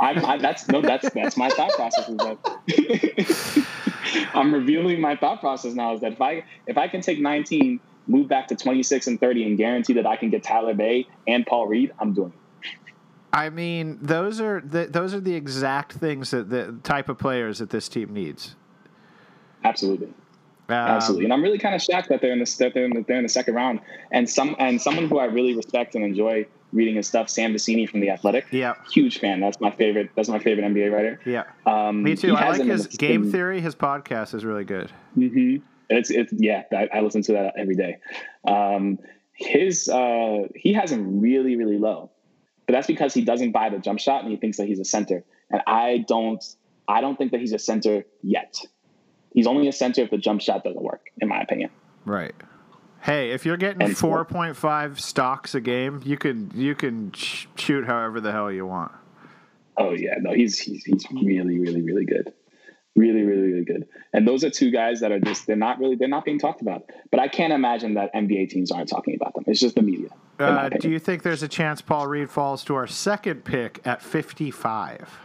I'm, 0.00 0.24
I, 0.24 0.38
that's 0.38 0.68
no, 0.68 0.80
that's 0.80 1.10
that's 1.10 1.36
my 1.36 1.48
thought 1.50 1.72
process. 1.72 2.08
Is 2.08 2.16
that 2.16 3.66
I'm 4.34 4.54
revealing 4.54 5.00
my 5.00 5.16
thought 5.16 5.40
process 5.40 5.74
now. 5.74 5.92
Is 5.94 6.00
that 6.00 6.12
if 6.12 6.20
I 6.22 6.44
if 6.66 6.78
I 6.78 6.88
can 6.88 7.00
take 7.02 7.20
19, 7.20 7.80
move 8.06 8.28
back 8.28 8.48
to 8.48 8.56
26 8.56 9.06
and 9.08 9.20
30, 9.20 9.44
and 9.46 9.58
guarantee 9.58 9.92
that 9.94 10.06
I 10.06 10.16
can 10.16 10.30
get 10.30 10.42
Tyler 10.42 10.74
Bey 10.74 11.06
and 11.26 11.44
Paul 11.46 11.66
Reed, 11.66 11.92
I'm 11.98 12.12
doing 12.14 12.32
it. 12.32 12.38
I 13.32 13.50
mean, 13.50 13.98
those 14.00 14.40
are 14.40 14.60
the, 14.64 14.86
those 14.86 15.12
are 15.12 15.20
the 15.20 15.34
exact 15.34 15.92
things 15.92 16.30
that 16.30 16.48
the 16.48 16.78
type 16.82 17.08
of 17.08 17.18
players 17.18 17.58
that 17.58 17.70
this 17.70 17.88
team 17.88 18.12
needs. 18.14 18.54
Absolutely, 19.64 20.06
Um, 20.68 20.74
absolutely. 20.74 21.24
And 21.24 21.32
I'm 21.34 21.42
really 21.42 21.58
kind 21.58 21.74
of 21.74 21.82
shocked 21.82 22.08
that 22.08 22.20
they're 22.20 22.32
in 22.32 22.38
the 22.38 22.56
that 22.60 22.72
they're 22.72 22.84
in 22.84 22.92
the, 22.94 23.04
they're 23.06 23.16
in 23.18 23.24
the 23.24 23.28
second 23.28 23.54
round. 23.54 23.80
And 24.10 24.28
some 24.30 24.56
and 24.58 24.80
someone 24.80 25.08
who 25.08 25.18
I 25.18 25.24
really 25.26 25.54
respect 25.54 25.94
and 25.96 26.04
enjoy 26.04 26.46
reading 26.72 26.94
his 26.96 27.08
stuff, 27.08 27.28
Sam 27.28 27.52
Vecenie 27.52 27.88
from 27.88 28.00
the 28.00 28.10
Athletic. 28.10 28.46
Yeah, 28.52 28.74
Huge 28.92 29.18
fan. 29.18 29.40
That's 29.40 29.60
my 29.60 29.70
favorite. 29.70 30.10
That's 30.14 30.28
my 30.28 30.38
favorite 30.38 30.64
NBA 30.64 30.92
writer. 30.92 31.20
yeah. 31.26 31.44
Um, 31.66 32.02
Me 32.02 32.16
too. 32.16 32.34
I 32.36 32.50
like 32.50 32.62
his 32.62 32.86
game 32.86 33.30
theory. 33.30 33.60
His 33.60 33.74
podcast 33.74 34.34
is 34.34 34.44
really 34.44 34.64
good. 34.64 34.90
hmm 35.14 35.56
It's 35.88 36.10
it's 36.10 36.32
yeah. 36.32 36.64
I, 36.72 36.88
I 36.94 37.00
listen 37.00 37.22
to 37.22 37.32
that 37.32 37.54
every 37.56 37.76
day. 37.76 37.98
Um, 38.46 38.98
his 39.32 39.88
uh, 39.88 40.48
he 40.54 40.72
has 40.72 40.90
him 40.90 41.20
really 41.20 41.56
really 41.56 41.78
low, 41.78 42.10
but 42.66 42.72
that's 42.72 42.86
because 42.86 43.14
he 43.14 43.22
doesn't 43.22 43.52
buy 43.52 43.68
the 43.68 43.78
jump 43.78 44.00
shot 44.00 44.22
and 44.22 44.30
he 44.30 44.36
thinks 44.36 44.56
that 44.56 44.66
he's 44.66 44.80
a 44.80 44.84
center. 44.84 45.24
And 45.50 45.62
I 45.66 46.04
don't 46.08 46.44
I 46.88 47.00
don't 47.00 47.16
think 47.16 47.32
that 47.32 47.40
he's 47.40 47.52
a 47.52 47.58
center 47.58 48.04
yet. 48.22 48.56
He's 49.32 49.46
only 49.46 49.68
a 49.68 49.72
center 49.72 50.02
if 50.02 50.10
the 50.10 50.18
jump 50.18 50.40
shot 50.40 50.64
doesn't 50.64 50.82
work, 50.82 51.06
in 51.20 51.28
my 51.28 51.40
opinion. 51.40 51.70
Right. 52.04 52.34
Hey, 53.02 53.30
if 53.30 53.44
you're 53.44 53.56
getting 53.56 53.82
And 53.82 53.96
four 53.96 54.24
point 54.24 54.56
five 54.56 54.98
stocks 54.98 55.54
a 55.54 55.60
game, 55.60 56.00
you 56.04 56.16
can 56.16 56.50
you 56.54 56.74
can 56.74 57.12
sh- 57.12 57.46
shoot 57.56 57.84
however 57.84 58.20
the 58.20 58.32
hell 58.32 58.50
you 58.50 58.66
want. 58.66 58.92
Oh 59.76 59.92
yeah, 59.92 60.14
no, 60.20 60.32
he's 60.32 60.58
he's 60.58 60.84
he's 60.84 61.04
really 61.12 61.58
really 61.58 61.82
really 61.82 62.04
good, 62.04 62.32
really 62.96 63.22
really 63.22 63.52
really 63.52 63.64
good. 63.64 63.86
And 64.12 64.26
those 64.26 64.42
are 64.42 64.50
two 64.50 64.70
guys 64.70 65.00
that 65.00 65.12
are 65.12 65.20
just 65.20 65.46
they're 65.46 65.56
not 65.56 65.78
really 65.78 65.94
they're 65.94 66.08
not 66.08 66.24
being 66.24 66.38
talked 66.38 66.62
about. 66.62 66.90
But 67.10 67.20
I 67.20 67.28
can't 67.28 67.52
imagine 67.52 67.94
that 67.94 68.12
NBA 68.14 68.50
teams 68.50 68.70
aren't 68.70 68.88
talking 68.88 69.14
about 69.14 69.34
them. 69.34 69.44
It's 69.46 69.60
just 69.60 69.74
the 69.74 69.82
media. 69.82 70.08
Uh, 70.38 70.68
do 70.68 70.90
you 70.90 70.98
think 70.98 71.22
there's 71.22 71.42
a 71.42 71.48
chance 71.48 71.80
Paul 71.80 72.08
Reed 72.08 72.30
falls 72.30 72.64
to 72.64 72.74
our 72.74 72.86
second 72.86 73.44
pick 73.44 73.80
at 73.84 74.02
55? 74.02 75.20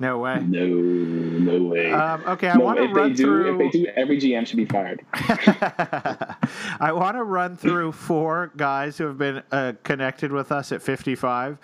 No 0.00 0.18
way. 0.18 0.40
No, 0.40 0.66
no 0.66 1.62
way. 1.68 1.92
Um, 1.92 2.22
okay, 2.26 2.48
I 2.48 2.56
no, 2.56 2.64
want 2.64 2.78
to 2.78 2.88
run 2.88 3.12
do, 3.12 3.24
through. 3.24 3.52
if 3.52 3.72
they 3.72 3.78
do, 3.78 3.86
every 3.94 4.20
GM 4.20 4.46
should 4.46 4.56
be 4.56 4.64
fired. 4.64 5.04
I 5.12 6.90
want 6.92 7.16
to 7.16 7.22
run 7.22 7.56
through 7.56 7.92
four 7.92 8.50
guys 8.56 8.98
who 8.98 9.06
have 9.06 9.18
been 9.18 9.42
uh, 9.52 9.74
connected 9.84 10.32
with 10.32 10.50
us 10.50 10.72
at 10.72 10.82
55. 10.82 11.58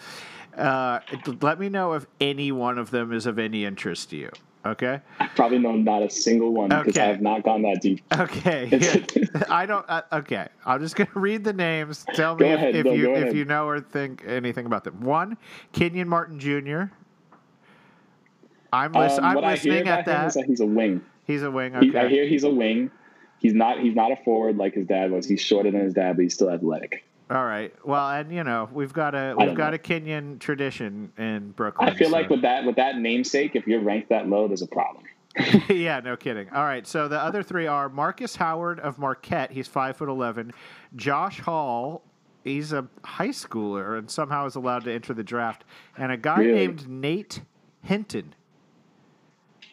Uh, 0.57 1.01
let 1.43 1.59
me 1.59 1.69
know 1.69 1.95
if 1.95 2.07
any 2.21 2.53
one 2.53 2.79
of 2.79 2.91
them 2.91 3.13
is 3.13 3.27
of 3.27 3.39
any 3.39 3.65
interest 3.65 4.11
to 4.11 4.17
you. 4.17 4.31
Okay. 4.67 5.01
I 5.19 5.27
probably 5.29 5.59
know 5.59 5.73
not 5.73 6.03
a 6.03 6.11
single 6.11 6.53
one 6.53 6.69
because 6.69 6.89
Okay. 6.89 7.01
I 7.03 7.07
have 7.07 7.23
not 7.23 7.43
gone 7.45 7.63
that 7.63 7.81
deep. 7.81 8.03
Okay. 8.13 8.69
I 9.51 9.65
don't. 9.65 9.87
Uh, 9.89 10.03
okay. 10.13 10.49
I'm 10.67 10.81
just 10.81 10.97
gonna 10.97 11.09
read 11.15 11.45
the 11.45 11.53
names. 11.53 12.05
Tell 12.15 12.37
me 12.37 12.49
if, 12.49 12.57
ahead, 12.57 12.77
if 12.77 12.87
you 12.87 13.15
if 13.15 13.35
you 13.35 13.47
know 13.47 13.67
or 13.67 13.81
think 13.81 14.23
anything 14.27 14.67
about 14.67 14.85
them. 14.85 15.01
One, 15.01 15.39
Kenyon 15.73 16.09
Martin 16.09 16.39
Jr. 16.39 16.93
I'm, 18.73 18.93
lis- 18.93 19.19
Um, 19.19 19.25
I'm 19.25 19.35
what 19.37 19.45
I 19.45 19.57
hear 19.57 19.73
listening 19.73 19.89
at 19.89 20.05
that. 20.07 20.35
that 20.35 20.45
he's 20.45 20.61
a 20.61 20.67
wing. 20.67 21.03
He's 21.27 21.43
a 21.43 21.51
wing. 21.51 21.75
He, 21.81 21.97
I 21.97 22.09
hear 22.09 22.27
he's 22.27 22.45
a 22.45 22.51
wing. 22.51 22.91
He's 23.39 23.55
not. 23.55 23.81
He's 23.81 23.95
not 23.97 24.13
a 24.13 24.17
forward 24.17 24.59
like 24.59 24.75
his 24.75 24.87
dad 24.87 25.11
was. 25.11 25.27
He's 25.27 25.41
shorter 25.41 25.71
than 25.71 25.81
his 25.81 25.95
dad, 25.95 26.17
but 26.17 26.23
he's 26.23 26.35
still 26.35 26.51
athletic. 26.51 27.05
All 27.31 27.45
right. 27.45 27.73
Well, 27.87 28.11
and 28.11 28.33
you 28.35 28.43
know 28.43 28.69
we've 28.73 28.93
got 28.93 29.15
a 29.15 29.35
we've 29.39 29.55
got 29.55 29.71
know. 29.71 29.77
a 29.77 29.79
Kenyon 29.79 30.39
tradition 30.41 31.13
in 31.17 31.53
Brooklyn. 31.53 31.89
I 31.89 31.95
feel 31.95 32.11
like 32.11 32.29
with 32.29 32.43
that 32.43 32.65
with 32.65 32.75
that 32.77 32.99
namesake, 32.99 33.55
if 33.55 33.69
you're 33.69 33.81
ranked 33.81 34.09
that 34.09 34.29
low, 34.29 34.49
there's 34.49 34.63
a 34.63 34.67
problem. 34.67 35.05
yeah, 35.69 36.01
no 36.01 36.17
kidding. 36.17 36.49
All 36.51 36.65
right, 36.65 36.85
so 36.85 37.07
the 37.07 37.21
other 37.21 37.45
three 37.45 37.69
are 37.69 37.89
Marcus 37.89 38.35
Howard 38.35 38.81
of 38.81 38.99
Marquette. 38.99 39.53
He's 39.53 39.69
five 39.69 39.97
foot 39.97 40.09
eleven. 40.09 40.53
Josh 40.97 41.39
Hall. 41.41 42.03
He's 42.43 42.73
a 42.73 42.89
high 43.05 43.29
schooler 43.29 43.99
and 43.99 44.11
somehow 44.11 44.47
is 44.47 44.55
allowed 44.57 44.85
to 44.85 44.93
enter 44.93 45.13
the 45.13 45.23
draft. 45.23 45.65
And 45.99 46.11
a 46.11 46.17
guy 46.17 46.39
Really? 46.39 46.55
named 46.67 46.89
Nate 46.89 47.43
Hinton. 47.83 48.35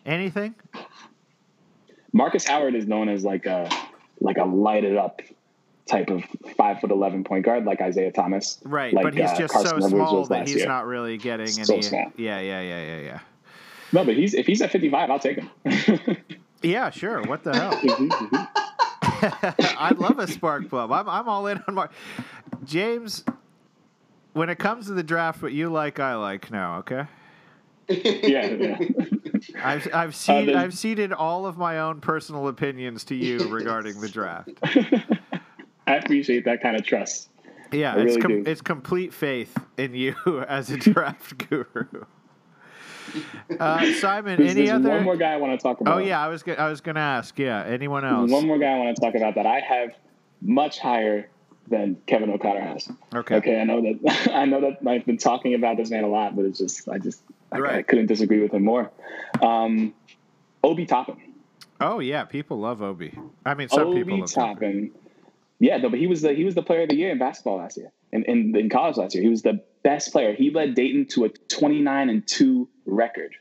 Anything? 0.05 0.53
Marcus 2.12 2.45
Howard 2.45 2.76
is 2.76 2.86
known 2.86 3.08
as 3.08 3.24
like 3.24 3.45
a 3.45 3.70
like 4.20 4.38
a 4.38 4.43
lighted 4.43 4.97
up 4.97 5.22
type 5.88 6.10
of 6.10 6.24
five 6.58 6.80
foot 6.80 6.92
eleven 6.92 7.24
point 7.24 7.46
guard, 7.46 7.66
like 7.66 7.82
Isaiah 7.82 8.12
Thomas. 8.12 8.60
Right, 8.64 8.94
Like, 8.94 9.04
but 9.04 9.14
he's 9.14 9.30
uh, 9.30 9.38
just 9.38 9.54
Carson 9.54 9.82
so 9.82 9.88
small 9.90 10.26
that 10.26 10.48
he's 10.48 10.58
year. 10.58 10.68
not 10.68 10.86
really 10.86 11.18
getting 11.18 11.48
So 11.48 11.74
any. 11.76 11.82
small. 11.84 12.12
Yeah, 12.18 12.40
yeah, 12.40 12.62
yeah, 12.62 12.84
yeah, 12.86 13.00
yeah. 13.00 13.20
No, 13.94 14.04
but 14.04 14.16
he's 14.16 14.34
if 14.34 14.46
he's 14.46 14.62
at 14.62 14.72
fifty 14.72 14.90
five, 14.90 15.10
I'll 15.10 15.20
take 15.20 15.38
him. 15.40 15.50
Yeah, 16.64 16.90
sure. 16.90 17.22
What 17.22 17.44
the 17.44 17.56
hell? 17.56 18.48
I 19.80 19.94
love 19.96 20.18
a 20.18 20.28
spark 20.28 20.68
plug. 20.70 20.92
I'm 20.92 21.08
I'm 21.08 21.30
all 21.30 21.46
in 21.48 21.64
on 21.68 21.76
Mark. 21.76 21.92
James, 22.66 23.24
when 24.34 24.50
it 24.50 24.58
comes 24.58 24.88
to 24.88 24.94
the 24.94 25.04
draft, 25.04 25.42
what 25.44 25.54
you 25.54 25.70
like, 25.70 26.00
I 26.00 26.16
like 26.16 26.50
now. 26.52 26.80
Okay. 26.80 27.04
yeah, 27.90 28.48
yeah. 28.48 28.78
I've 29.64 29.88
I've 29.94 30.16
ceded, 30.16 30.50
there's- 30.50 30.64
I've 30.64 30.74
ceded 30.78 31.14
all 31.14 31.46
of 31.46 31.58
my 31.60 31.78
own 31.80 32.02
personal 32.02 32.48
opinions 32.48 33.04
to 33.06 33.16
you 33.16 33.48
regarding 33.50 34.02
the 34.02 34.10
draft. 34.10 34.50
I 35.88 35.96
appreciate 35.96 36.46
that 36.46 36.62
kind 36.62 36.76
of 36.76 36.86
trust. 36.86 37.30
Yeah, 37.72 37.94
I 37.96 38.00
it's 38.00 38.16
really 38.16 38.22
com- 38.22 38.48
it's 38.48 38.62
complete 38.62 39.14
faith 39.14 39.58
in 39.78 39.94
you 39.94 40.16
as 40.48 40.70
a 40.70 40.78
draft 40.78 41.50
guru. 41.50 41.86
Uh, 43.60 43.94
Simon, 43.94 44.38
There's, 44.38 44.52
any 44.52 44.66
there's 44.66 44.72
other? 44.72 44.90
one 44.90 45.04
more 45.04 45.16
guy 45.18 45.32
I 45.34 45.38
want 45.38 45.58
to 45.58 45.64
talk 45.64 45.80
about. 45.82 45.96
oh 45.96 46.00
yeah, 46.00 46.24
I 46.24 46.28
was 46.28 46.44
go- 46.44 46.54
I 46.54 46.70
was 46.70 46.82
gonna 46.82 47.00
ask. 47.00 47.40
Yeah, 47.40 47.64
anyone 47.64 48.04
There's 48.04 48.14
else? 48.14 48.32
one 48.32 48.46
more 48.46 48.60
guy 48.60 48.74
I 48.74 48.78
want 48.78 48.96
to 48.96 49.02
talk 49.02 49.16
about 49.16 49.36
that 49.36 49.46
I 49.46 49.60
have 49.62 49.92
much 50.42 50.80
higher 50.80 51.30
than 51.70 51.98
Kevin 52.06 52.30
O'Connor 52.30 52.62
has. 52.62 52.90
Okay. 53.16 53.36
Okay, 53.36 53.60
I 53.62 53.64
know 53.64 53.82
that 53.82 54.32
I 54.34 54.46
know 54.46 54.60
that 54.62 54.86
I've 54.88 55.06
been 55.06 55.18
talking 55.18 55.54
about 55.54 55.78
this 55.78 55.90
man 55.90 56.04
a 56.04 56.08
lot, 56.08 56.36
but 56.36 56.46
it's 56.46 56.60
just 56.60 56.88
I 56.90 56.98
just 57.00 57.22
I, 57.52 57.60
I 57.62 57.82
couldn't 57.82 58.08
disagree 58.08 58.42
with 58.42 58.54
him 58.54 58.64
more. 58.66 58.92
Um, 59.42 59.94
Obi 60.64 60.86
Toppin. 60.86 61.18
Oh 61.80 62.00
yeah, 62.00 62.26
people 62.26 62.60
love 62.60 62.82
Obi. 62.82 63.18
I 63.46 63.54
mean, 63.54 63.70
some 63.70 63.94
people 63.94 64.20
love 64.20 64.32
Toppin. 64.32 64.54
Toppin. 64.56 64.92
Yeah, 65.60 65.78
no, 65.78 65.89
but 65.89 65.99
he 65.99 66.08
was 66.08 66.22
the 66.22 66.34
he 66.34 66.43
was 66.43 66.55
the 66.55 66.62
player 66.62 66.84
of 66.84 66.89
the 66.89 66.95
year 66.95 67.12
in 67.12 67.18
basketball 67.18 67.58
last 67.58 67.78
year, 67.78 67.91
in, 68.12 68.24
in 68.26 68.55
in 68.55 68.70
college 68.70 68.97
last 68.97 69.16
year. 69.16 69.24
He 69.24 69.30
was 69.30 69.41
the 69.41 69.64
best 69.84 70.12
player. 70.12 70.34
He 70.34 70.51
led 70.51 70.76
Dayton 70.76 71.08
to 71.12 71.26
a 71.26 71.30
29 71.30 72.10
and 72.10 72.28
two 72.28 72.70
record 72.86 73.36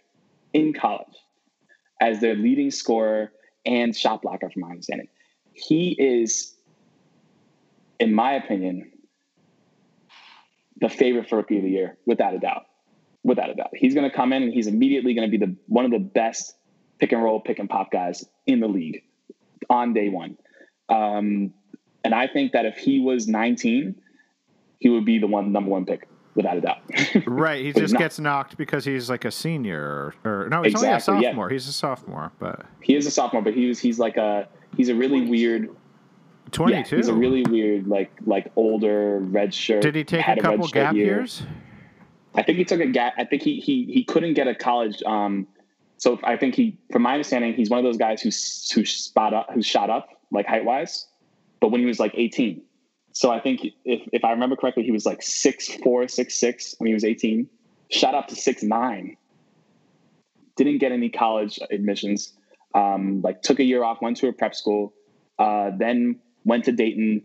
in 0.52 0.72
college 0.72 1.14
as 2.00 2.20
their 2.20 2.34
leading 2.34 2.70
scorer 2.70 3.32
and 3.66 3.94
shot 3.94 4.22
blocker, 4.22 4.48
from 4.48 4.62
my 4.62 4.70
understanding. 4.70 5.08
He 5.52 5.96
is, 5.98 6.54
in 7.98 8.14
my 8.14 8.34
opinion, 8.34 8.92
the 10.80 10.88
favorite 10.88 11.28
for 11.28 11.36
rookie 11.36 11.58
of 11.58 11.64
the 11.64 11.70
year, 11.70 11.98
without 12.06 12.34
a 12.34 12.38
doubt. 12.38 12.62
Without 13.24 13.50
a 13.50 13.54
doubt, 13.54 13.70
he's 13.74 13.92
going 13.92 14.08
to 14.08 14.14
come 14.14 14.32
in 14.32 14.44
and 14.44 14.54
he's 14.54 14.68
immediately 14.68 15.12
going 15.12 15.28
to 15.28 15.36
be 15.36 15.44
the 15.44 15.56
one 15.66 15.84
of 15.84 15.90
the 15.90 15.98
best 15.98 16.54
pick 17.00 17.10
and 17.10 17.22
roll, 17.22 17.40
pick 17.40 17.58
and 17.58 17.68
pop 17.68 17.90
guys 17.90 18.24
in 18.46 18.60
the 18.60 18.68
league 18.68 19.02
on 19.68 19.92
day 19.92 20.08
one. 20.08 20.36
Um, 20.88 21.52
and 22.06 22.14
I 22.14 22.28
think 22.28 22.52
that 22.52 22.64
if 22.64 22.76
he 22.76 23.00
was 23.00 23.26
19, 23.26 23.94
he 24.78 24.88
would 24.88 25.04
be 25.04 25.18
the 25.18 25.26
one 25.26 25.50
number 25.50 25.70
one 25.70 25.84
pick 25.84 26.08
without 26.36 26.56
a 26.56 26.60
doubt. 26.60 26.78
Right, 27.26 27.64
he 27.64 27.72
just 27.72 27.96
gets 27.96 28.20
knocked 28.20 28.56
because 28.56 28.84
he's 28.84 29.10
like 29.10 29.24
a 29.24 29.30
senior, 29.30 30.14
or, 30.24 30.44
or 30.44 30.48
no, 30.48 30.62
he's 30.62 30.72
Exactly, 30.74 31.12
only 31.14 31.26
a 31.26 31.28
yeah. 31.28 31.30
sophomore. 31.30 31.48
He's 31.48 31.66
a 31.68 31.72
sophomore, 31.72 32.32
but 32.38 32.66
he 32.80 32.94
is 32.94 33.06
a 33.06 33.10
sophomore, 33.10 33.42
but 33.42 33.54
he 33.54 33.66
was 33.66 33.80
he's 33.80 33.98
like 33.98 34.16
a 34.16 34.48
he's 34.76 34.88
a 34.88 34.94
really 34.94 35.22
weird 35.22 35.64
yeah, 35.64 36.50
twenty-two. 36.52 36.96
he's 36.96 37.08
a 37.08 37.14
really 37.14 37.42
weird 37.50 37.88
like 37.88 38.12
like 38.24 38.52
older 38.54 39.18
red 39.18 39.52
shirt. 39.52 39.82
Did 39.82 39.96
he 39.96 40.04
take 40.04 40.26
a 40.28 40.36
couple 40.36 40.66
shirt 40.66 40.74
gap 40.74 40.94
year. 40.94 41.06
years? 41.06 41.42
I 42.36 42.42
think 42.42 42.58
he 42.58 42.64
took 42.64 42.80
a 42.80 42.86
gap. 42.86 43.14
I 43.18 43.24
think 43.24 43.42
he 43.42 43.58
he 43.58 43.84
he 43.86 44.04
couldn't 44.04 44.34
get 44.34 44.46
a 44.46 44.54
college. 44.54 45.02
Um, 45.04 45.48
so 45.98 46.20
I 46.22 46.36
think 46.36 46.54
he, 46.54 46.78
from 46.92 47.02
my 47.02 47.12
understanding, 47.14 47.54
he's 47.54 47.70
one 47.70 47.78
of 47.78 47.84
those 47.84 47.96
guys 47.96 48.20
who 48.20 48.28
who 48.74 48.84
spot 48.84 49.32
up, 49.32 49.50
who 49.52 49.62
shot 49.62 49.88
up 49.88 50.08
like 50.30 50.46
height 50.46 50.64
wise, 50.64 51.06
but 51.60 51.70
when 51.70 51.80
he 51.80 51.86
was 51.86 52.00
like 52.00 52.12
18. 52.14 52.62
So 53.12 53.30
I 53.30 53.40
think 53.40 53.66
if 53.84 54.02
if 54.12 54.24
I 54.24 54.32
remember 54.32 54.56
correctly, 54.56 54.82
he 54.82 54.90
was 54.90 55.06
like 55.06 55.22
six 55.22 55.68
four, 55.82 56.06
six 56.08 56.38
six 56.38 56.74
when 56.78 56.88
he 56.88 56.94
was 56.94 57.04
18. 57.04 57.48
Shot 57.90 58.14
up 58.14 58.28
to 58.28 58.36
six 58.36 58.62
nine. 58.62 59.16
Didn't 60.56 60.78
get 60.78 60.92
any 60.92 61.08
college 61.08 61.58
admissions. 61.70 62.32
Um, 62.74 63.22
like 63.22 63.40
took 63.40 63.58
a 63.58 63.64
year 63.64 63.82
off, 63.82 64.02
went 64.02 64.18
to 64.18 64.28
a 64.28 64.32
prep 64.32 64.54
school, 64.54 64.92
uh, 65.38 65.70
then 65.78 66.20
went 66.44 66.64
to 66.64 66.72
Dayton. 66.72 67.22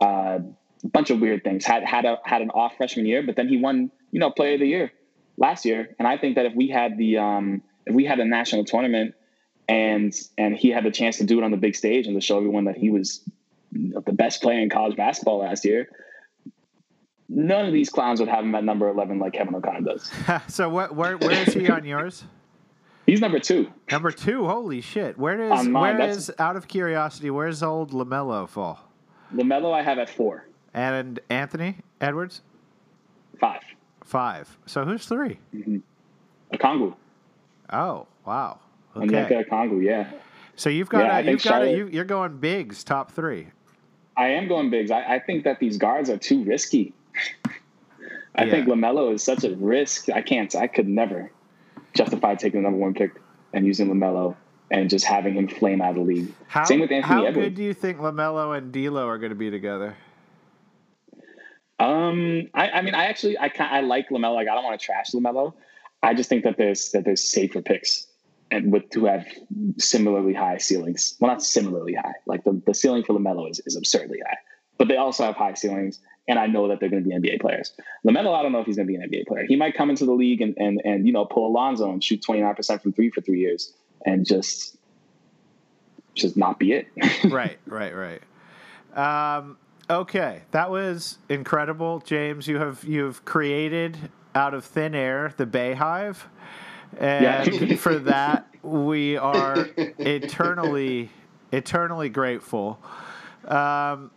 Uh, 0.00 0.38
a 0.82 0.88
bunch 0.88 1.10
of 1.10 1.20
weird 1.20 1.44
things. 1.44 1.64
Had 1.64 1.84
had 1.84 2.04
a 2.04 2.18
had 2.24 2.40
an 2.40 2.50
off 2.50 2.76
freshman 2.76 3.06
year, 3.06 3.22
but 3.22 3.36
then 3.36 3.48
he 3.48 3.58
won, 3.58 3.90
you 4.12 4.20
know, 4.20 4.30
player 4.30 4.54
of 4.54 4.60
the 4.60 4.66
year 4.66 4.92
last 5.36 5.64
year. 5.64 5.94
And 5.98 6.06
I 6.06 6.16
think 6.16 6.36
that 6.36 6.46
if 6.46 6.54
we 6.54 6.68
had 6.68 6.96
the 6.96 7.18
um, 7.18 7.62
if 7.86 7.94
we 7.94 8.04
had 8.04 8.20
a 8.20 8.24
national 8.24 8.64
tournament 8.64 9.14
and 9.68 10.14
and 10.38 10.56
he 10.56 10.70
had 10.70 10.84
the 10.84 10.90
chance 10.90 11.18
to 11.18 11.24
do 11.24 11.38
it 11.38 11.44
on 11.44 11.50
the 11.50 11.56
big 11.56 11.74
stage 11.74 12.06
and 12.06 12.14
to 12.14 12.20
show 12.20 12.36
everyone 12.36 12.64
that 12.64 12.76
he 12.76 12.90
was 12.90 13.20
the 13.74 14.12
best 14.12 14.40
player 14.42 14.60
in 14.60 14.70
college 14.70 14.96
basketball 14.96 15.38
last 15.40 15.64
year, 15.64 15.88
none 17.28 17.66
of 17.66 17.72
these 17.72 17.90
clowns 17.90 18.20
would 18.20 18.28
have 18.28 18.44
him 18.44 18.54
at 18.54 18.64
number 18.64 18.88
eleven 18.88 19.18
like 19.18 19.32
Kevin 19.32 19.54
O'Connor 19.54 19.80
does. 19.82 20.10
so 20.48 20.68
what? 20.68 20.94
Where 20.94 21.16
where 21.18 21.42
is 21.46 21.52
he 21.54 21.68
on 21.68 21.84
yours? 21.86 22.24
He's 23.06 23.20
number 23.20 23.38
two. 23.38 23.70
Number 23.90 24.10
two. 24.10 24.46
Holy 24.46 24.80
shit! 24.80 25.18
Where 25.18 25.36
does 25.36 25.66
mine, 25.68 25.98
where 25.98 26.08
is 26.08 26.32
out 26.38 26.56
of 26.56 26.68
curiosity? 26.68 27.30
Where's 27.30 27.62
old 27.62 27.92
Lamelo 27.92 28.48
fall? 28.48 28.80
Lamelo, 29.34 29.72
I 29.74 29.82
have 29.82 29.98
at 29.98 30.08
four, 30.08 30.46
And 30.74 31.18
Anthony 31.28 31.76
Edwards 32.00 32.40
five. 33.40 33.62
five. 34.04 34.56
So 34.66 34.84
who's 34.84 35.06
three? 35.06 35.38
Mm-hmm. 35.54 35.78
Okongwu, 36.54 36.94
Oh 37.72 38.06
wow. 38.24 38.60
Onyeka 38.94 39.24
Okay. 39.24 39.44
Kongu, 39.50 39.82
yeah. 39.84 40.08
So 40.56 40.70
you've 40.70 40.88
got 40.88 41.04
Yeah, 41.04 41.18
a, 41.18 41.30
you've 41.32 41.42
got 41.42 41.62
a, 41.62 41.70
you're 41.90 42.04
going 42.04 42.36
bigs 42.36 42.84
top 42.84 43.10
three. 43.10 43.48
I 44.16 44.28
am 44.28 44.48
going 44.48 44.70
bigs. 44.70 44.90
I, 44.90 45.14
I 45.14 45.18
think 45.18 45.44
that 45.44 45.58
these 45.60 45.76
guards 45.76 46.08
are 46.10 46.16
too 46.18 46.44
risky. 46.44 46.92
I 48.36 48.44
Yeah. 48.44 48.50
think 48.50 48.68
Lamelo 48.68 49.12
is 49.12 49.22
such 49.22 49.44
a 49.44 49.54
risk. 49.56 50.08
I 50.10 50.20
can't. 50.22 50.54
I 50.54 50.66
could 50.66 50.88
never 50.88 51.30
justify 51.94 52.34
taking 52.34 52.60
the 52.62 52.64
number 52.64 52.78
one 52.78 52.94
pick 52.94 53.12
and 53.52 53.66
using 53.66 53.88
Lamelo 53.88 54.36
and 54.70 54.90
just 54.90 55.04
having 55.04 55.34
him 55.34 55.46
flame 55.48 55.80
out 55.80 55.90
of 55.90 55.96
the 55.96 56.02
league. 56.02 56.32
How, 56.48 56.64
Same 56.64 56.80
with 56.80 56.90
Anthony 56.90 57.14
how 57.14 57.26
Edwards. 57.26 57.48
good 57.48 57.54
do 57.54 57.62
you 57.62 57.74
think 57.74 57.98
Lamelo 57.98 58.56
and 58.56 58.72
D'Lo 58.72 59.06
are 59.06 59.18
going 59.18 59.30
to 59.30 59.36
be 59.36 59.50
together? 59.50 59.96
Um, 61.78 62.48
I, 62.54 62.70
I 62.70 62.82
mean, 62.82 62.94
I 62.94 63.06
actually, 63.06 63.38
I 63.38 63.48
kind, 63.48 63.74
I 63.74 63.80
like 63.80 64.08
Lamelo. 64.10 64.34
Like, 64.34 64.48
I 64.48 64.54
don't 64.54 64.64
want 64.64 64.78
to 64.78 64.84
trash 64.84 65.10
Lamelo. 65.12 65.54
I 66.02 66.14
just 66.14 66.28
think 66.28 66.44
that 66.44 66.56
there's 66.56 66.90
that 66.92 67.04
there's 67.04 67.22
safer 67.22 67.62
picks 67.62 68.06
and 68.54 68.72
with 68.72 68.84
who 68.92 69.06
have 69.06 69.26
similarly 69.78 70.32
high 70.32 70.58
ceilings. 70.58 71.16
Well, 71.18 71.30
not 71.30 71.42
similarly 71.42 71.94
high. 71.94 72.14
Like 72.26 72.44
the, 72.44 72.60
the 72.66 72.74
ceiling 72.74 73.02
for 73.02 73.18
Lamelo 73.18 73.50
is, 73.50 73.60
is 73.66 73.76
absurdly 73.76 74.18
high, 74.24 74.36
but 74.78 74.88
they 74.88 74.96
also 74.96 75.24
have 75.24 75.34
high 75.34 75.54
ceilings. 75.54 75.98
And 76.28 76.38
I 76.38 76.46
know 76.46 76.68
that 76.68 76.80
they're 76.80 76.88
going 76.88 77.04
to 77.04 77.08
be 77.08 77.14
NBA 77.14 77.40
players. 77.40 77.72
Lamelo, 78.06 78.38
I 78.38 78.42
don't 78.42 78.52
know 78.52 78.60
if 78.60 78.66
he's 78.66 78.76
going 78.76 78.86
to 78.86 78.92
be 78.92 78.96
an 78.96 79.10
NBA 79.10 79.26
player. 79.26 79.44
He 79.46 79.56
might 79.56 79.76
come 79.76 79.90
into 79.90 80.06
the 80.06 80.12
league 80.12 80.40
and 80.40 80.54
and 80.56 80.80
and 80.84 81.06
you 81.06 81.12
know 81.12 81.26
pull 81.26 81.46
Alonzo 81.48 81.90
and 81.90 82.02
shoot 82.02 82.22
twenty 82.22 82.40
nine 82.40 82.54
percent 82.54 82.82
from 82.82 82.92
three 82.92 83.10
for 83.10 83.20
three 83.20 83.40
years 83.40 83.74
and 84.06 84.24
just 84.24 84.78
just 86.14 86.36
not 86.36 86.58
be 86.58 86.72
it. 86.72 86.86
right, 87.24 87.58
right, 87.66 87.92
right. 87.94 88.22
Um, 88.96 89.58
okay, 89.90 90.42
that 90.52 90.70
was 90.70 91.18
incredible, 91.28 92.00
James. 92.00 92.48
You 92.48 92.58
have 92.58 92.84
you've 92.84 93.24
created 93.24 93.98
out 94.34 94.54
of 94.54 94.64
thin 94.64 94.94
air 94.94 95.34
the 95.36 95.46
Bey 95.46 95.74
Hive, 95.74 96.28
and 96.98 97.52
Yeah. 97.52 97.76
for 97.76 97.98
that 98.00 98.48
we 98.62 99.16
are 99.16 99.68
eternally, 99.76 101.10
eternally 101.52 102.08
grateful. 102.08 102.78
Um, 103.46 104.10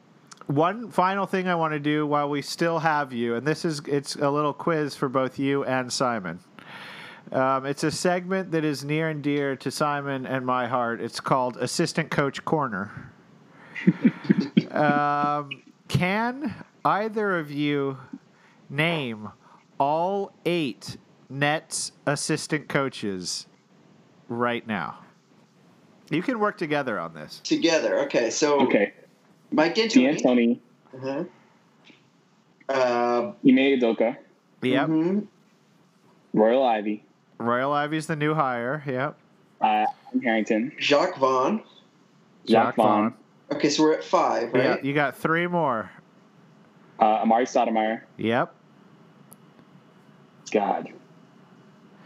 one 0.48 0.90
final 0.90 1.26
thing 1.26 1.50
I 1.50 1.56
want 1.56 1.74
to 1.74 1.80
do 1.80 2.08
while 2.08 2.30
we 2.30 2.42
still 2.42 2.80
have 2.80 3.12
you, 3.12 3.36
and 3.36 3.46
this 3.46 3.66
is 3.66 3.82
it's 3.86 4.16
a 4.16 4.30
little 4.30 4.54
quiz 4.54 4.96
for 4.96 5.10
both 5.10 5.38
you 5.38 5.66
and 5.66 5.92
Simon. 5.92 6.40
Um, 7.34 7.66
it's 7.66 7.84
a 7.84 7.92
segment 7.92 8.52
that 8.52 8.64
is 8.64 8.86
near 8.86 9.10
and 9.10 9.22
dear 9.22 9.58
to 9.58 9.70
Simon 9.70 10.26
and 10.26 10.46
my 10.46 10.66
heart. 10.66 11.02
It's 11.02 11.20
called 11.20 11.58
Assistant 11.58 12.10
Coach 12.10 12.46
Corner. 12.46 13.12
um, 14.72 15.50
can 15.90 16.56
either 16.86 17.38
of 17.38 17.52
you 17.52 17.98
name 18.70 19.30
all 19.78 20.32
eight 20.46 20.96
Nets 21.30 21.92
assistant 22.06 22.68
coaches 22.70 23.48
right 24.30 24.66
now? 24.68 25.00
You 26.10 26.22
can 26.22 26.40
work 26.40 26.58
together 26.58 27.00
on 27.00 27.14
this. 27.14 27.42
Together. 27.44 28.00
Okay. 28.06 28.30
So 28.30 28.62
Okay. 28.62 28.94
Mike 29.52 29.76
D'Antoni. 29.76 30.22
D'Antoni, 30.22 30.60
Uh-huh. 30.96 31.24
Uh, 32.70 33.32
Ime 33.46 33.80
Udoka, 33.80 34.18
Yep. 34.62 34.88
mhm. 34.90 35.28
Royal 36.34 36.64
Ivey, 36.66 37.04
Royal 37.38 37.72
Ivey's 37.72 38.08
the 38.08 38.16
new 38.18 38.34
hire. 38.34 38.84
Yep. 38.86 39.18
uh, 39.62 39.66
Adam 39.66 40.22
Harrington, 40.22 40.72
Jacques 40.80 41.18
Vaughn. 41.18 41.64
Jacques 42.46 42.76
Vaughn, 42.76 43.14
Okay, 43.54 43.70
so 43.70 43.84
we're 43.84 43.94
at 43.94 44.04
five, 44.04 44.52
right? 44.54 44.64
Yeah, 44.64 44.76
you 44.84 44.94
got 44.94 45.16
three 45.16 45.48
more. 45.48 45.90
uh, 47.00 47.24
Amar'e 47.24 47.44
Stoudemire. 47.44 48.02
Yep. 48.18 48.54
God. 50.52 50.92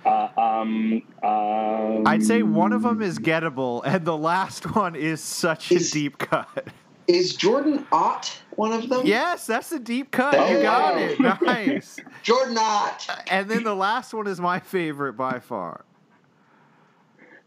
Uh, 0.06 0.28
um, 0.38 1.04
um, 1.24 2.08
I'd 2.08 2.24
say 2.24 2.42
one 2.42 2.74
of 2.74 2.82
them 2.84 3.02
is 3.02 3.20
gettable, 3.20 3.82
and 3.86 4.06
the 4.06 4.18
last 4.18 4.76
one 4.76 4.96
is 4.96 5.22
such 5.22 5.72
a 5.72 5.80
deep 5.80 6.18
cut. 6.18 6.68
Is 7.08 7.36
Jordan 7.36 7.86
Ott 7.92 8.42
one 8.52 8.72
of 8.72 8.88
them? 8.90 9.06
Yes, 9.06 9.46
that's 9.46 9.70
the 9.70 9.80
deep 9.80 10.12
cut. 10.12 10.36
Oh, 10.36 10.52
you 10.52 10.62
got 10.62 10.98
it. 10.98 11.20
Nice. 11.42 11.98
Jordan 12.24 12.58
Ott. 12.58 13.10
and 13.30 13.50
then 13.50 13.64
the 13.64 13.76
last 13.76 14.14
one 14.14 14.28
is 14.28 14.40
my 14.40 14.60
favorite 14.60 15.14
by 15.14 15.40
far. 15.40 15.84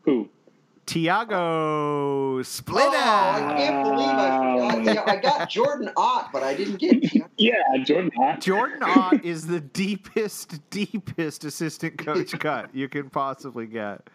who? 0.02 0.28
Tiago 0.86 2.42
Splitter. 2.42 2.88
Oh, 2.90 3.30
I 3.32 3.54
can't 3.56 3.82
believe 3.84 4.08
I 4.08 4.82
forgot. 4.82 4.94
Yeah, 4.94 5.12
I 5.12 5.16
got 5.16 5.48
Jordan 5.48 5.90
Ott, 5.96 6.30
but 6.32 6.42
I 6.42 6.54
didn't 6.54 6.76
get 6.76 7.02
Tiago. 7.02 7.28
Yeah, 7.36 7.54
Jordan 7.84 8.10
Hart. 8.16 8.40
Jordan 8.40 8.82
Ott 8.82 9.24
is 9.24 9.46
the 9.46 9.60
deepest, 9.60 10.60
deepest 10.70 11.44
assistant 11.44 11.98
coach 11.98 12.32
cut 12.38 12.74
you 12.74 12.88
can 12.88 13.10
possibly 13.10 13.66
get. 13.66 14.08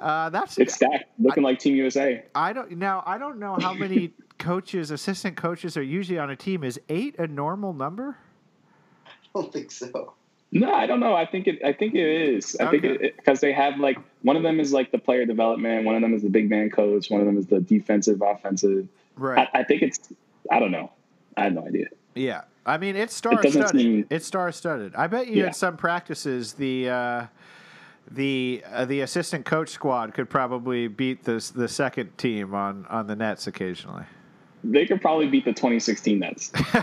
Uh, 0.00 0.28
that's 0.30 0.58
It's 0.58 0.74
stacked, 0.74 1.04
looking 1.18 1.42
like 1.42 1.58
Team 1.60 1.76
USA. 1.76 2.24
I 2.34 2.52
don't 2.52 2.72
now. 2.72 3.02
I 3.06 3.16
don't 3.16 3.38
know 3.38 3.56
how 3.60 3.72
many 3.72 4.12
coaches, 4.38 4.90
assistant 4.90 5.36
coaches, 5.36 5.76
are 5.76 5.82
usually 5.82 6.18
on 6.18 6.30
a 6.30 6.36
team. 6.36 6.64
Is 6.64 6.80
eight 6.88 7.16
a 7.18 7.26
normal 7.28 7.72
number? 7.72 8.16
I 9.06 9.10
don't 9.34 9.52
think 9.52 9.70
so. 9.70 10.14
No, 10.54 10.72
I 10.72 10.86
don't 10.86 11.00
know. 11.00 11.14
I 11.14 11.26
think 11.26 11.48
it. 11.48 11.62
I 11.64 11.72
think 11.72 11.94
it 11.94 12.06
is. 12.06 12.56
I 12.60 12.70
think 12.70 12.84
Okay. 12.84 13.06
it 13.08 13.16
because 13.16 13.40
they 13.40 13.52
have 13.52 13.78
like 13.80 13.98
one 14.22 14.36
of 14.36 14.42
them 14.44 14.60
is 14.60 14.72
like 14.72 14.92
the 14.92 14.98
player 14.98 15.26
development. 15.26 15.84
One 15.84 15.96
of 15.96 16.00
them 16.00 16.14
is 16.14 16.22
the 16.22 16.28
big 16.30 16.48
man 16.48 16.70
coach. 16.70 17.10
One 17.10 17.20
of 17.20 17.26
them 17.26 17.36
is 17.36 17.46
the 17.48 17.60
defensive, 17.60 18.22
offensive. 18.22 18.86
Right. 19.16 19.48
I, 19.52 19.60
I 19.60 19.64
think 19.64 19.82
it's. 19.82 19.98
I 20.50 20.60
don't 20.60 20.70
know. 20.70 20.92
I 21.36 21.44
have 21.44 21.52
no 21.54 21.66
idea. 21.66 21.86
Yeah, 22.14 22.42
I 22.64 22.78
mean 22.78 22.94
it's 22.94 23.12
star 23.14 23.34
doesn't 23.42 23.50
studded. 23.62 23.80
seem- 23.80 24.06
It's 24.10 24.26
star 24.26 24.52
studded. 24.52 24.94
I 24.94 25.08
bet 25.08 25.26
you 25.26 25.42
Yeah. 25.42 25.46
at 25.48 25.56
some 25.56 25.76
practices 25.76 26.52
the 26.52 26.88
uh, 26.88 27.26
the 28.08 28.62
uh, 28.70 28.84
the 28.84 29.00
assistant 29.00 29.44
coach 29.44 29.70
squad 29.70 30.14
could 30.14 30.30
probably 30.30 30.86
beat 30.86 31.24
the 31.24 31.44
the 31.56 31.66
second 31.66 32.16
team 32.16 32.54
on 32.54 32.86
on 32.88 33.08
the 33.08 33.16
Nets 33.16 33.48
occasionally. 33.48 34.04
They 34.64 34.86
could 34.86 35.02
probably 35.02 35.26
beat 35.26 35.44
the 35.44 35.52
2016 35.52 36.18
Nets, 36.18 36.50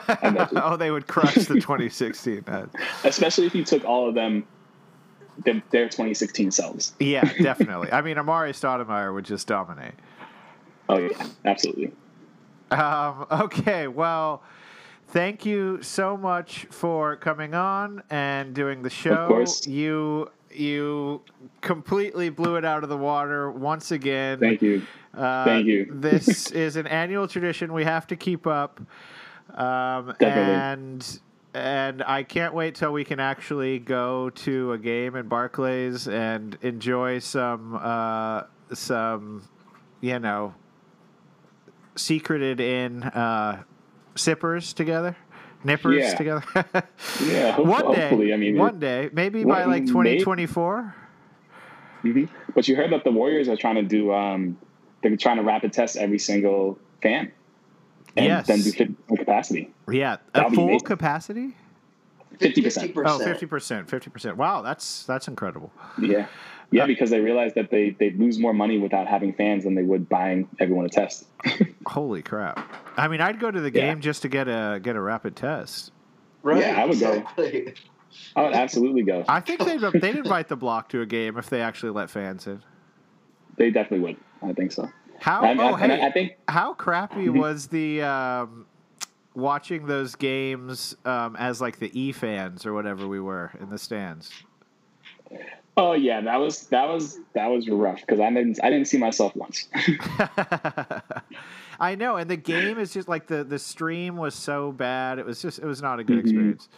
oh, 0.55 0.77
they 0.77 0.91
would 0.91 1.07
crush 1.07 1.34
the 1.34 1.55
2016 1.55 2.43
Nets. 2.47 2.75
especially 3.03 3.47
if 3.47 3.55
you 3.55 3.65
took 3.65 3.84
all 3.86 4.07
of 4.07 4.13
them, 4.13 4.45
their, 5.43 5.63
their 5.71 5.86
2016 5.86 6.51
selves. 6.51 6.93
Yeah, 6.99 7.23
definitely. 7.41 7.91
I 7.91 8.01
mean, 8.01 8.17
Amar'e 8.17 8.51
Stoudemire 8.51 9.13
would 9.13 9.25
just 9.25 9.47
dominate. 9.47 9.93
Oh 10.89 10.97
yeah, 10.97 11.27
absolutely. 11.45 11.91
Um, 12.69 13.25
okay, 13.32 13.88
well, 13.88 14.43
thank 15.07 15.45
you 15.45 15.82
so 15.82 16.15
much 16.15 16.67
for 16.69 17.15
coming 17.15 17.53
on 17.55 18.03
and 18.09 18.53
doing 18.53 18.84
the 18.84 18.89
show. 18.89 19.27
course. 19.27 19.65
You 19.65 20.29
you 20.53 21.21
completely 21.61 22.29
blew 22.29 22.57
it 22.57 22.65
out 22.65 22.84
of 22.84 22.89
the 22.89 22.97
water 22.97 23.49
once 23.49 23.91
again. 23.91 24.39
Thank 24.39 24.61
you. 24.61 24.84
Uh, 25.14 25.43
Thank 25.45 25.68
you. 25.68 25.88
this 25.91 26.51
is 26.51 26.76
an 26.76 26.88
annual 26.88 27.28
tradition 27.28 27.74
we 27.74 27.84
have 27.84 28.07
to 28.07 28.16
keep 28.16 28.47
up. 28.47 28.80
Um, 29.53 30.14
and 30.22 31.20
and 31.53 32.01
I 32.03 32.24
can't 32.24 32.53
wait 32.53 32.76
till 32.76 32.93
we 32.93 33.03
can 33.03 33.20
actually 33.20 33.80
go 33.80 34.30
to 34.30 34.72
a 34.72 34.78
game 34.78 35.16
in 35.18 35.28
Barclays 35.28 36.07
and 36.07 36.57
enjoy 36.62 37.20
some 37.20 37.78
uh, 37.82 38.43
some 38.74 39.47
you 39.99 40.18
know 40.20 40.53
secreted 41.95 42.59
in 42.59 43.03
uh, 43.03 43.64
sippers 44.16 44.72
together, 44.74 45.16
nippers 45.64 45.97
Yeah. 46.03 46.16
together. 46.16 46.43
Yeah, 47.26 47.51
hope- 47.55 47.66
one 47.66 47.91
day, 47.93 48.01
hopefully. 48.09 48.34
I 48.34 48.38
mean, 48.38 48.57
one 48.57 48.80
day, 48.80 49.09
maybe 49.12 49.43
by 49.43 49.66
like 49.66 49.86
twenty 49.88 50.22
twenty 50.22 50.45
four. 50.45 50.95
Mhm. 52.03 52.30
But 52.55 52.68
you 52.68 52.76
heard 52.76 52.91
that 52.93 53.03
the 53.03 53.12
Warriors 53.12 53.47
are 53.49 53.57
trying 53.57 53.76
to 53.76 53.84
do. 53.84 54.12
Um, 54.14 54.57
they're 55.02 55.16
trying 55.18 55.38
to 55.38 55.43
rapid 55.43 55.74
test 55.74 55.97
every 55.97 56.20
single 56.20 56.78
fan, 57.02 57.32
and 58.16 58.26
Yes. 58.26 58.47
then 58.47 58.62
do 58.62 58.72
50 58.72 58.95
capacity. 59.18 59.74
Yeah, 59.89 60.14
a 60.14 60.20
That'll 60.34 60.49
be 60.52 60.56
full 60.56 60.80
capacity. 60.82 61.56
50%. 62.39 62.93
Oh, 63.06 63.20
50%. 63.20 63.88
50%. 63.88 64.36
Wow, 64.36 64.62
that's 64.62 65.04
that's 65.06 65.28
incredible. 65.28 65.72
Yeah, 65.99 66.28
yeah, 66.72 66.84
uh, 66.84 66.88
because 66.88 67.10
they 67.10 67.20
realized 67.20 67.56
that 67.56 67.70
they 67.70 67.91
they 67.91 68.12
lose 68.12 68.39
more 68.39 68.54
money 68.54 68.80
without 68.80 69.06
having 69.08 69.34
fans 69.34 69.66
than 69.66 69.76
they 69.76 69.84
would 69.84 70.08
buying 70.10 70.47
everyone 70.60 70.86
a 70.86 70.89
test. 70.89 71.26
Holy 71.88 72.22
crap. 72.22 72.60
I 72.97 73.08
mean, 73.10 73.22
I'd 73.22 73.39
go 73.39 73.52
to 73.52 73.60
the 73.60 73.72
Yeah. 73.72 73.88
game 73.91 74.02
just 74.02 74.22
to 74.24 74.30
get 74.30 74.47
a 74.47 74.80
get 74.82 74.95
a 74.95 75.02
rapid 75.02 75.36
test. 75.36 75.91
Right. 76.41 76.62
Yeah, 76.62 76.82
I 76.82 76.86
would 76.86 76.99
go. 76.99 77.24
I 78.36 78.41
would 78.43 78.54
absolutely 78.54 79.04
go. 79.04 79.24
I 79.28 79.39
think 79.41 79.60
they'd 79.64 79.82
they'd 80.02 80.16
invite 80.16 80.47
the 80.47 80.56
block 80.56 80.89
to 80.89 81.02
a 81.02 81.06
game 81.06 81.38
if 81.38 81.49
they 81.49 81.62
actually 81.62 81.91
let 81.91 82.10
fans 82.10 82.47
in. 82.47 82.64
They 83.58 83.70
definitely 83.70 83.99
would. 84.08 84.18
I 84.44 84.54
think 84.54 84.72
so. 84.72 84.89
How 85.20 85.44
And, 85.46 85.60
oh 85.60 85.76
and 85.76 85.92
hey, 85.92 86.02
I 86.06 86.12
think 86.12 86.38
how 86.48 86.74
crappy 86.74 87.28
Mhm. 87.28 87.34
was 87.36 87.68
the 87.68 88.02
um, 88.02 88.66
watching 89.36 89.86
those 89.86 90.16
games 90.16 90.96
um, 91.06 91.36
as 91.38 91.62
like 91.62 91.78
the 91.80 91.92
E 92.00 92.12
fans 92.12 92.66
or 92.66 92.74
whatever 92.74 93.08
we 93.08 93.20
were 93.20 93.52
in 93.60 93.70
the 93.70 93.78
stands? 93.78 94.32
Oh 95.78 95.94
yeah, 95.94 96.22
that 96.22 96.38
was 96.38 96.68
that 96.68 96.88
was 96.88 97.20
that 97.34 97.48
was 97.48 97.70
rough 97.70 98.02
because 98.02 98.20
I 98.20 98.30
didn't 98.34 98.60
I 98.64 98.70
didn't 98.70 98.88
see 98.88 98.98
myself 98.98 99.36
once. 99.36 99.68
I 101.80 101.96
know, 101.96 102.18
and 102.18 102.30
the 102.30 102.36
game 102.38 102.78
is 102.78 102.94
just 102.94 103.08
like 103.08 103.28
the 103.28 103.44
the 103.44 103.60
stream 103.60 104.18
was 104.18 104.36
so 104.36 104.72
bad. 104.72 105.18
It 105.20 105.26
was 105.26 105.42
just 105.42 105.60
it 105.60 105.66
was 105.66 105.82
not 105.82 106.00
a 106.00 106.04
good 106.04 106.18
Mhm. 106.18 106.22
experience. 106.22 106.70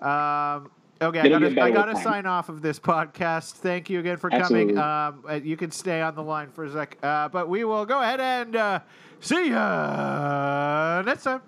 Um, 0.00 0.70
okay, 1.02 1.20
I 1.20 1.28
gotta 1.28 1.62
I 1.62 1.70
gotta 1.70 1.96
sign 1.96 2.26
off 2.26 2.48
of 2.48 2.62
this 2.62 2.78
podcast. 2.78 3.52
Thank 3.52 3.90
you 3.90 4.00
again 4.00 4.16
for 4.16 4.30
coming. 4.30 4.78
Um, 4.78 5.24
uh, 5.28 5.34
you 5.34 5.56
can 5.56 5.70
stay 5.70 6.00
on 6.00 6.14
the 6.14 6.22
line 6.22 6.50
for 6.50 6.64
a 6.64 6.72
sec, 6.72 6.96
uh, 7.02 7.28
but 7.28 7.48
we 7.48 7.64
will 7.64 7.86
go 7.86 8.00
ahead 8.00 8.20
and 8.20 8.56
uh, 8.56 8.80
see 9.20 9.46
you 9.46 9.50
next 9.50 11.24
time. 11.24 11.42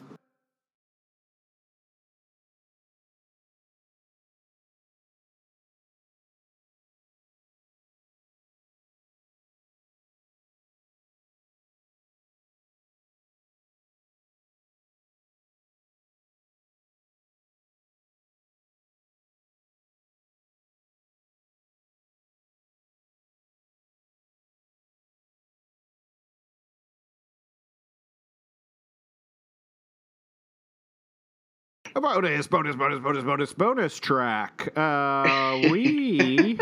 A 31.96 32.00
bonus, 32.00 32.48
bonus, 32.48 32.74
bonus, 32.74 32.98
bonus, 32.98 33.22
bonus, 33.22 33.52
bonus 33.52 34.00
track. 34.00 34.76
Uh, 34.76 35.60
we 35.70 36.58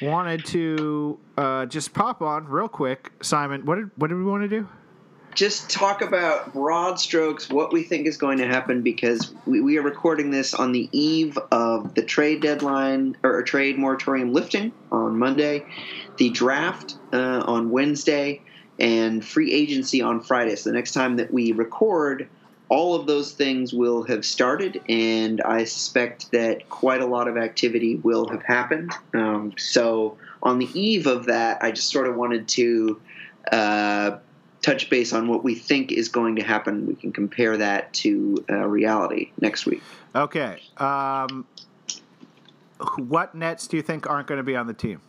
wanted 0.00 0.46
to 0.46 1.18
uh, 1.36 1.66
just 1.66 1.92
pop 1.92 2.22
on 2.22 2.46
real 2.46 2.66
quick. 2.66 3.12
Simon, 3.20 3.66
what 3.66 3.74
did 3.74 3.90
what 3.96 4.08
did 4.08 4.16
we 4.16 4.24
want 4.24 4.42
to 4.42 4.48
do? 4.48 4.66
Just 5.34 5.68
talk 5.68 6.00
about 6.00 6.54
broad 6.54 6.98
strokes, 6.98 7.50
what 7.50 7.74
we 7.74 7.82
think 7.82 8.06
is 8.06 8.16
going 8.16 8.38
to 8.38 8.46
happen, 8.46 8.80
because 8.80 9.34
we, 9.44 9.60
we 9.60 9.76
are 9.76 9.82
recording 9.82 10.30
this 10.30 10.54
on 10.54 10.72
the 10.72 10.88
eve 10.92 11.38
of 11.50 11.94
the 11.94 12.02
trade 12.02 12.40
deadline 12.40 13.18
or 13.22 13.42
trade 13.42 13.78
moratorium 13.78 14.32
lifting 14.32 14.72
on 14.90 15.18
Monday, 15.18 15.66
the 16.16 16.30
draft 16.30 16.96
uh, 17.12 17.44
on 17.46 17.68
Wednesday, 17.68 18.40
and 18.78 19.22
free 19.22 19.52
agency 19.52 20.00
on 20.00 20.22
Friday. 20.22 20.56
So 20.56 20.70
the 20.70 20.76
next 20.76 20.92
time 20.92 21.16
that 21.16 21.30
we 21.32 21.52
record, 21.52 22.30
all 22.68 22.94
of 22.94 23.06
those 23.06 23.32
things 23.32 23.72
will 23.74 24.02
have 24.04 24.24
started, 24.24 24.80
and 24.88 25.40
I 25.42 25.64
suspect 25.64 26.30
that 26.32 26.68
quite 26.70 27.02
a 27.02 27.06
lot 27.06 27.28
of 27.28 27.36
activity 27.36 27.96
will 27.96 28.28
have 28.28 28.42
happened. 28.42 28.92
Um, 29.12 29.52
so 29.58 30.16
on 30.42 30.58
the 30.58 30.68
eve 30.72 31.06
of 31.06 31.26
that, 31.26 31.62
I 31.62 31.70
just 31.70 31.90
sort 31.90 32.06
of 32.06 32.16
wanted 32.16 32.48
to 32.48 33.00
uh, 33.50 34.18
touch 34.62 34.88
base 34.88 35.12
on 35.12 35.28
what 35.28 35.44
we 35.44 35.54
think 35.54 35.92
is 35.92 36.08
going 36.08 36.36
to 36.36 36.42
happen. 36.42 36.86
We 36.86 36.94
can 36.94 37.12
compare 37.12 37.56
that 37.58 37.92
to 37.94 38.44
uh, 38.48 38.66
reality 38.66 39.32
next 39.40 39.66
week. 39.66 39.82
Okay. 40.14 40.62
Um, 40.78 41.46
what 42.96 43.34
Nets 43.34 43.66
do 43.66 43.76
you 43.76 43.82
think 43.82 44.08
aren't 44.08 44.26
going 44.26 44.38
to 44.38 44.44
be 44.44 44.56
on 44.56 44.66
the 44.66 44.74
team? 44.74 45.00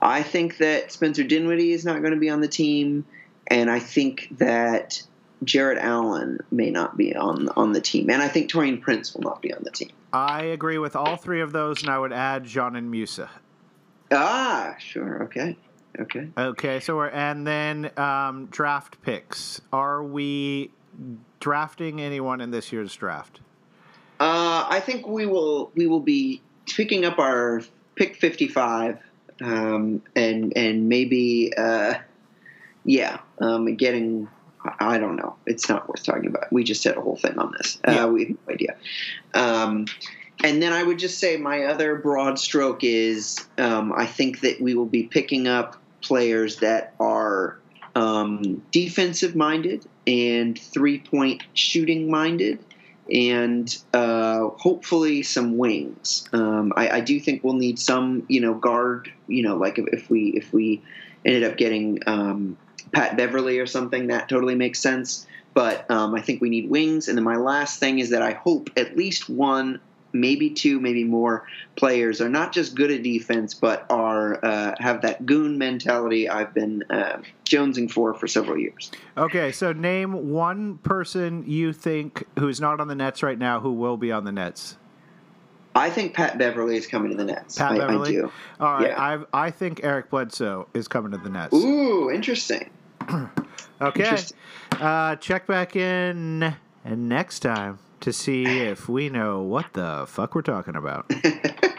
I 0.00 0.22
think 0.22 0.58
that 0.58 0.90
Spencer 0.90 1.22
Dinwiddie 1.22 1.72
is 1.72 1.84
not 1.84 2.00
going 2.00 2.12
to 2.12 2.18
be 2.18 2.28
on 2.28 2.40
the 2.40 2.48
team, 2.48 3.04
and 3.46 3.70
I 3.70 3.78
think 3.78 4.28
that 4.38 5.02
Jarrett 5.44 5.78
Allen 5.78 6.38
may 6.50 6.70
not 6.70 6.96
be 6.96 7.14
on 7.14 7.48
on 7.50 7.72
the 7.72 7.80
team, 7.80 8.10
and 8.10 8.22
I 8.22 8.28
think 8.28 8.50
Taurean 8.50 8.80
Prince 8.80 9.14
will 9.14 9.22
not 9.22 9.42
be 9.42 9.52
on 9.52 9.62
the 9.64 9.70
team. 9.70 9.90
I 10.12 10.44
agree 10.44 10.78
with 10.78 10.94
all 10.94 11.16
three 11.16 11.40
of 11.40 11.52
those, 11.52 11.82
and 11.82 11.90
I 11.90 11.98
would 11.98 12.12
add 12.12 12.44
Dzanan 12.44 12.84
Musa. 12.84 13.30
Ah, 14.10 14.76
sure, 14.78 15.24
okay, 15.24 15.56
okay, 15.98 16.28
Okay, 16.36 16.80
so 16.80 16.96
we're 16.96 17.08
and 17.08 17.46
then 17.46 17.90
um, 17.96 18.46
draft 18.50 19.00
picks. 19.02 19.60
Are 19.72 20.02
we 20.02 20.70
drafting 21.40 22.00
anyone 22.00 22.40
in 22.40 22.50
this 22.50 22.72
year's 22.72 22.94
draft? 22.94 23.40
Uh, 24.20 24.66
I 24.68 24.80
think 24.80 25.06
we 25.06 25.26
will 25.26 25.72
we 25.74 25.86
will 25.86 26.00
be 26.00 26.42
picking 26.66 27.04
up 27.04 27.18
our 27.18 27.62
pick 27.96 28.16
fifty 28.16 28.48
five, 28.48 28.98
um, 29.40 30.02
and 30.14 30.52
and 30.56 30.88
maybe 30.88 31.52
uh, 31.56 31.94
yeah, 32.84 33.18
um, 33.40 33.74
getting. 33.76 34.28
I 34.78 34.98
don't 34.98 35.16
know. 35.16 35.36
It's 35.46 35.68
not 35.68 35.88
worth 35.88 36.04
talking 36.04 36.26
about. 36.26 36.52
We 36.52 36.64
just 36.64 36.82
did 36.82 36.96
a 36.96 37.00
whole 37.00 37.16
thing 37.16 37.38
on 37.38 37.52
this. 37.56 37.78
Yeah. 37.86 38.04
Uh, 38.04 38.08
we 38.08 38.24
have 38.24 38.30
no 38.30 38.54
idea. 38.54 38.76
Um, 39.34 39.86
and 40.44 40.62
then 40.62 40.72
I 40.72 40.82
would 40.82 40.98
just 40.98 41.18
say 41.18 41.36
my 41.36 41.64
other 41.64 41.96
broad 41.96 42.38
stroke 42.38 42.84
is 42.84 43.44
um, 43.58 43.92
I 43.92 44.06
think 44.06 44.40
that 44.40 44.60
we 44.60 44.74
will 44.74 44.86
be 44.86 45.04
picking 45.04 45.46
up 45.46 45.76
players 46.00 46.56
that 46.56 46.94
are 46.98 47.58
um, 47.94 48.62
defensive 48.70 49.36
minded 49.36 49.86
and 50.06 50.58
three 50.58 50.98
point 50.98 51.42
shooting 51.54 52.10
minded 52.10 52.58
and 53.12 53.76
uh, 53.92 54.48
hopefully 54.58 55.22
some 55.22 55.58
wings. 55.58 56.28
Um, 56.32 56.72
I, 56.76 56.88
I 56.88 57.00
do 57.00 57.20
think 57.20 57.44
we'll 57.44 57.54
need 57.54 57.78
some, 57.78 58.24
you 58.28 58.40
know, 58.40 58.54
guard. 58.54 59.12
You 59.28 59.42
know, 59.42 59.56
like 59.56 59.78
if, 59.78 59.86
if 59.92 60.10
we 60.10 60.28
if 60.30 60.52
we 60.52 60.82
ended 61.24 61.44
up 61.44 61.56
getting 61.56 62.00
um, 62.06 62.56
Pat 62.92 63.16
Beverley 63.16 63.58
or 63.58 63.66
something, 63.66 64.08
that 64.08 64.28
totally 64.28 64.54
makes 64.54 64.78
sense. 64.78 65.26
But 65.54 65.90
um, 65.90 66.14
I 66.14 66.20
think 66.20 66.40
we 66.40 66.48
need 66.48 66.70
wings. 66.70 67.08
And 67.08 67.16
then 67.16 67.24
my 67.24 67.36
last 67.36 67.78
thing 67.78 67.98
is 67.98 68.10
that 68.10 68.22
I 68.22 68.32
hope 68.32 68.70
at 68.76 68.96
least 68.96 69.28
one, 69.28 69.80
maybe 70.12 70.50
two, 70.50 70.80
maybe 70.80 71.04
more 71.04 71.46
players 71.76 72.20
are 72.20 72.28
not 72.28 72.52
just 72.52 72.74
good 72.74 72.90
at 72.90 73.02
defense, 73.02 73.52
but 73.52 73.84
are 73.90 74.42
uh, 74.42 74.74
have 74.78 75.02
that 75.02 75.26
goon 75.26 75.58
mentality 75.58 76.28
I've 76.28 76.54
been 76.54 76.84
uh, 76.88 77.20
jonesing 77.44 77.90
for 77.90 78.14
for 78.14 78.26
several 78.26 78.58
years. 78.58 78.90
Okay, 79.16 79.52
so 79.52 79.72
name 79.72 80.30
one 80.30 80.78
person 80.78 81.44
you 81.46 81.72
think 81.72 82.24
who's 82.38 82.60
not 82.60 82.80
on 82.80 82.88
the 82.88 82.94
Nets 82.94 83.22
right 83.22 83.38
now 83.38 83.60
who 83.60 83.72
will 83.72 83.96
be 83.96 84.10
on 84.10 84.24
the 84.24 84.32
Nets. 84.32 84.78
I 85.74 85.88
think 85.88 86.14
Pat 86.14 86.36
Beverley 86.36 86.76
is 86.76 86.86
coming 86.86 87.10
to 87.12 87.16
the 87.16 87.24
Nets. 87.24 87.56
Pat 87.56 87.72
I, 87.72 87.78
Beverley? 87.78 88.18
I 88.18 88.20
do. 88.22 88.32
All 88.60 88.72
right, 88.74 88.88
Yeah. 88.88 89.00
I 89.32 89.46
I 89.46 89.50
think 89.50 89.80
Eric 89.82 90.10
Bledsoe 90.10 90.68
is 90.74 90.88
coming 90.88 91.12
to 91.12 91.18
the 91.18 91.30
Nets. 91.30 91.54
Ooh, 91.54 92.10
interesting. 92.10 92.70
Okay, 93.80 94.16
uh, 94.80 95.16
check 95.16 95.48
back 95.48 95.74
in 95.74 96.54
next 96.84 97.40
time 97.40 97.80
to 97.98 98.12
see 98.12 98.44
if 98.60 98.88
we 98.88 99.08
know 99.08 99.42
what 99.42 99.72
the 99.72 100.04
fuck 100.06 100.36
we're 100.36 100.42
talking 100.42 100.76
about. 100.76 101.10